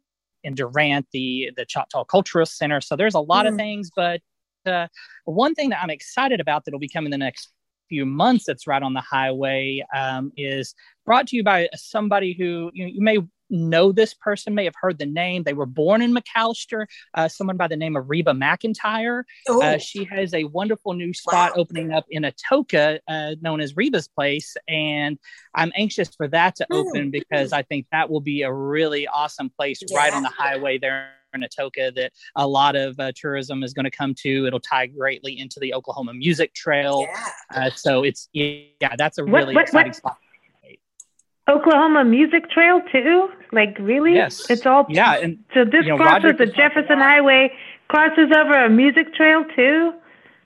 in 0.45 0.55
Durant 0.55 1.07
the 1.12 1.51
the 1.57 1.64
Choctaw 1.64 2.05
Cultural 2.05 2.45
Center. 2.47 2.80
So 2.80 2.97
there's 2.97 3.14
a 3.14 3.20
lot 3.20 3.47
of 3.47 3.55
Mm. 3.55 3.59
things, 3.59 3.90
but 3.95 4.20
uh, 4.66 4.86
one 5.24 5.55
thing 5.55 5.70
that 5.70 5.82
I'm 5.82 5.90
excited 5.90 6.40
about 6.40 6.64
that'll 6.64 6.80
be 6.80 6.88
coming 6.88 7.11
the 7.11 7.18
next 7.18 7.51
few 7.93 8.07
months 8.07 8.45
that's 8.47 8.66
right 8.66 8.82
on 8.82 8.95
the 8.95 9.03
highway 9.03 9.84
um, 9.95 10.32
is 10.38 10.74
brought 11.05 11.26
to 11.26 11.36
you 11.36 11.45
by 11.45 11.68
somebody 11.74 12.32
who 12.38 12.70
you, 12.72 12.86
you 12.86 13.03
may 13.03 13.18
know 13.51 13.93
this 13.93 14.14
person 14.14 14.55
may 14.55 14.64
have 14.64 14.72
heard 14.80 14.99
the 14.99 15.05
name. 15.05 15.43
They 15.43 15.53
were 15.53 15.66
born 15.66 16.01
in 16.01 16.14
mcalester 16.14 16.86
uh, 17.12 17.28
someone 17.28 17.59
by 17.59 17.68
the 17.68 17.76
name 17.76 17.97
of 17.97 18.09
reba 18.09 18.32
McEntire. 18.32 19.24
Oh, 19.47 19.61
uh, 19.61 19.76
she 19.76 20.05
has 20.05 20.32
a 20.32 20.45
wonderful 20.45 20.95
new 20.95 21.12
spot 21.12 21.51
Wow. 21.55 21.61
opening 21.62 21.93
up 21.93 22.07
in 22.09 22.22
Atoka, 22.22 22.99
uh, 23.07 23.34
known 23.43 23.61
as 23.61 23.76
Reba's 23.76 24.09
Place, 24.09 24.57
and 24.68 25.18
I'm 25.55 25.70
anxious 25.76 26.09
for 26.16 26.28
that 26.28 26.57
to 26.57 26.66
Hmm. 26.70 26.78
open 26.80 27.11
because 27.11 27.53
I 27.53 27.62
think 27.62 27.86
that 27.93 28.09
will 28.09 28.22
be 28.22 28.40
a 28.40 28.53
really 28.53 29.07
awesome 29.07 29.51
place 29.51 29.82
right 29.95 30.14
on 30.14 30.22
the 30.22 30.30
highway 30.30 30.78
there 30.78 31.11
in 31.35 31.43
Atoka 31.43 31.95
that 31.95 32.12
a 32.37 32.47
lot 32.47 32.76
of 32.76 32.99
uh, 33.01 33.12
tourism 33.14 33.62
is 33.62 33.72
going 33.72 33.85
to 33.85 33.91
come 33.91 34.14
to. 34.22 34.47
It'll 34.47 34.61
tie 34.61 34.87
greatly 34.87 35.39
into 35.39 35.61
the 35.61 35.74
Oklahoma 35.74 36.14
Music 36.14 36.53
Trail, 36.55 37.07
yeah. 37.09 37.26
uh, 37.66 37.70
so 37.74 38.03
it's 38.05 38.28
yeah, 38.33 38.66
that's 38.97 39.18
a 39.18 39.24
really 39.24 39.55
what- 39.55 39.62
exciting 39.64 39.91
what- 39.91 39.97
spot. 39.97 40.16
Oklahoma 41.51 42.05
Music 42.05 42.49
Trail 42.51 42.80
too. 42.93 43.28
Like 43.51 43.76
really? 43.80 44.14
Yes. 44.14 44.49
It's 44.49 44.64
all 44.64 44.87
Yeah, 44.89 45.14
and 45.14 45.39
So 45.53 45.64
this 45.64 45.85
You 45.85 45.91
know, 45.91 45.97
crosses 45.97 46.24
Roger 46.33 46.47
the 46.47 46.47
Jefferson 46.47 46.99
Highway, 46.99 47.53
crosses 47.89 48.30
over 48.35 48.64
a 48.64 48.70
music 48.70 49.12
trail 49.14 49.45
too. 49.57 49.93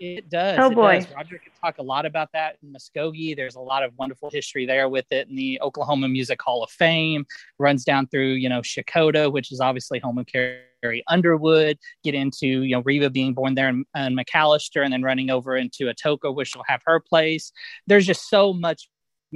It 0.01 0.28
does. 0.28 0.59
Oh, 0.61 0.70
it 0.70 0.74
boy. 0.74 0.94
does. 1.01 1.14
Roger 1.14 1.38
could 1.38 1.53
talk 1.61 1.78
a 1.78 1.82
lot 1.82 2.07
about 2.07 2.30
that 2.32 2.57
in 2.62 2.72
Muskogee. 2.72 3.36
There's 3.36 3.57
a 3.57 3.61
lot 3.61 3.82
of 3.82 3.92
wonderful 3.99 4.30
history 4.30 4.66
there 4.66 4.88
with 4.88 5.07
it. 5.11 5.28
And 5.28 5.38
the 5.38 5.61
Oklahoma 5.62 6.09
Music 6.09 6.40
Hall 6.42 6.62
of 6.62 6.70
Fame 6.70 7.24
runs 7.59 7.84
down 7.84 8.07
through, 8.09 8.32
you 8.34 8.49
know, 8.49 8.61
Checotah, 8.61 9.32
which 9.32 9.53
is 9.53 9.61
obviously 9.61 9.99
home 9.99 10.18
of 10.18 10.26
Carrie 10.26 11.03
Underwood. 11.09 11.78
Get 12.05 12.14
into, 12.14 12.47
you 12.47 12.76
know, 12.76 12.82
Reba 12.84 13.11
being 13.11 13.34
born 13.34 13.55
there 13.55 13.68
in, 13.68 13.84
in 13.94 14.16
McAlester 14.16 14.84
and 14.84 14.92
then 14.92 15.03
running 15.03 15.30
over 15.30 15.57
into 15.57 15.86
Atoka, 15.86 16.34
which 16.34 16.55
will 16.55 16.64
have 16.68 16.82
her 16.86 17.01
place. 17.01 17.53
There's 17.86 18.07
just 18.07 18.28
so 18.28 18.53
much 18.53 18.88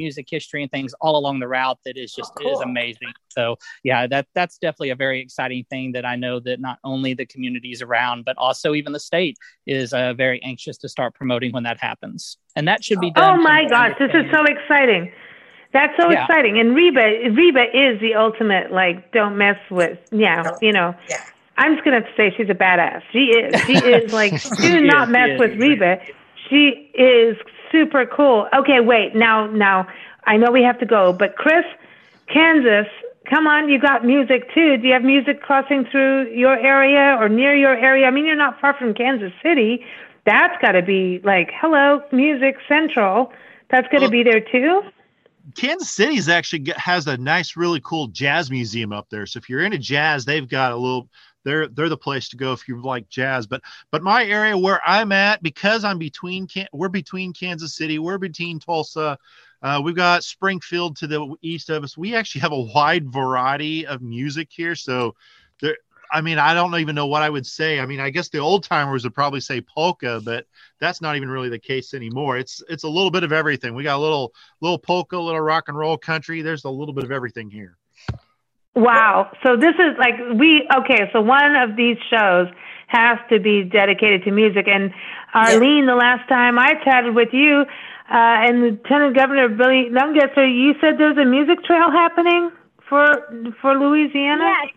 music 0.05 0.27
history 0.31 0.63
and 0.63 0.71
things 0.73 0.93
all 1.01 1.17
along 1.17 1.41
the 1.41 1.49
route 1.49 1.79
that 1.85 1.97
is 1.97 2.11
just 2.13 2.33
Oh, 2.37 2.43
cool. 2.43 2.53
is 2.55 2.61
amazing. 2.61 3.13
So 3.29 3.43
yeah, 3.85 4.07
that 4.09 4.27
that's 4.35 4.57
definitely 4.59 4.91
a 4.91 4.97
very 5.07 5.21
exciting 5.21 5.65
thing 5.71 5.93
that 5.93 6.05
I 6.05 6.17
know 6.17 6.41
that 6.41 6.59
not 6.61 6.79
only 6.85 7.15
the 7.15 7.27
communities 7.27 7.83
around, 7.83 8.25
but 8.25 8.37
also 8.39 8.75
even 8.75 8.93
the 8.93 9.01
state 9.01 9.37
is 9.67 9.93
uh, 9.93 10.15
very 10.15 10.43
anxious 10.43 10.77
to 10.79 10.89
start 10.89 11.15
promoting 11.15 11.53
when 11.53 11.65
that 11.65 11.79
happens. 11.79 12.39
And 12.57 12.67
that 12.69 12.83
should 12.85 13.01
be 13.01 13.11
done. 13.11 13.39
Oh 13.39 13.43
my 13.43 13.65
gosh, 13.69 13.95
this 13.99 14.11
is 14.15 14.25
so 14.33 14.43
exciting. 14.45 15.13
That's 15.73 15.95
so 16.01 16.11
Yeah. 16.11 16.25
exciting. 16.25 16.59
And 16.59 16.75
Reba, 16.75 17.31
Reba 17.31 17.65
is 17.73 18.01
the 18.01 18.15
ultimate 18.17 18.73
like 18.73 19.13
don't 19.13 19.37
mess 19.39 19.59
with. 19.71 19.99
Yeah, 20.11 20.43
No. 20.45 20.59
you 20.61 20.73
know. 20.73 20.95
Yeah. 21.09 21.23
I'm 21.59 21.75
just 21.75 21.85
gonna 21.85 22.05
say 22.17 22.33
she's 22.37 22.49
a 22.49 22.55
badass. 22.55 23.03
She 23.13 23.25
is. 23.41 23.51
She 23.67 23.77
is 23.79 24.13
like 24.13 24.33
do 24.63 24.81
not 24.81 25.09
is, 25.09 25.13
mess 25.13 25.29
she 25.29 25.33
is. 25.35 25.39
with 25.41 25.53
Reba. 25.61 25.99
She 26.49 26.91
is 26.95 27.37
super 27.71 28.07
cool. 28.07 28.49
Okay, 28.57 28.81
wait. 28.81 29.15
Now, 29.15 29.47
now 29.47 29.87
I 30.27 30.37
know 30.37 30.51
we 30.51 30.63
have 30.63 30.79
to 30.81 30.87
go, 30.87 31.13
but 31.13 31.37
Chris, 31.37 31.65
Kansas, 32.33 32.87
come 33.29 33.47
on. 33.47 33.69
You 33.69 33.79
got 33.79 34.05
music 34.05 34.53
too. 34.55 34.77
Do 34.77 34.87
you 34.87 34.93
have 34.93 35.03
music 35.03 35.41
crossing 35.43 35.85
through 35.85 36.31
your 36.33 36.59
area 36.59 37.17
or 37.21 37.29
near 37.29 37.55
your 37.55 37.77
area? 37.77 38.07
I 38.07 38.11
mean, 38.11 38.27
you're 38.27 38.37
not 38.37 38.61
far 38.61 38.75
from 38.75 38.95
Kansas 38.95 39.33
City. 39.43 39.85
That's 40.27 40.61
got 40.61 40.73
to 40.73 40.83
be 40.83 41.21
like, 41.25 41.51
hello, 41.61 42.03
Music 42.13 42.57
Central. 42.69 43.33
That's 43.71 43.89
going 43.89 44.01
to 44.01 44.07
Well- 44.07 44.11
be 44.11 44.23
there 44.23 44.41
too. 44.41 44.83
Kansas 45.57 45.91
City's 45.91 46.29
actually 46.29 46.73
has 46.77 47.07
a 47.09 47.17
nice, 47.17 47.57
really 47.57 47.81
cool 47.83 48.07
jazz 48.09 48.51
museum 48.51 48.93
up 48.93 49.09
there. 49.11 49.27
So 49.27 49.39
if 49.39 49.49
you're 49.49 49.63
into 49.63 49.79
jazz, 49.79 50.25
they've 50.25 50.49
got 50.49 50.71
a 50.73 50.77
little. 50.77 51.09
They're 51.45 51.69
they're 51.69 51.89
the 51.89 51.97
place 51.97 52.29
to 52.31 52.37
go 52.37 52.53
if 52.53 52.69
you 52.69 52.81
like 52.83 53.09
jazz. 53.09 53.47
But 53.47 53.63
but 53.91 54.03
my 54.03 54.25
area 54.25 54.57
where 54.57 54.81
I'm 54.87 55.13
at, 55.13 55.43
because 55.43 55.85
I'm 55.85 55.99
between 55.99 56.47
we're 56.73 56.89
between 56.89 57.33
Kansas 57.33 57.77
City, 57.77 57.99
we're 57.99 58.19
between 58.19 58.59
Tulsa. 58.59 59.19
Uh, 59.63 59.81
we've 59.85 59.97
got 59.97 60.25
Springfield 60.25 60.97
to 60.97 61.07
the 61.07 61.35
east 61.43 61.71
of 61.71 61.85
us. 61.85 61.97
We 61.97 62.15
actually 62.15 62.43
have 62.43 62.53
a 62.53 62.61
wide 62.61 63.13
variety 63.13 63.87
of 63.87 64.01
music 64.01 64.49
here. 64.51 64.75
So 64.75 65.15
there, 65.61 65.77
I 66.13 66.23
mean, 66.23 66.39
I 66.39 66.55
don't 66.55 66.75
even 66.77 66.95
know 66.95 67.07
what 67.07 67.23
I 67.23 67.31
would 67.31 67.47
say. 67.47 67.79
I 67.81 67.87
mean, 67.87 68.01
I 68.01 68.11
guess 68.11 68.31
the 68.31 68.39
old 68.39 68.65
timers 68.65 69.05
would 69.05 69.15
probably 69.15 69.41
say 69.41 69.61
polka, 69.61 70.21
but 70.25 70.47
that's 70.81 71.01
not 71.03 71.17
even 71.17 71.29
really 71.29 71.51
the 71.51 71.59
case 71.59 71.95
anymore. 71.95 72.39
It's 72.39 72.63
it's 72.69 72.85
a 72.85 72.89
little 72.89 73.11
bit 73.11 73.25
of 73.25 73.33
everything. 73.33 73.75
We 73.75 73.85
got 73.85 73.99
a 73.99 74.03
little 74.03 74.35
little 74.63 74.79
polka, 74.79 75.17
a 75.17 75.19
little 75.19 75.41
rock 75.41 75.69
and 75.69 75.77
roll 75.79 75.99
country. 75.99 76.43
There's 76.43 76.65
a 76.65 76.71
little 76.71 76.95
bit 76.95 77.05
of 77.05 77.13
everything 77.13 77.51
here. 77.51 77.77
Wow. 78.75 79.31
So 79.45 79.57
this 79.57 79.75
is 79.75 79.99
like 79.99 80.15
we 80.39 80.69
okay, 80.79 81.11
so 81.13 81.21
one 81.21 81.57
of 81.57 81.77
these 81.77 81.97
shows 82.09 82.49
has 82.87 83.19
to 83.31 83.39
be 83.41 83.63
dedicated 83.65 84.25
to 84.25 84.31
music. 84.31 84.67
And 84.69 84.93
Arlene, 85.35 85.87
the 85.87 85.95
last 85.95 86.29
time 86.29 86.59
I 86.59 86.75
chatted 86.85 87.15
with 87.15 87.31
you, 87.33 87.63
uh, 87.63 88.47
and 88.47 88.61
Lieutenant 88.63 89.17
Governor 89.17 89.49
Billy 89.49 89.89
Nungesser, 89.91 90.47
you 90.47 90.75
said 90.81 90.99
there's 90.99 91.19
a 91.19 91.25
music 91.25 91.63
trail 91.65 91.91
happening 91.91 92.51
for 92.89 93.53
for 93.61 93.79
Louisiana? 93.79 94.45
Yes. 94.45 94.75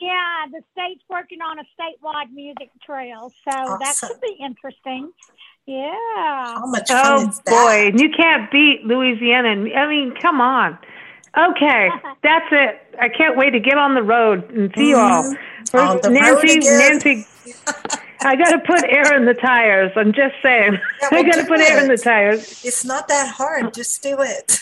Yeah, 0.00 0.46
the 0.50 0.62
state's 0.72 1.04
working 1.10 1.42
on 1.42 1.58
a 1.58 1.62
statewide 1.76 2.32
music 2.32 2.70
trail, 2.86 3.30
so 3.44 3.50
that 3.52 3.82
Awesome. 3.82 4.08
should 4.08 4.20
be 4.22 4.34
interesting. 4.42 5.12
Yeah. 5.66 5.92
How 6.54 6.64
much 6.66 6.88
fun 6.88 7.00
Oh 7.04 7.28
is 7.28 7.38
that? 7.40 7.92
boy, 7.94 8.02
you 8.02 8.08
can't 8.10 8.50
beat 8.50 8.84
Louisiana. 8.84 9.50
And 9.50 9.70
I 9.74 9.86
mean, 9.86 10.14
come 10.20 10.40
on. 10.40 10.78
Okay, 11.36 11.90
that's 12.22 12.46
it. 12.50 12.80
I 13.00 13.08
can't 13.08 13.36
wait 13.36 13.50
to 13.50 13.60
get 13.60 13.78
on 13.78 13.94
the 13.94 14.02
road 14.02 14.50
and 14.50 14.72
see 14.76 14.90
you 14.90 14.96
all. 14.96 15.22
Mm-hmm. 15.22 15.76
On 15.76 16.00
the 16.02 16.08
road 16.08 16.14
Nancy, 16.14 16.58
again. 16.58 16.78
Nancy, 16.78 17.26
I 18.22 18.36
got 18.36 18.50
to 18.50 18.58
put 18.60 18.84
air 18.84 19.16
in 19.16 19.26
the 19.26 19.34
tires. 19.34 19.92
I'm 19.96 20.12
just 20.12 20.34
saying. 20.42 20.74
Yeah, 20.74 21.08
I 21.12 21.14
well, 21.14 21.24
got 21.24 21.34
to 21.36 21.42
do 21.42 21.48
put 21.48 21.60
air 21.60 21.82
in 21.82 21.88
the 21.88 21.96
tires. 21.96 22.64
It's 22.64 22.84
not 22.84 23.08
that 23.08 23.34
hard. 23.34 23.72
Just 23.74 24.02
do 24.02 24.16
it. 24.20 24.60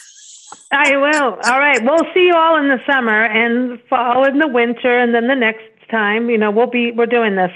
I 0.70 0.96
will. 0.96 1.38
All 1.44 1.58
right. 1.58 1.82
We'll 1.82 2.12
see 2.12 2.26
you 2.26 2.34
all 2.34 2.58
in 2.58 2.68
the 2.68 2.78
summer 2.86 3.24
and 3.24 3.80
fall 3.88 4.24
in 4.24 4.38
the 4.38 4.48
winter, 4.48 4.98
and 4.98 5.14
then 5.14 5.26
the 5.26 5.34
next 5.34 5.64
time, 5.90 6.28
you 6.28 6.38
know, 6.38 6.50
we'll 6.50 6.70
be 6.70 6.92
we're 6.92 7.06
doing 7.06 7.36
this. 7.36 7.50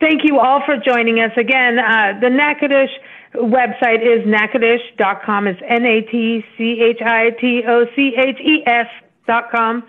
Thank 0.00 0.22
you 0.24 0.38
all 0.40 0.62
for 0.66 0.76
joining 0.76 1.20
us 1.20 1.32
again. 1.36 1.78
Uh, 1.78 2.18
the 2.20 2.28
Natchitoches 2.28 2.90
website 3.34 4.00
is 4.02 4.24
natchitoches.com. 4.26 5.46
It's 5.48 5.60
N 5.68 5.84
A 5.84 6.00
T 6.02 6.44
C 6.56 6.80
H 6.82 7.02
I 7.02 7.30
T 7.40 7.64
O 7.66 7.84
C 7.94 8.14
H 8.16 8.38
E 8.40 8.62
S 8.66 8.86
dot 9.26 9.50
com. 9.50 9.82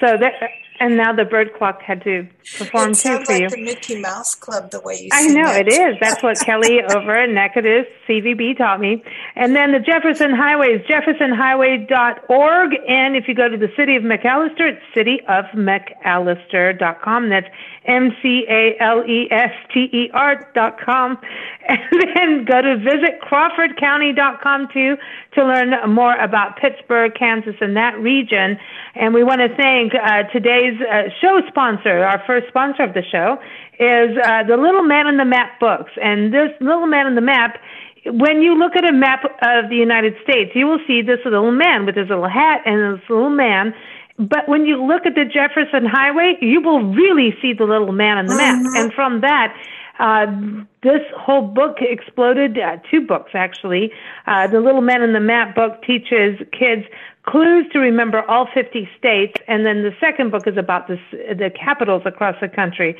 So 0.00 0.16
that 0.16 0.32
and 0.80 0.96
now 0.96 1.12
the 1.12 1.24
bird 1.24 1.52
clock 1.54 1.82
had 1.82 2.02
to 2.04 2.24
perform 2.56 2.92
it 2.92 2.98
too 2.98 3.18
for 3.24 3.32
like 3.32 3.42
you. 3.42 3.48
the 3.48 3.56
Mickey 3.62 4.00
Mouse 4.00 4.36
Club 4.36 4.70
the 4.70 4.80
way 4.80 5.00
you 5.02 5.08
I 5.12 5.26
know 5.26 5.46
that. 5.46 5.66
it 5.66 5.72
is. 5.72 5.96
That's 6.00 6.22
what 6.22 6.38
Kelly 6.38 6.80
over 6.94 7.16
at 7.16 7.28
Natchitoches 7.30 7.86
CVB 8.08 8.56
taught 8.58 8.78
me. 8.80 9.02
And 9.34 9.56
then 9.56 9.72
the 9.72 9.80
Jefferson 9.80 10.32
Highway 10.34 10.68
is 10.68 10.80
jeffersonhighway.org. 10.86 12.70
And 12.88 13.16
if 13.16 13.26
you 13.26 13.34
go 13.34 13.48
to 13.48 13.56
the 13.56 13.72
city 13.76 13.96
of 13.96 14.04
McAlester, 14.04 14.70
it's 14.72 14.80
cityofmcalester.com. 14.94 17.28
That's 17.28 17.48
M 17.88 18.10
C 18.22 18.44
A 18.48 18.76
L 18.80 19.02
E 19.04 19.28
S 19.30 19.50
T 19.72 19.88
E 19.92 20.10
R 20.12 20.50
dot 20.54 20.78
com. 20.80 21.18
And 21.68 21.80
then 22.14 22.44
go 22.46 22.62
to 22.62 22.78
visit 22.78 23.20
crawfordcounty.com 23.20 24.68
too 24.72 24.96
to 25.34 25.44
learn 25.44 25.74
more 25.92 26.14
about 26.16 26.56
Pittsburg, 26.56 27.12
Kansas, 27.14 27.56
and 27.60 27.76
that 27.76 27.98
region. 27.98 28.58
And 28.94 29.12
we 29.12 29.22
want 29.22 29.42
to 29.42 29.54
thank 29.54 29.92
uh, 29.94 30.22
today's 30.32 30.80
uh, 30.80 31.10
show 31.20 31.42
sponsor, 31.48 32.04
our 32.04 32.22
first 32.26 32.48
sponsor 32.48 32.84
of 32.84 32.94
the 32.94 33.02
show, 33.02 33.36
is 33.78 34.16
uh, 34.24 34.44
the 34.44 34.56
Little 34.56 34.82
Man 34.82 35.06
on 35.06 35.18
the 35.18 35.26
Map 35.26 35.60
books. 35.60 35.92
And 36.02 36.32
this 36.32 36.50
Little 36.60 36.86
Man 36.86 37.06
on 37.06 37.14
the 37.14 37.20
Map, 37.20 37.58
when 38.06 38.40
you 38.40 38.58
look 38.58 38.74
at 38.76 38.88
a 38.88 38.92
map 38.92 39.24
of 39.24 39.68
the 39.68 39.76
United 39.76 40.14
States, 40.22 40.52
you 40.54 40.66
will 40.66 40.80
see 40.86 41.02
this 41.02 41.18
little 41.24 41.52
man 41.52 41.84
with 41.84 41.96
his 41.96 42.08
little 42.08 42.28
hat 42.28 42.62
and 42.64 42.96
this 42.98 43.10
little 43.10 43.30
man. 43.30 43.74
But 44.18 44.48
when 44.48 44.66
you 44.66 44.84
look 44.84 45.06
at 45.06 45.14
the 45.14 45.24
Jefferson 45.24 45.86
Highway, 45.86 46.36
you 46.40 46.60
will 46.60 46.82
really 46.92 47.34
see 47.40 47.52
the 47.52 47.64
little 47.64 47.92
man 47.92 48.18
on 48.18 48.26
the 48.26 48.36
map. 48.36 48.62
And 48.76 48.92
from 48.92 49.20
that, 49.20 49.54
Uh, 49.98 50.26
this 50.82 51.02
whole 51.16 51.42
book 51.42 51.78
exploded, 51.80 52.56
uh, 52.56 52.76
two 52.88 53.00
books 53.00 53.32
actually. 53.34 53.90
Uh, 54.28 54.46
the 54.46 54.60
Little 54.60 54.80
Man 54.80 55.02
in 55.02 55.12
the 55.12 55.18
Map 55.20 55.56
book 55.56 55.82
teaches 55.82 56.38
kids 56.52 56.86
clues 57.26 57.66
to 57.72 57.78
remember 57.78 58.22
all 58.22 58.46
50 58.54 58.88
states, 58.96 59.34
and 59.48 59.66
then 59.66 59.82
the 59.82 59.92
second 60.00 60.30
book 60.30 60.46
is 60.46 60.56
about 60.56 60.88
the, 60.88 60.96
the 61.12 61.50
capitals 61.50 62.02
across 62.06 62.36
the 62.40 62.48
country. 62.48 62.96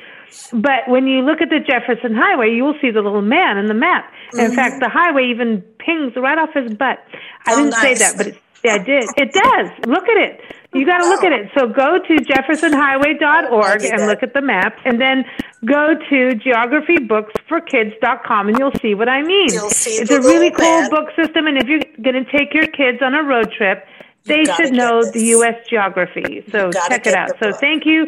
But 0.52 0.88
when 0.88 1.06
you 1.06 1.22
look 1.22 1.40
at 1.40 1.48
the 1.48 1.60
Jefferson 1.60 2.14
Highway, 2.14 2.50
you 2.50 2.64
will 2.64 2.78
see 2.80 2.90
the 2.90 3.00
little 3.00 3.22
man 3.22 3.56
in 3.56 3.66
the 3.66 3.74
map. 3.74 4.12
Mm-hmm. 4.32 4.40
In 4.40 4.52
fact, 4.54 4.80
the 4.80 4.88
highway 4.88 5.30
even 5.30 5.62
pings 5.78 6.12
right 6.16 6.36
off 6.36 6.50
his 6.52 6.74
butt. 6.74 6.98
I 7.46 7.54
oh, 7.54 7.56
didn't 7.56 7.70
nice. 7.70 7.80
say 7.80 7.94
that, 7.94 8.16
but 8.18 8.26
yeah, 8.64 8.74
I 8.74 8.78
did. 8.78 9.04
It 9.16 9.32
does. 9.32 9.86
Look 9.86 10.08
at 10.08 10.18
it. 10.18 10.40
You 10.74 10.84
got 10.84 10.98
to 10.98 11.08
look 11.08 11.24
at 11.24 11.32
it. 11.32 11.50
So 11.56 11.66
go 11.66 11.98
to 11.98 12.16
jeffersonhighway.org 12.16 13.84
and 13.84 14.06
look 14.06 14.22
at 14.22 14.34
the 14.34 14.42
map, 14.42 14.76
and 14.84 15.00
then 15.00 15.24
go 15.64 15.94
to 15.94 16.34
geographybooksforkids.com, 16.36 18.48
and 18.48 18.58
you'll 18.58 18.74
see 18.82 18.94
what 18.94 19.08
I 19.08 19.22
mean. 19.22 19.48
it's 19.50 20.10
a 20.10 20.20
really 20.20 20.50
cool 20.50 20.90
book 20.90 21.08
system, 21.16 21.46
and 21.46 21.56
if 21.56 21.68
you're 21.68 21.80
going 22.02 22.22
to 22.22 22.30
take 22.30 22.52
your 22.52 22.66
kids 22.66 22.98
on 23.02 23.14
a 23.14 23.22
road 23.22 23.50
trip, 23.56 23.86
they 24.24 24.44
should 24.44 24.74
know 24.74 25.02
this. 25.02 25.12
the 25.12 25.22
U.S. 25.38 25.54
geography. 25.70 26.44
So 26.52 26.70
check 26.70 27.06
it 27.06 27.14
out. 27.14 27.30
So 27.42 27.50
thank 27.52 27.86
you 27.86 28.06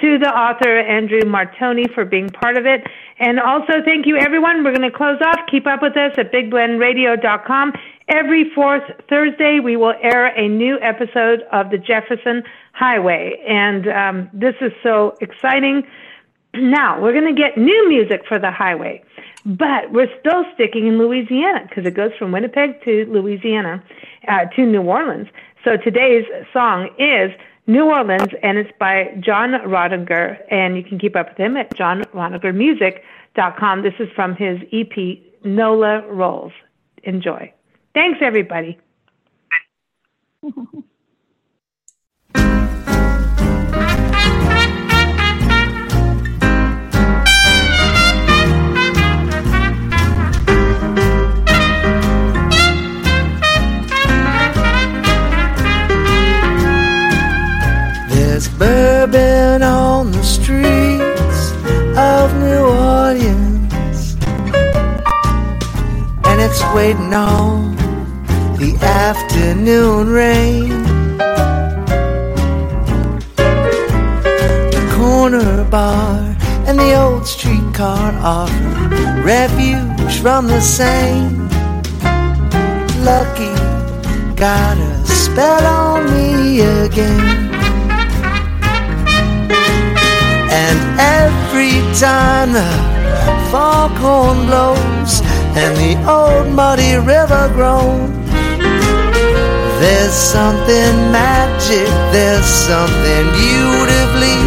to 0.00 0.18
the 0.18 0.28
author 0.28 0.80
Andrew 0.80 1.20
Martonyi 1.20 1.92
for 1.94 2.04
being 2.04 2.28
part 2.28 2.56
of 2.56 2.66
it. 2.66 2.82
And 3.18 3.38
also 3.38 3.74
thank 3.84 4.06
you 4.06 4.16
everyone. 4.16 4.64
We're 4.64 4.76
going 4.76 4.90
to 4.90 4.96
close 4.96 5.20
off. 5.24 5.46
Keep 5.50 5.66
up 5.66 5.82
with 5.82 5.96
us 5.96 6.12
at 6.18 6.32
bigblendradio.com. 6.32 7.72
Every 8.08 8.50
fourth 8.54 8.82
Thursday, 9.08 9.60
we 9.60 9.76
will 9.76 9.94
air 10.02 10.26
a 10.26 10.48
new 10.48 10.78
episode 10.80 11.42
of 11.52 11.70
the 11.70 11.78
Jefferson 11.78 12.42
Highway. 12.72 13.42
And 13.48 13.88
um, 13.88 14.30
this 14.32 14.54
is 14.60 14.72
so 14.82 15.16
exciting. 15.20 15.84
Now, 16.54 17.00
we're 17.00 17.12
going 17.12 17.34
to 17.34 17.40
get 17.40 17.56
new 17.56 17.88
music 17.88 18.22
for 18.28 18.38
the 18.38 18.50
highway, 18.50 19.02
but 19.44 19.90
we're 19.90 20.10
still 20.20 20.44
sticking 20.54 20.86
in 20.86 20.98
Louisiana 20.98 21.66
because 21.68 21.84
it 21.86 21.94
goes 21.94 22.12
from 22.18 22.30
Winnipeg 22.30 22.82
to 22.84 23.06
Louisiana 23.06 23.82
uh, 24.28 24.44
to 24.54 24.66
New 24.66 24.82
Orleans. 24.82 25.28
So 25.64 25.76
today's 25.76 26.24
song 26.52 26.90
is 26.98 27.30
New 27.66 27.84
Orleans, 27.84 28.28
and 28.42 28.58
it's 28.58 28.70
by 28.78 29.16
Jon 29.20 29.52
Roniger, 29.52 30.36
and 30.50 30.76
you 30.76 30.84
can 30.84 30.98
keep 30.98 31.16
up 31.16 31.30
with 31.30 31.38
him 31.38 31.56
at 31.56 31.74
jonronigermusic.com. 31.74 33.82
This 33.82 33.94
is 33.98 34.10
from 34.14 34.36
his 34.36 34.60
EP, 34.72 35.18
Nola 35.44 36.06
Rolls. 36.08 36.52
Enjoy. 37.04 37.50
Thanks, 37.94 38.18
everybody. 38.22 38.78
There's 58.44 58.58
bourbon 58.58 59.62
on 59.62 60.12
the 60.12 60.22
streets 60.22 61.52
of 61.96 62.34
New 62.36 62.66
Orleans, 62.66 64.16
and 66.24 66.40
it's 66.42 66.62
waiting 66.74 67.14
on 67.14 67.74
the 68.56 68.76
afternoon 68.82 70.10
rain. 70.10 70.82
The 74.76 74.94
corner 74.94 75.64
bar 75.70 76.36
and 76.66 76.78
the 76.78 77.00
old 77.00 77.26
streetcar 77.26 78.12
offer 78.20 79.22
refuge 79.24 80.20
from 80.20 80.48
the 80.48 80.60
same. 80.60 81.48
Lucky 83.04 83.54
got 84.34 84.76
a 84.76 85.06
spell 85.06 85.66
on 85.66 86.04
me 86.12 86.60
again. 86.60 87.43
And 90.74 91.00
every 91.00 91.76
time 91.98 92.52
the 92.52 92.70
foghorn 93.50 94.46
blows 94.46 95.22
and 95.60 95.72
the 95.76 95.94
old 96.10 96.52
muddy 96.52 96.96
river 96.96 97.48
groans 97.54 98.24
there's 99.84 100.12
something 100.14 101.12
magic, 101.12 101.88
there's 102.10 102.46
something 102.46 103.24
beautifully 103.36 104.40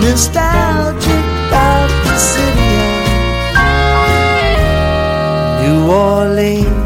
nostalgic 0.00 1.24
about 1.48 1.90
the 2.04 2.16
city 2.16 2.76
of 3.58 4.06
New 5.62 5.90
Orleans. 5.90 6.83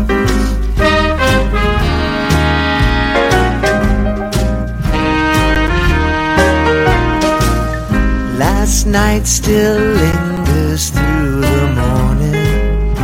Night 8.90 9.26
still 9.26 9.78
lingers 9.78 10.88
through 10.88 11.40
the 11.42 11.66
morning 11.76 12.94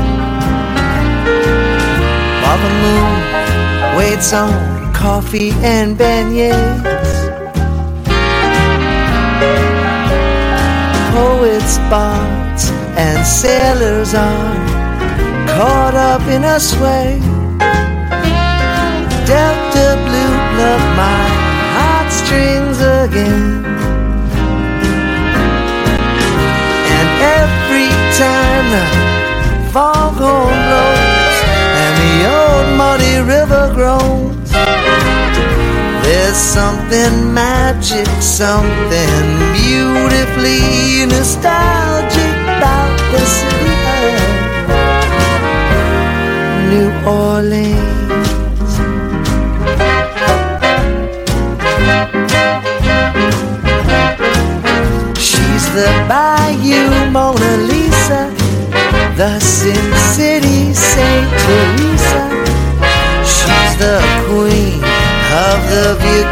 while 2.40 2.58
the 2.58 2.74
moon 2.84 3.96
waits 3.98 4.32
on 4.32 4.94
coffee 4.94 5.50
and 5.62 5.98
beignets. 5.98 7.12
Poets, 11.12 11.76
bards, 11.90 12.70
and 12.96 13.26
sailors 13.26 14.14
are 14.14 14.54
caught 15.48 15.94
up 15.94 16.22
in 16.28 16.44
a 16.44 16.58
sway. 16.58 17.18
Delta 19.26 19.88
blue 20.06 20.34
love 20.60 20.84
my 20.96 21.24
heartstrings 21.76 22.80
again. 22.80 23.53
Time 28.18 28.66
the 28.70 28.84
foghorn 29.72 30.54
blows 30.66 31.38
and 31.82 31.94
the 32.02 32.14
old 32.38 32.68
muddy 32.78 33.16
river 33.34 33.64
grows. 33.74 34.50
There's 36.04 36.36
something 36.36 37.34
magic, 37.34 38.06
something 38.20 39.24
beautifully 39.58 41.06
nostalgic 41.06 42.36
about 42.56 42.96
the 43.12 43.24
city 43.36 43.74
of 43.98 44.14
New 46.70 46.90
Orleans. 47.08 48.72
She's 55.18 55.64
the 55.74 55.88
Bayou 56.08 57.10
Mona 57.10 57.52
Lisa, 57.68 57.73
the 59.16 59.38
Sin 59.38 59.94
City 59.94 60.74
Saint 60.74 61.30
Teresa. 61.42 62.24
She's 63.22 63.76
the 63.78 64.02
queen 64.26 64.82
of 65.30 65.58
the 65.70 65.94
Vieux 66.02 66.26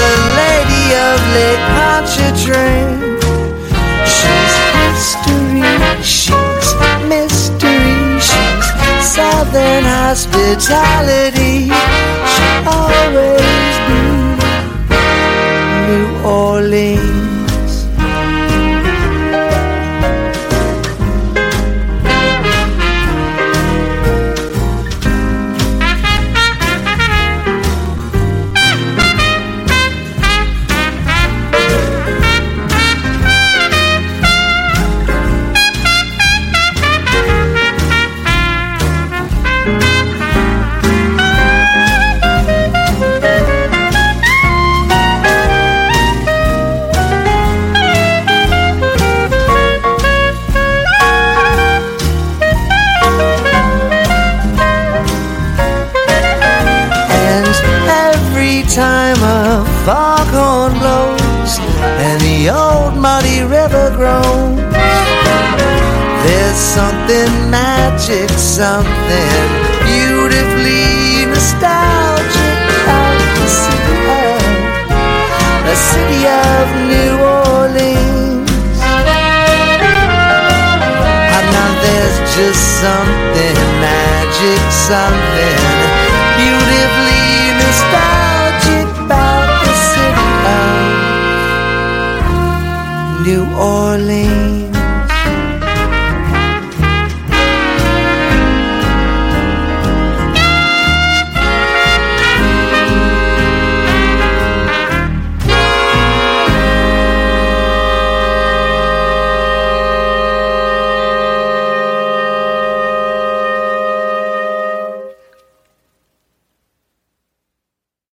the 0.00 0.12
lady 0.40 0.86
of 0.96 1.18
Lake 1.36 1.64
Pontchartrain. 1.76 2.88
She's 4.08 4.54
history, 4.80 5.68
she's 6.00 6.68
mystery, 7.12 8.20
she's 8.24 8.66
southern 9.04 9.84
hospitality. 9.84 11.68
She 12.32 12.48
something 69.08 69.45